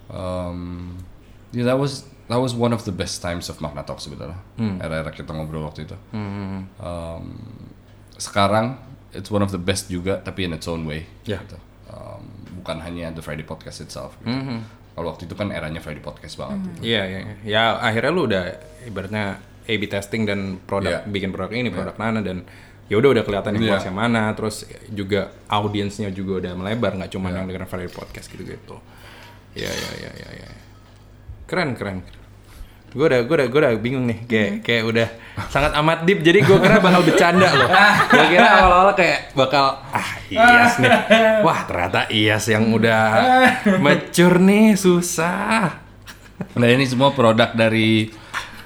Um, 0.08 0.96
yeah, 1.52 1.68
that 1.68 1.76
was 1.76 2.08
that 2.32 2.40
was 2.40 2.56
one 2.56 2.72
of 2.72 2.84
the 2.88 2.92
best 2.92 3.20
times 3.20 3.48
of 3.48 3.60
Magna 3.60 3.84
Talk 3.84 4.00
sebetulnya. 4.00 4.40
Hmm. 4.56 4.80
Era-era 4.80 5.12
kita 5.12 5.32
ngobrol 5.32 5.68
waktu 5.68 5.84
itu. 5.84 5.96
Um, 6.80 7.24
sekarang 8.16 8.80
it's 9.12 9.28
one 9.28 9.44
of 9.44 9.52
the 9.52 9.60
best 9.60 9.88
juga, 9.92 10.20
tapi 10.20 10.44
in 10.48 10.56
its 10.56 10.68
own 10.68 10.84
way. 10.88 11.04
Ya. 11.28 11.40
gitu. 11.44 11.56
Um, 11.88 12.24
bukan 12.60 12.80
hanya 12.84 13.12
the 13.12 13.24
Friday 13.24 13.44
Podcast 13.44 13.80
itself. 13.80 14.16
Gitu. 14.24 14.32
Kalau 14.96 15.14
waktu 15.14 15.30
itu 15.30 15.34
kan 15.38 15.52
eranya 15.54 15.80
Friday 15.80 16.00
Podcast 16.00 16.36
banget. 16.36 16.58
gitu. 16.72 16.88
Iya, 16.88 17.02
iya. 17.04 17.18
iya. 17.20 17.34
Ya 17.44 17.62
akhirnya 17.80 18.12
lu 18.12 18.22
udah 18.28 18.44
ibaratnya 18.84 19.40
A/B 19.68 19.84
testing 19.86 20.24
dan 20.24 20.56
produk 20.64 21.04
Iya. 21.04 21.12
bikin 21.12 21.30
produk 21.30 21.52
ini, 21.52 21.68
produk 21.68 21.94
Nana 22.00 22.24
dan 22.24 22.48
ya 22.88 22.96
udah 22.96 23.12
udah 23.12 23.22
kelihatan 23.22 23.52
yang 23.60 23.76
yang 23.76 23.92
mana, 23.92 24.32
terus 24.32 24.64
juga 24.88 25.28
audiensnya 25.46 26.08
juga 26.08 26.40
udah 26.40 26.52
melebar, 26.56 26.96
nggak 26.96 27.12
cuma 27.12 27.28
yang 27.28 27.44
dengerin 27.44 27.68
Friday 27.68 27.92
podcast 27.92 28.32
gitu-gitu. 28.32 28.80
Iya, 29.52 29.68
iya, 29.68 29.90
iya, 30.00 30.10
iya, 30.16 30.28
iya. 30.40 30.48
Keren, 31.44 31.76
keren. 31.76 32.00
Gue 32.88 33.04
udah, 33.04 33.20
gue 33.20 33.34
udah, 33.36 33.48
gue 33.52 33.60
udah 33.60 33.72
bingung 33.76 34.08
nih, 34.08 34.24
kayak, 34.24 34.52
kayak 34.64 34.82
udah 34.88 35.08
sangat 35.52 35.76
amat 35.76 36.08
deep. 36.08 36.24
Jadi 36.24 36.40
gue 36.40 36.56
kira 36.56 36.80
bakal 36.80 37.04
bercanda 37.04 37.48
loh. 37.52 37.68
Gue 38.16 38.26
kira 38.32 38.48
awal-awal 38.64 38.92
kayak 38.96 39.36
bakal 39.36 39.84
ah 39.92 40.08
Iyas 40.32 40.80
nih. 40.80 40.92
Wah 41.44 41.68
ternyata 41.68 42.08
Iyas 42.08 42.48
yang 42.48 42.72
udah 42.72 43.04
mature 43.84 44.40
nih 44.40 44.72
susah. 44.72 45.84
Nah 46.56 46.68
ini 46.72 46.88
semua 46.88 47.12
produk 47.12 47.52
dari 47.52 48.08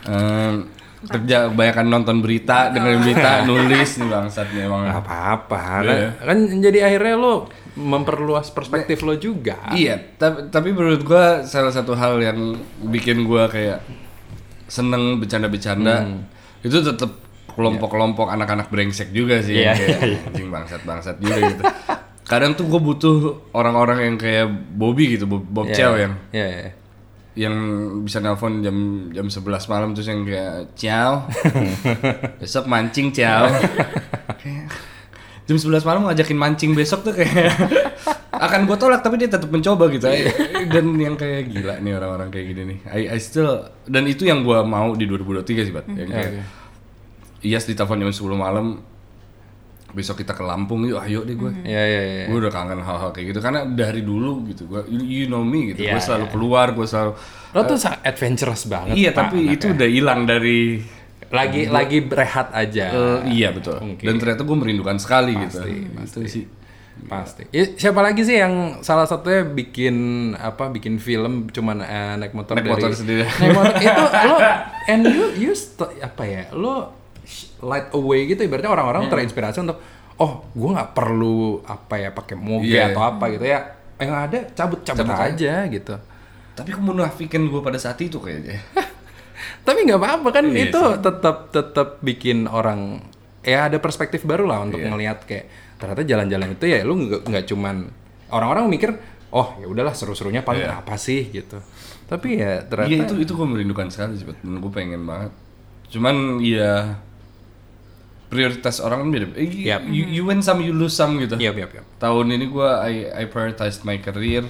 um, 0.06 0.70
kerja 1.02 1.50
kebanyakan 1.50 1.86
nonton 1.88 2.16
berita, 2.20 2.70
dengerin 2.70 3.00
berita, 3.00 3.30
nulis 3.48 3.90
nih 3.96 4.08
bangsat 4.08 4.46
nih 4.50 4.62
emang. 4.64 4.86
Apa-apa 4.86 5.82
kan, 5.82 5.84
Iya. 5.84 6.08
kan 6.18 6.38
jadi 6.58 6.78
akhirnya 6.86 7.14
lo 7.16 7.32
memperluas 7.72 8.50
perspektif 8.50 9.00
lo 9.00 9.16
juga. 9.16 9.72
Iya, 9.72 9.98
tapi, 10.14 10.46
tapi 10.48 10.68
menurut 10.70 11.02
gua 11.02 11.42
salah 11.42 11.72
satu 11.72 11.92
hal 11.92 12.20
yang 12.20 12.38
bikin 12.84 13.24
gua 13.24 13.48
kayak 13.48 13.80
seneng 14.66 15.18
bercanda-bercanda 15.18 16.06
itu 16.60 16.78
tetap 16.78 17.10
kelompok-kelompok 17.52 18.28
anak-anak 18.28 18.68
brengsek 18.68 19.12
juga 19.12 19.40
sih, 19.40 19.60
Iya, 19.60 19.76
yang 19.76 19.76
kayak 19.76 20.20
anjing 20.32 20.48
bangsat-bangsat 20.48 21.16
juga 21.20 21.36
gitu. 21.42 21.62
Kadang 22.22 22.56
tuh 22.56 22.64
gue 22.64 22.80
butuh 22.80 23.16
orang-orang 23.52 24.08
yang 24.08 24.16
kayak 24.16 24.48
Bobby 24.72 25.18
gitu, 25.18 25.28
Bob, 25.28 25.44
Bob 25.44 25.68
Iya, 25.68 25.76
Chow 25.76 25.92
yang 25.98 26.14
Iya, 26.32 26.46
iya. 26.48 26.70
Yang 27.32 27.54
bisa 28.04 28.20
nelpon 28.20 28.60
jam 28.60 29.08
jam 29.08 29.26
11 29.26 29.72
malam 29.72 29.88
terus 29.96 30.08
yang 30.08 30.20
kayak 30.28 30.76
ciao 30.76 31.24
besok 32.44 32.68
mancing 32.68 33.08
ciao 33.08 33.48
Kayak, 34.36 34.68
jam 35.48 35.56
11 35.56 35.80
malam 35.88 36.04
ngajakin 36.04 36.36
mancing 36.36 36.76
besok 36.76 37.08
tuh 37.08 37.16
kayak 37.16 37.56
akan 38.46 38.68
gue 38.68 38.76
tolak 38.76 39.00
tapi 39.00 39.16
dia 39.16 39.32
tetap 39.32 39.48
mencoba 39.48 39.88
gitu 39.88 40.10
dan 40.68 40.86
yang 40.98 41.14
kayak 41.14 41.52
gila 41.52 41.78
nih 41.78 41.92
orang-orang 41.94 42.28
kayak 42.32 42.46
gini 42.54 42.62
nih. 42.74 42.78
I, 42.88 43.02
I 43.14 43.18
still 43.20 43.70
dan 43.86 44.04
itu 44.08 44.26
yang 44.26 44.42
gua 44.46 44.64
mau 44.64 44.94
di 44.96 45.04
2023 45.06 45.66
sih, 45.68 45.72
Bat. 45.74 45.86
Yang 45.92 46.10
kayak 46.10 46.32
Oke. 46.32 46.42
Iyas 47.42 47.64
ditelepon 47.66 47.98
jam 48.06 48.12
10 48.14 48.38
malam 48.38 48.66
besok 49.92 50.18
kita 50.18 50.32
ke 50.32 50.40
Lampung 50.40 50.82
yuk 50.82 50.98
ayo 50.98 51.20
deh 51.22 51.32
gue 51.32 51.52
Iya 51.62 51.82
iya 51.82 52.02
iya. 52.02 52.24
gue 52.26 52.38
udah 52.38 52.48
kangen 52.48 52.80
hal-hal 52.80 53.12
kayak 53.12 53.26
gitu 53.30 53.40
karena 53.40 53.64
dari 53.64 54.00
dulu 54.00 54.44
gitu 54.48 54.64
gue 54.66 54.80
you, 54.88 55.00
you 55.00 55.24
know 55.26 55.40
me 55.40 55.70
gitu 55.70 55.84
Iya, 55.84 55.94
gue 55.94 56.02
selalu 56.02 56.26
iya. 56.26 56.32
keluar 56.32 56.66
gue 56.72 56.86
selalu 56.86 57.12
Lo 57.52 57.60
tuh 57.64 57.76
sangat 57.76 58.00
adventurous 58.02 58.64
banget. 58.64 58.96
iya 58.96 59.10
Pak, 59.12 59.28
tapi 59.28 59.38
itu 59.46 59.68
anaknya. 59.68 59.76
udah 59.76 59.88
hilang 59.88 60.20
dari 60.24 60.60
lagi 61.28 61.64
lagi 61.64 61.98
berehat 62.00 62.52
aja. 62.52 62.84
eh, 62.88 63.20
iya 63.30 63.48
betul 63.50 63.76
Oke. 63.76 64.04
dan 64.04 64.16
ternyata 64.16 64.42
gue 64.42 64.56
merindukan 64.56 64.96
sekali 64.96 65.32
Pasti, 65.32 65.44
gitu 65.46 65.58
pasti. 65.96 66.20
itu 66.20 66.28
sih 66.28 66.44
Pasti. 67.02 67.42
Ya, 67.50 67.64
siapa 67.74 67.98
lagi 67.98 68.22
sih 68.22 68.36
yang 68.36 68.78
salah 68.80 69.08
satunya 69.08 69.42
bikin 69.42 69.96
apa 70.36 70.68
bikin 70.68 71.00
film 71.00 71.48
cuman 71.48 71.82
eh, 71.82 72.14
naik 72.14 72.30
motor 72.30 72.54
Naik 72.54 72.62
dari 72.62 72.72
motor 72.78 72.90
sendiri. 72.94 73.24
Naik 73.26 73.52
motor 73.52 73.74
itu 73.82 74.02
lo 74.22 74.36
and 74.86 75.02
you 75.08 75.24
you 75.40 75.52
apa 75.98 76.22
ya? 76.22 76.42
Lo 76.52 77.01
light 77.60 77.88
away 77.92 78.26
gitu 78.26 78.42
ibaratnya 78.42 78.68
orang-orang 78.68 79.06
terinspirasi 79.08 79.62
untuk 79.62 79.78
oh, 80.14 80.46
gua 80.52 80.68
nggak 80.76 80.90
perlu 80.92 81.38
apa 81.62 81.94
ya 81.96 82.10
pakai 82.10 82.34
moge 82.34 82.68
Iya. 82.68 82.90
atau 82.90 83.02
apa 83.02 83.24
gitu 83.28 83.44
ya. 83.44 83.60
Yang 83.96 84.12
ada 84.18 84.38
cabut-cabut 84.52 84.98
Cabut 85.06 85.14
aja 85.16 85.54
gitu. 85.66 85.94
tapi 86.52 86.68
kemunafikan 86.68 87.46
gue 87.46 87.60
pada 87.60 87.78
saat 87.78 87.96
itu 87.98 88.18
kayaknya 88.18 88.60
Tapi 89.66 89.78
nggak 89.82 89.96
apa-apa 89.96 90.28
kan 90.32 90.44
Iya 90.44 90.68
itu 90.68 90.80
tetap 90.98 91.48
tetap 91.48 91.88
bikin 91.98 92.44
orang 92.44 92.98
ya 93.40 93.66
ada 93.66 93.78
perspektif 93.78 94.22
baru 94.22 94.44
lah 94.44 94.58
untuk 94.60 94.78
Iya. 94.78 94.90
ngelihat 94.90 95.18
kayak 95.22 95.46
ternyata 95.78 96.02
jalan-jalan 96.02 96.48
itu 96.52 96.64
ya 96.66 96.82
lu 96.82 96.94
nggak 97.00 97.20
nggak 97.24 97.44
cuman 97.46 97.90
orang-orang 98.28 98.66
mikir 98.68 98.90
oh 99.30 99.56
ya 99.56 99.66
udahlah 99.66 99.90
seru-serunya 99.92 100.42
paling 100.42 100.62
Iya. 100.62 100.78
apa 100.78 100.94
sih 100.94 101.30
gitu. 101.30 101.62
Tapi 102.04 102.36
ya 102.36 102.62
ternyata 102.62 102.90
Iya 102.90 102.98
itu 103.02 103.14
itu 103.18 103.32
gue 103.32 103.46
merindukan 103.48 103.86
sekali 103.88 104.14
sih, 104.14 104.26
gue 104.28 104.72
pengen 104.74 105.02
banget. 105.02 105.32
Cuman 105.88 106.38
ya 106.38 106.98
prioritas 108.32 108.80
orang 108.80 109.04
kan 109.04 109.08
beda. 109.12 109.26
Eh, 109.36 109.68
Yap. 109.68 109.84
You, 109.84 110.08
you 110.08 110.22
win 110.24 110.40
some, 110.40 110.58
you 110.58 110.72
lose 110.72 110.96
some 110.96 111.20
gitu. 111.20 111.36
Iya, 111.36 111.52
iya, 111.52 111.68
iya. 111.68 111.82
Tahun 112.00 112.24
ini 112.26 112.48
gue 112.48 112.64
I 112.64 112.94
I 113.12 113.24
prioritized 113.28 113.84
my 113.84 114.00
career. 114.00 114.48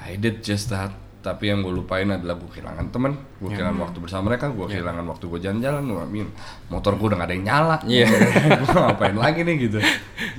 I 0.00 0.14
did 0.14 0.40
just 0.40 0.70
that. 0.70 0.94
Tapi 1.20 1.52
yang 1.52 1.60
gue 1.60 1.68
lupain 1.68 2.08
adalah 2.08 2.32
gue 2.32 2.48
kehilangan 2.48 2.88
temen, 2.88 3.12
gue 3.36 3.52
kehilangan 3.52 3.76
waktu 3.76 3.98
bersama 4.00 4.32
mereka, 4.32 4.48
gue 4.48 4.64
kehilangan 4.64 5.04
waktu 5.04 5.28
gue 5.28 5.36
jalan-jalan, 5.38 5.82
gue 5.84 6.00
amin. 6.00 6.26
Motor 6.72 6.96
gue 6.96 7.06
udah 7.12 7.18
gak 7.18 7.28
ada 7.28 7.34
yang 7.36 7.44
nyala, 7.44 7.76
Iya. 7.84 8.06
gue 8.64 8.72
ngapain 8.72 9.12
lagi 9.12 9.40
nih 9.44 9.56
gitu. 9.60 9.78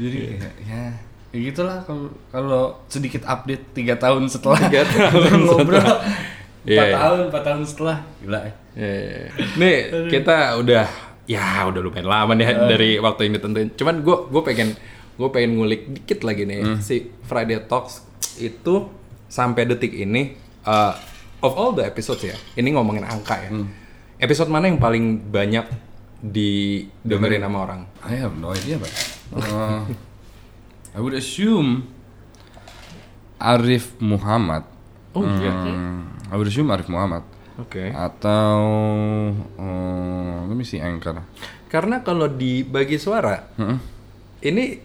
Jadi 0.01 0.17
kayak, 0.41 0.55
ya, 0.65 0.83
ya 1.29 1.39
gitulah 1.45 1.85
kalau 1.85 2.09
kalau 2.33 2.63
sedikit 2.87 3.21
update 3.23 3.77
tiga 3.77 3.93
tahun 3.95 4.25
setelah 4.25 4.57
Tiga 4.57 4.81
tahun 5.05 5.45
ngobrol 5.45 5.77
setelah. 5.77 6.01
empat 6.01 6.65
Iya, 6.65 6.81
iya. 6.81 6.93
tahun 6.97 7.19
empat 7.29 7.41
tahun 7.41 7.61
setelah 7.65 7.97
gila 8.17 8.39
ya 8.41 8.53
iya, 8.75 8.93
iya. 8.93 9.29
Nih 9.57 9.75
kita 10.09 10.37
udah 10.57 10.85
ya 11.31 11.63
udah 11.71 11.79
lumayan 11.79 12.07
lama 12.11 12.31
nih 12.35 12.47
dari 12.67 12.89
waktu 12.99 13.31
yang 13.31 13.33
ditentuin. 13.39 13.69
Cuman 13.79 14.03
gue 14.03 14.17
gue 14.27 14.41
pengen 14.43 14.69
gue 15.15 15.29
pengen 15.31 15.51
ngulik 15.55 15.81
dikit 15.95 16.27
lagi 16.27 16.43
nih 16.43 16.81
si 16.83 17.07
Friday 17.23 17.63
Talks 17.63 18.03
itu 18.41 18.89
sampai 19.31 19.63
detik 19.63 19.95
ini 19.95 20.35
uh, 20.67 20.91
of 21.39 21.55
all 21.55 21.71
the 21.71 21.87
episodes 21.87 22.27
ya. 22.27 22.35
Ini 22.59 22.75
ngomongin 22.75 23.07
angka 23.07 23.39
ya. 23.47 23.49
Episode 24.21 24.51
mana 24.51 24.67
yang 24.67 24.77
paling 24.77 25.31
banyak 25.31 25.65
didengerin 26.21 27.41
sama 27.41 27.57
orang? 27.65 27.81
I 28.05 28.13
have 28.19 28.35
no 28.37 28.53
idea 28.53 28.77
but 28.77 28.91
uh, 29.33 29.81
I 30.93 30.99
would 30.99 31.15
assume 31.17 31.89
Arif 33.41 33.97
Muhammad 33.97 34.67
Oh 35.11 35.27
iya. 35.27 35.51
Hmm, 35.51 36.07
I 36.31 36.39
would 36.39 36.47
assume 36.47 36.71
Arif 36.71 36.87
Muhammad 36.87 37.27
Oke. 37.61 37.93
atau 37.93 38.57
uh, 39.61 40.35
let 40.49 40.55
me 40.57 40.65
see 40.65 40.81
anchor 40.81 41.21
Karena 41.71 42.03
kalau 42.03 42.27
dibagi 42.27 42.99
suara, 42.99 43.47
ini 44.43 44.75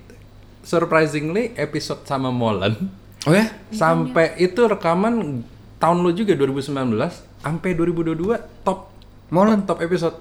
surprisingly 0.63 1.51
episode 1.59 2.07
sama 2.07 2.31
Molan 2.31 2.79
oh 3.27 3.35
ya 3.35 3.51
sampai 3.75 4.39
itu 4.39 4.63
rekaman 4.67 5.43
tahun 5.83 5.99
lu 6.03 6.15
juga 6.15 6.39
2019 6.39 6.95
sampai 7.43 7.71
2022 7.75 8.63
top 8.63 8.95
Molan 9.35 9.67
top 9.67 9.83
episode. 9.83 10.15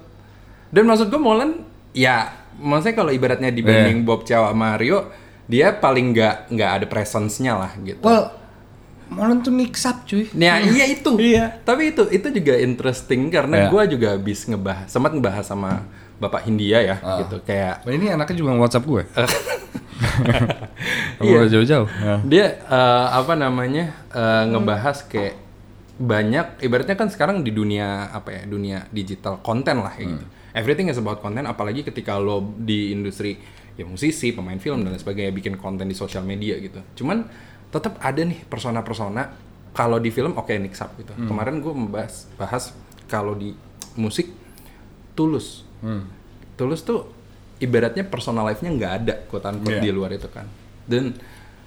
Dan 0.74 0.90
maksud 0.90 1.06
gue 1.14 1.20
Molan 1.22 1.62
ya 1.94 2.34
maksudnya 2.58 2.98
kalau 2.98 3.14
ibaratnya 3.14 3.54
dibanding 3.54 4.02
Bob 4.02 4.26
Chow 4.26 4.50
sama 4.50 4.74
Mario 4.74 5.06
dia 5.46 5.70
paling 5.78 6.10
nggak 6.10 6.50
nggak 6.50 6.70
ada 6.82 6.86
presence-nya 6.90 7.54
lah 7.54 7.72
gitu. 7.86 8.02
well 8.02 8.34
Molan 9.06 9.38
tuh 9.38 9.50
niksap 9.50 10.02
cuy 10.04 10.26
Nah, 10.32 10.58
iya 10.58 10.84
itu. 10.84 11.14
Iya. 11.14 11.62
Tapi 11.62 11.90
itu 11.90 12.02
itu 12.08 12.26
juga 12.32 12.54
interesting 12.56 13.30
karena 13.30 13.56
Iya. 13.56 13.68
gua 13.68 13.82
juga 13.84 14.08
habis 14.12 14.42
ngebahas 14.44 14.86
sempat 14.86 15.10
ngebahas 15.10 15.44
sama 15.44 15.86
Bapak 16.16 16.42
Hindia 16.42 16.80
ya 16.80 16.96
Ah. 16.98 17.20
gitu 17.20 17.38
kayak 17.40 17.82
Wah, 17.82 17.92
ini 17.92 18.08
anaknya 18.08 18.36
juga 18.36 18.50
WhatsApp 18.56 18.84
gue 18.84 19.02
Iya. 21.16 21.40
Iya. 21.44 21.48
jauh-jauh 21.48 21.88
Ya. 21.96 22.14
dia 22.22 22.46
eh, 22.60 23.06
apa 23.10 23.32
namanya 23.34 23.94
eh, 24.10 24.42
ngebahas 24.46 25.04
kayak 25.04 25.34
banyak 25.96 26.60
ibaratnya 26.60 26.92
kan 26.94 27.08
sekarang 27.08 27.40
di 27.40 27.50
dunia 27.50 28.10
apa 28.10 28.28
ya 28.30 28.42
dunia 28.44 28.84
digital 28.90 29.40
konten 29.40 29.80
lah 29.80 29.92
kayak 29.92 30.08
gitu 30.10 30.26
everything 30.52 30.88
is 30.88 30.96
about 30.96 31.18
konten 31.18 31.44
apalagi 31.44 31.80
ketika 31.82 32.16
lo 32.16 32.44
di 32.54 32.92
industri 32.92 33.40
ya 33.72 33.84
musisi 33.84 34.32
pemain 34.32 34.56
film 34.56 34.80
dan 34.82 34.92
lain 34.92 34.98
sebagainya 34.98 35.32
bikin 35.32 35.54
konten 35.54 35.84
di 35.84 35.94
sosial 35.94 36.20
media 36.22 36.56
gitu 36.56 36.80
cuman 36.96 37.24
tetap 37.76 38.00
ada 38.00 38.18
nih 38.18 38.42
persona-persona 38.42 39.22
kalau 39.70 39.96
di 39.96 40.08
film 40.08 40.32
oke 40.34 40.50
Nick 40.56 40.72
Sap 40.72 40.96
gitu. 40.96 41.12
Kemarin 41.12 41.60
gue 41.60 41.70
membahas 41.70 42.26
bahas 42.34 42.72
kalau 43.06 43.32
di 43.32 43.52
musik 43.94 44.32
tulus 45.12 45.62
tulus 46.56 46.80
tuh 46.80 47.12
ibaratnya 47.56 48.04
personal 48.04 48.44
life-nya 48.44 48.72
nggak 48.72 48.92
ada 48.98 49.14
unquote 49.24 49.76
Iya. 49.76 49.82
di 49.82 49.90
luar 49.90 50.10
itu 50.10 50.28
kan. 50.28 50.48
Dan 50.84 51.12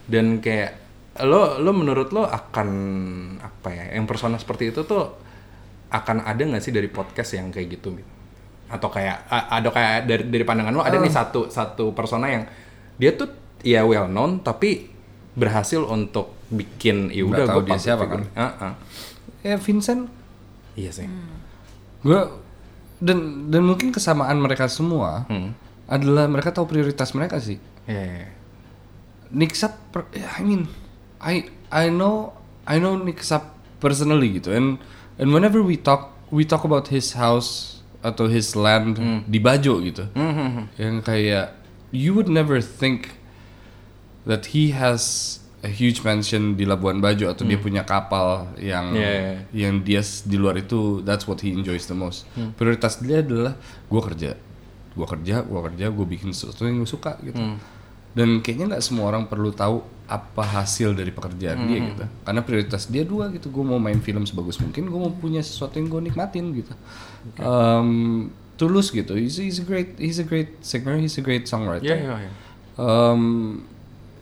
dan 0.06 0.42
kayak 0.42 0.72
lo 1.22 1.58
lo 1.58 1.72
menurut 1.72 2.10
lo 2.10 2.26
akan 2.26 2.70
apa 3.38 3.70
ya 3.70 3.86
yang 3.94 4.06
persona 4.06 4.38
seperti 4.38 4.72
itu 4.72 4.82
tuh 4.84 5.14
akan 5.90 6.22
ada 6.22 6.40
nggak 6.40 6.62
sih 6.62 6.70
dari 6.70 6.88
podcast 6.88 7.34
yang 7.34 7.50
kayak 7.50 7.78
gitu 7.78 7.90
Mit? 7.92 8.06
atau 8.70 8.94
kayak 8.94 9.26
ada 9.26 9.70
kayak 9.74 10.06
dari 10.06 10.24
dari 10.30 10.46
pandangan 10.46 10.70
lo 10.72 10.86
ada 10.86 11.02
nih 11.02 11.10
satu 11.10 11.50
satu 11.50 11.98
persona 11.98 12.30
yang 12.30 12.46
dia 13.02 13.18
tuh 13.18 13.26
ya 13.66 13.82
well 13.82 14.06
known 14.06 14.46
tapi 14.46 14.86
berhasil 15.34 15.82
untuk 15.82 16.34
bikin 16.48 17.10
ya 17.10 17.24
udah 17.24 17.46
gue 17.52 17.64
dia 17.66 17.78
siapa 17.78 18.06
kan? 18.06 18.22
Ah, 18.34 18.44
ah. 18.60 18.74
ya 19.40 19.56
Vincent 19.56 20.10
iya 20.74 20.90
sih 20.90 21.06
gue 22.00 22.22
dan 22.98 23.18
dan 23.48 23.62
mungkin 23.64 23.90
kesamaan 23.90 24.38
mereka 24.38 24.66
semua 24.66 25.24
Hmm. 25.26 25.54
adalah 25.86 26.26
mereka 26.26 26.50
tahu 26.50 26.66
prioritas 26.66 27.12
mereka 27.12 27.38
sih 27.38 27.58
Iya, 27.86 27.98
iya, 27.98 28.16
iya. 28.20 28.30
Nick 29.30 29.54
Sap 29.54 29.78
per- 29.90 30.10
I 30.14 30.42
mean 30.42 30.66
I 31.18 31.46
I 31.70 31.90
know 31.90 32.34
I 32.66 32.78
know 32.78 32.96
Nick 32.96 33.22
Sap 33.22 33.54
personally 33.78 34.36
gitu 34.36 34.50
and 34.50 34.78
and 35.16 35.30
whenever 35.30 35.60
we 35.60 35.74
talk 35.74 36.14
we 36.30 36.44
talk 36.44 36.62
about 36.62 36.90
his 36.90 37.14
house 37.14 37.82
atau 38.00 38.26
his 38.26 38.54
land 38.54 38.96
di 39.26 39.38
Bajo 39.38 39.82
gitu 39.82 40.08
Hmm, 40.14 40.32
hmm, 40.32 40.50
hmm. 40.52 40.66
yang 40.76 40.96
kayak 41.00 41.54
you 41.90 42.14
would 42.14 42.30
never 42.30 42.58
think 42.58 43.19
that 44.26 44.52
he 44.52 44.72
has 44.72 45.36
a 45.60 45.68
huge 45.68 46.02
mansion 46.02 46.56
di 46.56 46.64
Labuan 46.64 47.00
Bajo 47.00 47.28
atau 47.28 47.44
dia 47.44 47.60
punya 47.60 47.84
kapal 47.84 48.48
yang 48.56 48.92
Hmm. 48.92 48.98
Yeah, 48.98 49.16
yeah. 49.16 49.40
yang 49.52 49.84
dia 49.84 50.00
di 50.24 50.36
luar 50.36 50.56
itu 50.56 51.04
that's 51.04 51.28
what 51.28 51.40
he 51.40 51.52
enjoys 51.52 51.84
the 51.84 51.94
most 51.94 52.24
Hmm. 52.34 52.56
prioritas 52.56 53.00
dia 53.00 53.20
adalah 53.20 53.60
gua 53.86 54.02
kerja 54.02 54.40
gua 54.96 55.04
kerja 55.06 55.44
gua 55.44 55.68
kerja 55.68 55.86
gua 55.90 56.06
bikin 56.06 56.32
sesuatu 56.32 56.64
yang 56.64 56.80
gue 56.80 56.88
suka 56.88 57.20
gitu 57.22 57.36
Hmm. 57.36 57.60
dan 58.10 58.40
kayaknya 58.40 58.72
nggak 58.72 58.84
semua 58.84 59.12
orang 59.12 59.28
perlu 59.28 59.52
tahu 59.52 59.84
apa 60.08 60.42
hasil 60.42 60.92
dari 60.92 61.12
pekerjaan 61.12 61.68
dia 61.68 61.78
Hmm. 61.78 61.88
gitu 61.92 62.04
karena 62.24 62.42
prioritas 62.42 62.84
dia 62.88 63.04
dua 63.04 63.28
gitu 63.30 63.48
gue 63.48 63.62
mau 63.62 63.78
main 63.78 64.00
film 64.00 64.24
sebagus 64.24 64.58
mungkin 64.58 64.88
gue 64.88 64.98
mau 64.98 65.12
punya 65.12 65.40
sesuatu 65.40 65.76
yang 65.76 65.86
gue 65.88 66.02
nikmatin 66.08 66.56
gitu 66.56 66.72
Um, 67.38 68.32
tulus 68.56 68.90
gitu 68.90 69.14
he's, 69.14 69.38
he's 69.38 69.60
a 69.60 69.66
great 69.66 69.96
he's 69.96 70.18
a 70.18 70.26
great 70.26 70.56
singer 70.60 70.96
he's 70.96 71.16
a 71.16 71.22
great 71.22 71.46
songwriter 71.46 71.84
Iya, 71.86 71.96
iya, 72.00 72.16
iya. 72.18 72.32
Um, 72.76 73.64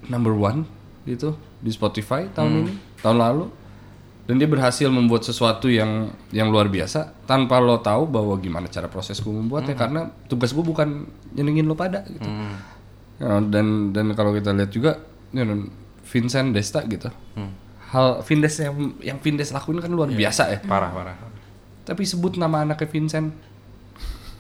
number 0.08 0.32
one 0.32 0.64
gitu 1.04 1.34
di 1.58 1.70
Spotify 1.70 2.28
tahun 2.28 2.50
Hmm. 2.50 2.62
ini 2.62 2.74
tahun 2.98 3.18
lalu 3.18 3.46
dan 4.24 4.36
dia 4.36 4.46
berhasil 4.46 4.88
membuat 4.88 5.24
sesuatu 5.24 5.68
yang 5.68 6.08
yang 6.30 6.48
luar 6.48 6.68
biasa 6.68 7.16
tanpa 7.24 7.58
lo 7.58 7.80
tahu 7.80 8.04
bahwa 8.06 8.36
gimana 8.36 8.68
cara 8.68 8.86
proses 8.86 9.18
gue 9.18 9.32
membuatnya 9.32 9.72
Hmm. 9.72 9.82
karena 9.82 10.02
tugas 10.26 10.52
gue 10.52 10.62
bukan 10.62 11.06
nyenengin 11.32 11.64
lo 11.64 11.74
pada 11.74 12.04
gitu 12.06 12.28
Ya, 13.18 13.42
dan 13.42 13.90
dan 13.92 14.14
kalau 14.14 14.30
kita 14.30 14.52
lihat 14.52 14.70
juga 14.70 15.02
you 15.32 15.42
know, 15.42 15.66
Vincent 16.06 16.52
Desta 16.52 16.84
gitu 16.84 17.10
Hmm. 17.34 17.50
hal 17.88 18.20
Vindes 18.22 18.54
yang 18.58 18.76
yang 19.02 19.18
Vindes 19.18 19.50
lakuin 19.50 19.80
kan 19.80 19.90
luar 19.90 20.08
biasa 20.10 20.44
ya 20.50 20.60
parah 20.62 20.92
parah 20.92 21.16
tapi 21.82 22.04
sebut 22.04 22.36
nama 22.36 22.62
anaknya 22.62 22.84
Vincent 22.86 23.32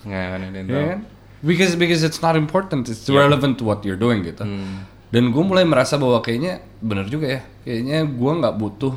nggak 0.03 0.25
kan 0.25 0.39
ada 0.41 0.51
yang 0.53 0.67
ya 0.67 0.75
tahu. 0.75 0.89
kan 0.89 0.99
because 1.41 1.73
because 1.75 2.01
it's 2.01 2.19
not 2.19 2.35
important 2.35 2.85
it's 2.85 3.03
Iya. 3.05 3.23
relevant 3.23 3.55
to 3.55 3.63
what 3.63 3.81
you're 3.81 3.97
doing 3.97 4.21
gitu 4.21 4.43
Hmm. 4.43 4.83
Dan 5.07 5.31
gue 5.31 5.43
mulai 5.43 5.63
merasa 5.63 5.95
bahwa 5.95 6.19
kayaknya 6.19 6.59
bener 6.83 7.07
juga 7.07 7.39
ya. 7.39 7.41
Kayaknya 7.63 7.97
gue 8.03 8.31
nggak 8.43 8.55
butuh 8.59 8.93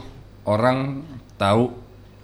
orang 0.46 1.06
tahu 1.38 1.70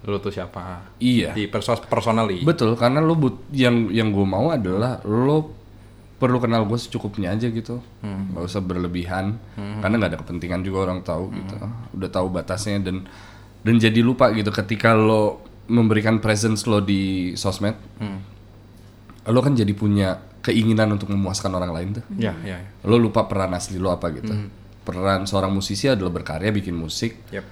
Lu 0.07 0.23
tuh 0.23 0.31
siapa? 0.31 0.87
iya. 1.03 1.35
Di 1.35 1.51
persos 1.51 1.83
personally. 1.83 2.39
betul 2.43 2.79
karena 2.79 3.03
lo 3.03 3.15
but 3.19 3.43
yang 3.51 3.91
yang 3.91 4.15
gue 4.15 4.23
mau 4.23 4.51
adalah 4.55 5.03
lo 5.03 5.51
perlu 6.17 6.39
kenal 6.39 6.63
gue 6.63 6.79
secukupnya 6.79 7.35
aja 7.35 7.51
gitu. 7.51 7.83
Nggak 8.03 8.43
usah 8.43 8.61
berlebihan 8.63 9.35
karena 9.55 9.95
nggak 9.99 10.11
ada 10.15 10.19
kepentingan 10.23 10.63
juga 10.63 10.87
orang 10.87 11.03
tahu 11.03 11.31
gitu. 11.35 11.55
Udah 11.95 12.09
tahu 12.11 12.27
batasnya 12.31 12.79
dan 12.79 13.03
dan 13.63 13.75
jadi 13.83 13.99
lupa 13.99 14.31
gitu 14.31 14.47
ketika 14.51 14.95
lo 14.95 15.43
memberikan 15.67 16.23
presence 16.23 16.63
lo 16.63 16.79
di 16.79 17.35
sosmed. 17.35 17.75
Lo 19.27 19.39
kan 19.43 19.59
jadi 19.59 19.75
punya 19.75 20.15
keinginan 20.47 20.87
untuk 20.95 21.11
memuaskan 21.11 21.51
orang 21.51 21.71
lain 21.75 21.87
tuh. 21.99 22.03
Ya, 22.15 22.31
ya. 22.41 22.55
ya. 22.55 22.87
lo 22.87 22.95
lupa 22.95 23.27
peran 23.27 23.51
asli 23.51 23.75
lo 23.75 23.91
apa 23.91 24.07
gitu. 24.15 24.31
Peran 24.87 25.27
seorang 25.27 25.51
musisi 25.51 25.91
adalah 25.91 26.15
berkarya 26.15 26.47
bikin 26.55 26.71
musik 26.71 27.27
Yep. 27.35 27.45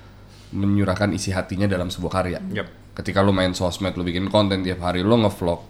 menyurahkan 0.56 1.12
isi 1.12 1.36
hatinya 1.36 1.68
dalam 1.68 1.92
sebuah 1.92 2.12
karya. 2.12 2.40
Yep. 2.40 2.68
ketika 2.96 3.20
lo 3.20 3.36
main 3.36 3.52
sosmed 3.52 3.92
lo 4.00 4.08
bikin 4.08 4.32
konten 4.32 4.64
tiap 4.64 4.80
hari 4.80 5.04
lo 5.04 5.20
ngevlog 5.20 5.68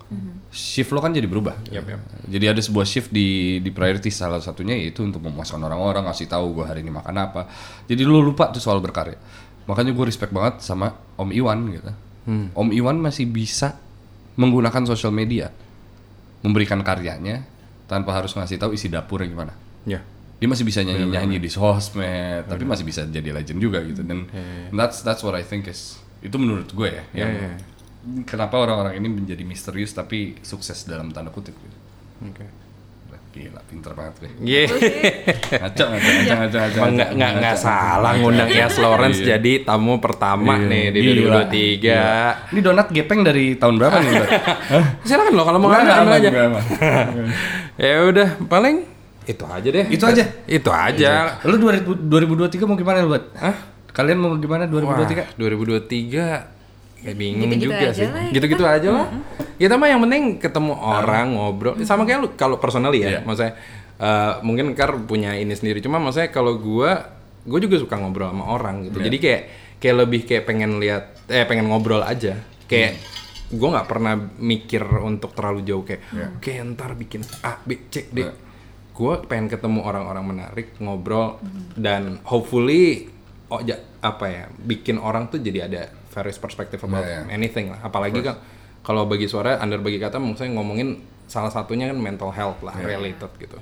shift 0.53 0.93
lo 0.93 1.01
kan 1.01 1.09
jadi 1.09 1.25
berubah. 1.25 1.57
Yep, 1.73 1.85
yep. 1.89 1.99
jadi 2.29 2.53
ada 2.53 2.61
sebuah 2.61 2.85
shift 2.85 3.09
di 3.09 3.57
di 3.65 3.73
priority 3.73 4.13
salah 4.13 4.37
satunya 4.37 4.77
yaitu 4.77 5.01
untuk 5.01 5.25
memuaskan 5.25 5.57
orang-orang 5.65 6.05
ngasih 6.05 6.29
tahu 6.29 6.61
gue 6.61 6.65
hari 6.69 6.85
ini 6.85 6.93
makan 6.93 7.17
apa. 7.17 7.49
Jadi 7.89 8.05
lo 8.05 8.21
lupa 8.21 8.53
tuh 8.53 8.61
soal 8.61 8.77
berkarya. 8.77 9.17
Makanya 9.65 9.97
gue 9.97 10.05
respect 10.05 10.29
banget 10.29 10.61
sama 10.61 10.93
Om 11.17 11.33
Iwan 11.33 11.59
gitu. 11.73 11.91
Om 12.53 12.69
Iwan 12.69 13.01
masih 13.01 13.25
bisa 13.25 13.73
menggunakan 14.37 14.85
sosial 14.85 15.09
media 15.09 15.49
memberikan 16.45 16.79
karyanya 16.85 17.41
tanpa 17.89 18.13
harus 18.13 18.37
ngasih 18.37 18.61
tahu 18.61 18.77
isi 18.77 18.87
dapurnya 18.87 19.25
gimana 19.27 19.53
Ya. 19.85 20.01
dia 20.37 20.47
masih 20.49 20.65
bisa 20.65 20.81
nyanyi 20.81 21.09
nyanyi 21.09 21.37
di 21.41 21.49
sosmed 21.49 22.45
tapi 22.45 22.65
masih 22.65 22.85
bisa 22.85 23.05
jadi 23.05 23.29
legend 23.33 23.57
juga 23.61 23.81
gitu 23.85 24.01
dan 24.01 24.25
that's 24.73 25.01
that's 25.01 25.21
what 25.25 25.33
I 25.33 25.41
think 25.45 25.65
is 25.69 25.97
itu 26.21 26.33
menurut 26.41 26.69
gue 26.73 26.89
ya 26.89 27.03
yang 27.13 27.31
iya, 27.33 27.49
kenapa 28.25 28.57
orang-orang 28.57 28.97
ini 28.97 29.07
menjadi 29.13 29.45
misterius 29.45 29.93
tapi 29.93 30.37
sukses 30.41 30.85
dalam 30.85 31.09
tanda 31.13 31.29
kutip 31.29 31.53
gitu. 31.53 31.77
Oke. 32.29 32.45
Gila 33.35 33.59
pinter 33.61 33.91
banget 33.91 34.13
gue 34.17 34.29
Yeah. 34.39 34.71
ngaco 35.61 35.83
ngaco 35.85 36.07
ngaco 36.07 36.33
ngaco 36.33 36.57
ngaco 36.57 36.77
Emang 36.77 36.93
nggak 36.95 37.09
nggak 37.11 37.31
nggak 37.35 37.57
salah 37.57 38.11
ngundang 38.15 38.47
Yas 38.49 38.75
Lawrence 38.77 39.19
jadi 39.19 39.51
tamu 39.61 39.99
pertama 39.99 40.55
Iya, 40.55 40.71
nih 40.71 40.83
di 40.89 40.99
gila. 41.03 41.43
2023. 41.43 42.55
ini 42.55 42.59
donat 42.61 42.87
gepeng 42.89 43.21
dari 43.21 43.45
tahun 43.53 43.75
berapa 43.75 43.97
nih? 43.97 44.11
Silakan 45.07 45.33
lo 45.33 45.43
kalau 45.43 45.59
mau 45.59 45.67
Nggak, 45.67 46.15
aja. 46.15 46.29
Ya 47.75 47.95
udah 48.03 48.27
paling 48.41 48.87
itu 49.25 49.43
aja 49.43 49.67
deh. 49.67 49.85
Itu 49.89 50.05
aja? 50.05 50.23
Itu 50.45 50.69
aja. 50.69 51.41
lu 51.43 51.57
2000 51.57 52.07
2023 52.07 52.63
mau 52.63 52.75
gimana 52.75 53.03
buat 53.03 53.23
Hah? 53.35 53.55
kalian 53.91 54.17
mau 54.17 54.35
gimana 54.35 54.63
2023 54.65 54.87
Wah, 55.15 55.27
2023 55.35 57.01
kayak 57.01 57.15
bingung 57.15 57.47
Gitu-gitu 57.49 57.65
juga 57.65 57.75
aja 57.81 57.91
sih. 57.91 58.07
lah 58.07 58.21
ya 58.21 58.31
Gitu-gitu 58.31 58.63
aja 58.63 58.89
lah. 58.89 59.07
Kita 59.55 59.75
mah 59.75 59.87
yang 59.87 60.01
penting 60.01 60.23
ketemu 60.37 60.73
orang 60.73 61.27
ngobrol. 61.31 61.73
Sama 61.81 62.03
kayak 62.03 62.19
lu 62.19 62.29
kalau 62.33 62.57
personally 62.57 62.99
ya, 62.99 63.09
Iya. 63.09 63.19
maksudnya 63.21 63.53
eh, 63.95 64.33
mungkin 64.41 64.71
Kar 64.73 64.95
punya 65.01 65.33
ini 65.33 65.51
sendiri. 65.51 65.79
Cuma 65.79 65.97
maksudnya 65.97 66.27
kalau 66.27 66.55
gua 66.55 67.15
gue 67.41 67.59
juga 67.61 67.77
suka 67.77 67.95
ngobrol 67.95 68.27
sama 68.27 68.45
orang 68.49 68.83
gitu. 68.83 68.97
Iya. 68.99 69.05
Jadi 69.05 69.17
kayak 69.17 69.41
kayak 69.77 69.95
lebih 69.97 70.21
kayak 70.23 70.43
pengen 70.43 70.71
lihat 70.77 71.03
eh 71.27 71.45
pengen 71.45 71.69
ngobrol 71.69 72.01
aja. 72.01 72.35
Kayak 72.65 72.97
gue 73.45 73.67
nggak 73.69 73.85
pernah 73.85 74.17
mikir 74.35 74.81
untuk 74.99 75.31
terlalu 75.31 75.61
jauh 75.61 75.85
kayak 75.85 76.01
oke 76.35 76.51
ntar 76.73 76.91
bikin 76.93 77.21
A 77.41 77.61
B 77.61 77.77
C 77.87 78.09
D. 78.09 78.25
Iya. 78.25 78.33
Gue 78.91 79.13
pengen 79.23 79.47
ketemu 79.47 79.83
orang-orang 79.83 80.23
menarik 80.25 80.73
ngobrol 80.77 81.37
dan 81.73 82.17
hopefully 82.23 83.11
oh 83.47 83.61
ja- 83.61 83.79
apa 84.01 84.25
ya 84.25 84.43
bikin 84.49 84.97
orang 84.97 85.27
tuh 85.27 85.37
jadi 85.37 85.65
ada 85.65 85.81
various 86.09 86.35
perspective 86.35 86.79
about 86.79 87.01
Iya, 87.01 87.23
iya. 87.23 87.31
anything 87.31 87.69
lah. 87.69 87.79
Apalagi 87.79 88.19
kan 88.19 88.41
kalau 88.85 89.03
bagi 89.03 89.25
suara 89.25 89.57
under 89.57 89.81
bagi 89.81 89.97
kata 89.97 90.15
maksudnya 90.15 90.53
ngomongin 90.53 90.95
salah 91.25 91.49
satunya 91.49 91.89
kan 91.89 91.97
mental 91.97 92.29
health 92.29 92.61
lah 92.61 92.75
Iya. 92.75 92.85
related 92.93 93.31
gitu. 93.35 93.57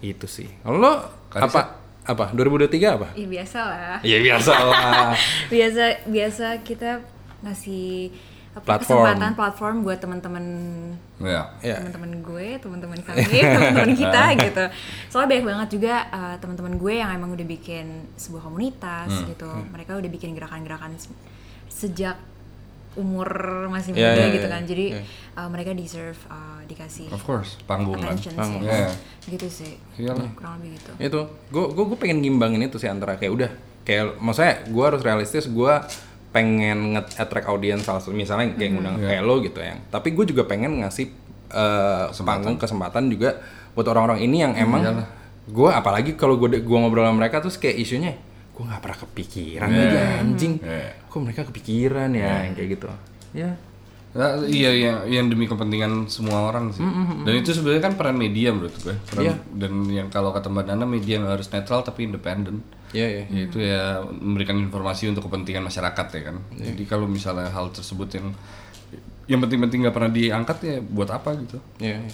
Itu 0.00 0.26
sih. 0.26 0.46
Kalau 0.56 0.78
lo 0.78 0.92
Karisa? 1.28 1.46
apa 1.48 1.60
apa 2.04 2.24
2023 2.30 2.70
apa? 2.92 3.08
Iya 3.12 3.26
biasa 3.28 3.58
lah. 3.60 3.98
Ya 4.02 4.18
biasa 4.20 4.52
lah. 4.54 5.10
biasa 5.54 5.82
biasa 6.06 6.46
kita 6.62 7.02
ngasih 7.40 8.10
apa, 8.52 8.66
Platform. 8.68 9.00
kesempatan 9.08 9.32
platform 9.32 9.76
buat 9.80 9.96
teman-teman 9.96 10.44
ya 11.18 11.48
Ya. 11.60 11.80
teman-teman 11.80 12.20
gue, 12.20 12.48
teman-teman 12.58 13.00
kami, 13.00 13.24
teman-teman 13.48 13.92
kita 13.96 14.22
gitu. 14.38 14.64
Soalnya 15.08 15.28
banyak 15.32 15.46
banget 15.48 15.68
juga 15.72 15.94
uh, 16.08 16.36
teman-teman 16.36 16.74
gue 16.76 16.94
yang 16.94 17.10
emang 17.10 17.32
udah 17.32 17.46
bikin 17.48 17.86
sebuah 18.14 18.44
komunitas 18.44 19.08
Hmm. 19.08 19.26
gitu. 19.26 19.48
Mereka 19.72 19.96
udah 19.96 20.10
bikin 20.12 20.34
gerakan-gerakan 20.34 20.92
se- 20.94 21.16
sejak 21.66 22.20
umur 22.92 23.28
masih 23.72 23.96
muda 23.96 24.12
ya, 24.20 24.28
gitu 24.28 24.46
ya, 24.46 24.52
kan. 24.52 24.62
Jadi 24.68 24.86
ya. 24.92 25.02
uh, 25.40 25.48
mereka 25.48 25.72
deserve 25.72 26.18
uh, 26.28 26.60
dikasih 26.68 27.08
of 27.08 27.24
course 27.24 27.56
panggung 27.64 27.96
kan 27.96 28.12
attention 28.12 28.36
Panggung. 28.36 28.62
sih. 28.64 28.72
Iya. 28.72 28.90
Gitu 29.32 29.46
sih. 29.48 29.72
Iyalah. 29.96 30.28
Kurang 30.36 30.60
lebih 30.60 30.76
gitu. 30.76 30.90
itu 31.00 31.20
gue 31.52 31.64
gue 31.72 31.84
gue 31.88 31.98
pengen 31.98 32.18
ngimbangin 32.20 32.68
itu 32.68 32.76
sih 32.76 32.88
antara 32.92 33.16
kayak 33.16 33.32
udah 33.32 33.50
kayak 33.82 34.20
maksudnya 34.20 34.62
gue 34.68 34.84
harus 34.84 35.00
realistis 35.02 35.48
gue 35.48 35.72
pengen 36.32 36.96
nge-attract 36.96 37.44
audience 37.44 37.84
salah 37.84 38.00
satu 38.00 38.16
misalnya 38.16 38.56
kayak 38.56 38.72
ngundang 38.72 38.96
Iya. 39.00 39.20
kayak 39.20 39.22
lo 39.28 39.34
gitu 39.44 39.60
yang 39.60 39.78
tapi 39.92 40.16
gue 40.16 40.24
juga 40.24 40.48
pengen 40.48 40.80
ngasih 40.80 41.12
eh, 41.52 42.06
panggung 42.24 42.56
kesempatan 42.56 43.12
juga 43.12 43.36
buat 43.76 43.84
orang-orang 43.84 44.24
ini 44.24 44.40
yang 44.40 44.52
emang 44.56 45.04
gue 45.44 45.68
apalagi 45.68 46.16
kalau 46.16 46.40
gue 46.40 46.62
gua 46.64 46.78
ngobrol 46.86 47.04
sama 47.04 47.18
mereka 47.20 47.44
terus 47.44 47.60
kayak 47.60 47.76
isunya 47.84 48.16
gue 48.52 48.62
nggak 48.62 48.80
pernah 48.80 48.98
kepikiran 49.00 49.68
Iya. 49.68 49.82
aja 49.82 50.00
anjing 50.20 50.54
Iya. 50.58 50.88
kok 51.02 51.18
mereka 51.18 51.42
kepikiran 51.48 52.10
ya 52.12 52.44
yang 52.44 52.54
kayak 52.54 52.68
gitu 52.70 52.86
ya 53.32 53.50
Nah, 54.12 54.44
iya 54.44 54.68
yang 54.76 54.98
yang 55.08 55.26
demi 55.26 55.48
kepentingan 55.48 56.04
semua 56.04 56.52
orang 56.52 56.68
sih. 56.68 56.84
Dan 57.24 57.32
itu 57.32 57.56
sebenarnya 57.56 57.80
kan 57.80 57.94
peran 57.96 58.12
media 58.12 58.52
menurut 58.52 58.76
gue. 58.76 58.92
Peran, 59.08 59.24
Iya. 59.24 59.34
Dan 59.48 59.88
yang 59.88 60.12
kalau 60.12 60.36
kata 60.36 60.52
Mbak 60.52 60.68
Nana 60.68 60.84
media 60.84 61.16
nggak 61.16 61.32
harus 61.32 61.48
netral 61.48 61.80
tapi 61.80 62.04
independen. 62.04 62.60
ya 62.92 63.08
ya 63.08 63.24
Yaitu 63.32 63.64
ya 63.64 64.04
memberikan 64.04 64.60
informasi 64.60 65.08
untuk 65.08 65.24
kepentingan 65.24 65.64
masyarakat 65.64 66.06
ya 66.12 66.22
kan. 66.28 66.36
Jadi 66.52 66.84
kalau 66.84 67.08
misalnya 67.08 67.48
hal 67.48 67.72
tersebut 67.72 68.04
yang 68.12 68.36
yang 69.24 69.40
penting-penting 69.40 69.80
nggak 69.80 69.96
pernah 69.96 70.12
diangkat 70.12 70.56
ya 70.60 70.76
buat 70.84 71.08
apa 71.08 71.32
gitu? 71.40 71.56
ya 71.80 71.96
ya. 71.96 72.12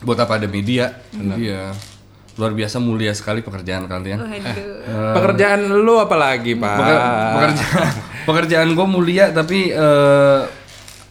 Buat 0.00 0.24
apa 0.24 0.40
ada 0.40 0.48
media? 0.48 0.96
Jadi 1.12 1.44
ya 1.44 1.76
luar 2.34 2.50
biasa 2.50 2.82
mulia 2.82 3.14
sekali 3.14 3.46
pekerjaan 3.46 3.86
kalian. 3.86 4.18
Waduh. 4.18 5.14
pekerjaan 5.16 5.60
lu 5.70 5.94
apa 6.02 6.16
lagi 6.18 6.58
pak 6.58 6.74
Peker- 6.78 7.02
pekerjaan 7.36 7.90
pekerjaan 8.26 8.68
gue 8.74 8.86
mulia 8.86 9.30
tapi 9.30 9.70
eh, 9.70 10.40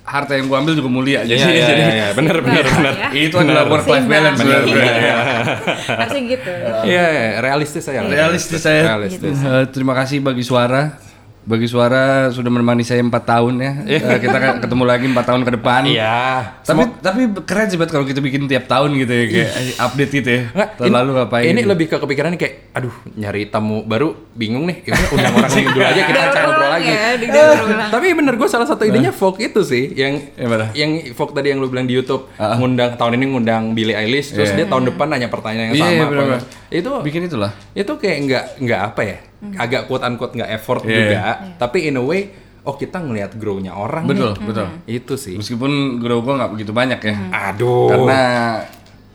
harta 0.03 0.35
yang 0.35 0.51
gue 0.51 0.57
ambil 0.59 0.73
juga 0.75 0.89
mulia. 0.91 1.19
Iya, 1.23 1.35
iya, 1.39 1.47
iya, 1.47 1.67
iya, 1.95 2.07
bener, 2.11 2.43
bener, 2.43 2.65
bener. 2.67 2.93
Ya. 2.99 3.09
Itu 3.15 3.39
adalah 3.39 3.63
work 3.71 3.87
life 3.87 4.03
balance 4.03 4.35
sebenarnya. 4.35 4.75
Iya. 4.75 5.15
Harusnya 6.03 6.21
gitu. 6.27 6.51
Iya, 6.83 7.05
iya, 7.07 7.27
realistis 7.39 7.83
saya. 7.87 8.03
Realistis 8.03 8.61
saya. 8.61 8.81
Realistis. 8.83 9.37
Eh, 9.39 9.65
terima 9.71 9.95
kasih 9.95 10.19
bagi 10.19 10.43
suara. 10.43 10.99
Bagi 11.43 11.67
suara 11.67 12.03
sudah 12.29 12.47
menemani 12.47 12.81
saya 12.81 12.99
empat 12.99 13.23
tahun 13.25 13.53
ya. 13.57 13.71
Eh, 13.85 13.99
kita 14.17 14.31
ke- 14.33 14.59
ketemu 14.61 14.83
lagi 14.83 15.05
empat 15.05 15.25
tahun 15.25 15.41
ke 15.41 15.51
depan. 15.53 15.81
Iya. 15.83 16.15
Tapi 16.61 16.81
tapi 16.97 17.21
keren 17.43 17.67
sih 17.67 17.77
kalau 17.77 18.03
kita 18.03 18.17
bikin 18.17 18.47
tiap 18.47 18.63
tahun 18.65 18.95
gitu 18.95 19.11
ya 19.11 19.25
kayak 19.27 19.49
update 19.77 20.11
gitu 20.13 20.29
ya. 20.29 20.41
Nggak, 20.49 20.69
ini- 20.79 20.93
lalu 20.93 21.09
ngapain? 21.13 21.45
Ini 21.45 21.61
lebih 21.65 21.85
ke 21.85 21.97
kepikiran 21.97 22.31
kayak, 22.33 22.71
aduh 22.71 22.95
nyari 23.13 23.45
tamu 23.45 23.83
baru 23.83 24.15
bingung 24.31 24.63
nih. 24.65 24.83
Ya 24.83 24.95
udah, 24.95 25.09
undang 25.11 25.33
orang 25.35 25.51
ini 25.57 25.67
dulu 25.67 25.83
aja 25.83 26.01
kita 26.01 26.19
cari 26.23 26.31
ngobrol 26.31 26.47
berulang 26.53 26.73
lagi. 26.73 26.91
ya. 27.27 27.87
Tapi 27.89 28.05
bener 28.13 28.33
gue 28.33 28.47
salah 28.47 28.65
satu 28.65 28.83
idenya 28.83 29.11
folk 29.11 29.35
itu 29.37 29.61
sih, 29.61 29.91
yang 29.91 30.13
Yang 30.33 30.47
mana? 30.49 30.65
yang 30.73 30.91
folk 31.11 31.31
tadi 31.31 31.51
yang 31.51 31.59
lu 31.59 31.67
bilang 31.67 31.83
di 31.83 31.93
YouTube, 31.93 32.31
ngundang 32.39 32.95
tahun 32.95 33.15
ini 33.15 33.25
ngundang 33.29 33.63
Billie 33.71 33.93
Eilish, 33.93 34.31
terus 34.31 34.49
Iya. 34.49 34.63
dia 34.63 34.67
tahun 34.69 34.87
depan 34.87 35.07
nanya 35.07 35.27
pertanyaan 35.27 35.69
yang 35.69 35.75
Iya, 35.75 35.83
sama. 35.83 35.91
iya, 35.91 36.23
enggak. 36.23 36.41
Itu 36.69 36.89
bikin 37.01 37.21
itulah. 37.25 37.51
itu 37.73 37.91
kayak 37.93 38.17
nggak 38.21 38.43
nggak 38.59 38.79
apa 38.81 39.01
ya, 39.03 39.17
agak 39.53 39.85
quote 39.85 40.01
unquote 40.01 40.33
nggak 40.33 40.51
effort 40.51 40.81
Iya. 40.81 40.95
juga, 40.97 41.19
tapi 41.57 41.85
in 41.85 41.95
a 41.95 42.01
way, 42.01 42.31
oh 42.61 42.73
kita 42.73 42.97
ngelihat 42.97 43.33
grow-nya 43.33 43.71
orang 43.71 44.03
Betul, 44.03 44.33
nih. 44.33 44.43
betul. 44.43 44.67
Itu 44.85 45.13
sih. 45.15 45.35
Meskipun 45.35 45.71
grow 45.97 46.19
gue 46.19 46.33
nggak 46.33 46.51
begitu 46.51 46.71
banyak 46.71 46.99
ya. 46.99 47.15
Aduh. 47.49 47.87
Karena 47.87 48.21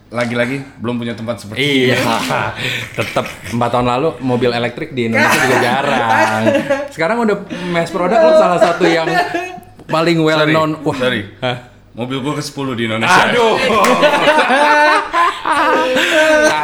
lagi-lagi 0.08 0.64
belum 0.78 0.96
punya 0.96 1.12
tempat 1.12 1.36
seperti 1.38 1.60
Iya, 1.60 2.00
tetap 2.98 3.24
empat 3.46 3.68
tahun 3.70 3.88
lalu 3.90 4.08
mobil 4.18 4.48
elektrik 4.50 4.90
di 4.90 5.04
Indonesia 5.04 5.36
juga 5.38 5.58
jarang. 5.60 6.42
Sekarang 6.94 7.16
udah 7.20 7.36
mass 7.68 7.88
product 7.88 8.16
lo 8.18 8.32
salah 8.34 8.56
satu 8.58 8.84
yang 8.84 9.04
paling 9.84 10.16
well 10.18 10.40
Sorry, 10.40 10.52
known. 10.52 10.70
Wah, 10.80 10.96
sorry. 10.96 11.28
Mobil 11.92 12.20
gue 12.20 12.32
ke 12.32 12.42
10 12.42 12.72
di 12.72 12.84
Indonesia. 12.86 13.20
aduh, 13.26 13.58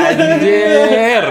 anjir. 0.00 1.24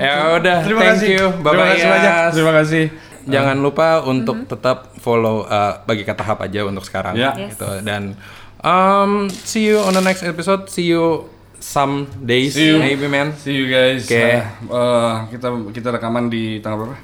Ya 0.00 0.14
udah, 0.36 0.58
Terima 0.64 0.80
thank 0.80 0.92
kasih. 1.00 1.08
you, 1.12 1.24
Terima 1.28 1.44
Bapak 1.44 1.64
kasih 1.70 1.86
banyak. 1.88 2.14
Terima 2.32 2.52
kasih. 2.56 2.84
Jangan 3.30 3.56
lupa 3.60 3.88
untuk 4.02 4.48
tetap 4.48 4.96
follow 4.98 5.46
uh, 5.46 5.84
bagi 5.84 6.02
kata 6.02 6.22
hap 6.24 6.40
aja 6.42 6.66
untuk 6.66 6.82
sekarang. 6.82 7.14
Ya. 7.14 7.36
Yes. 7.36 7.54
Gitu. 7.54 7.68
Dan 7.84 8.16
um, 8.64 9.28
see 9.30 9.70
you 9.70 9.78
on 9.78 9.94
the 9.94 10.02
next 10.02 10.24
episode. 10.24 10.66
See 10.72 10.88
you 10.88 11.28
some 11.60 12.08
days, 12.24 12.56
See 12.56 12.72
you. 12.74 12.80
maybe 12.80 13.06
man. 13.06 13.36
See 13.36 13.54
you 13.54 13.68
guys. 13.68 14.08
Oke. 14.08 14.16
Nah, 14.16 14.48
eh, 14.72 15.14
kita 15.36 15.46
kita 15.70 15.88
rekaman 15.94 16.32
di 16.32 16.58
tanggal 16.64 16.88
berapa? 16.88 16.98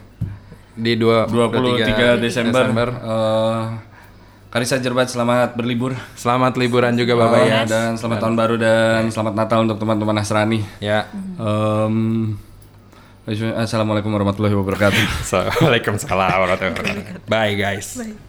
di 0.76 0.92
dua 0.92 1.24
23 1.24 2.20
Desember. 2.20 2.68
Eh, 2.92 3.62
Karisa 4.57 4.80
Jerbat 4.80 5.12
selamat 5.12 5.52
berlibur. 5.52 5.92
Selamat 6.16 6.57
liburan 6.57 6.96
juga 6.96 7.12
Bapak 7.12 7.44
ya. 7.44 7.61
Ya, 7.61 7.61
dan 7.68 8.00
selamat 8.00 8.24
tahun 8.24 8.34
baru 8.40 8.54
dan 8.57 9.12
selamat 9.12 9.34
Natal 9.36 9.68
untuk 9.68 9.76
teman-teman 9.76 10.16
Nasrani. 10.16 10.64
Ya. 10.80 11.12
Em, 11.36 12.40
Assalamualaikum 13.52 14.09
warahmatullahi 14.09 14.57
wabarakatuh. 14.57 15.04
Assalamualaikum 15.28 16.00
warahmatullahi 16.00 16.72
wabarakatuh. 16.72 17.28
Bye 17.28 17.52
guys. 17.61 18.00
Bye. 18.00 18.26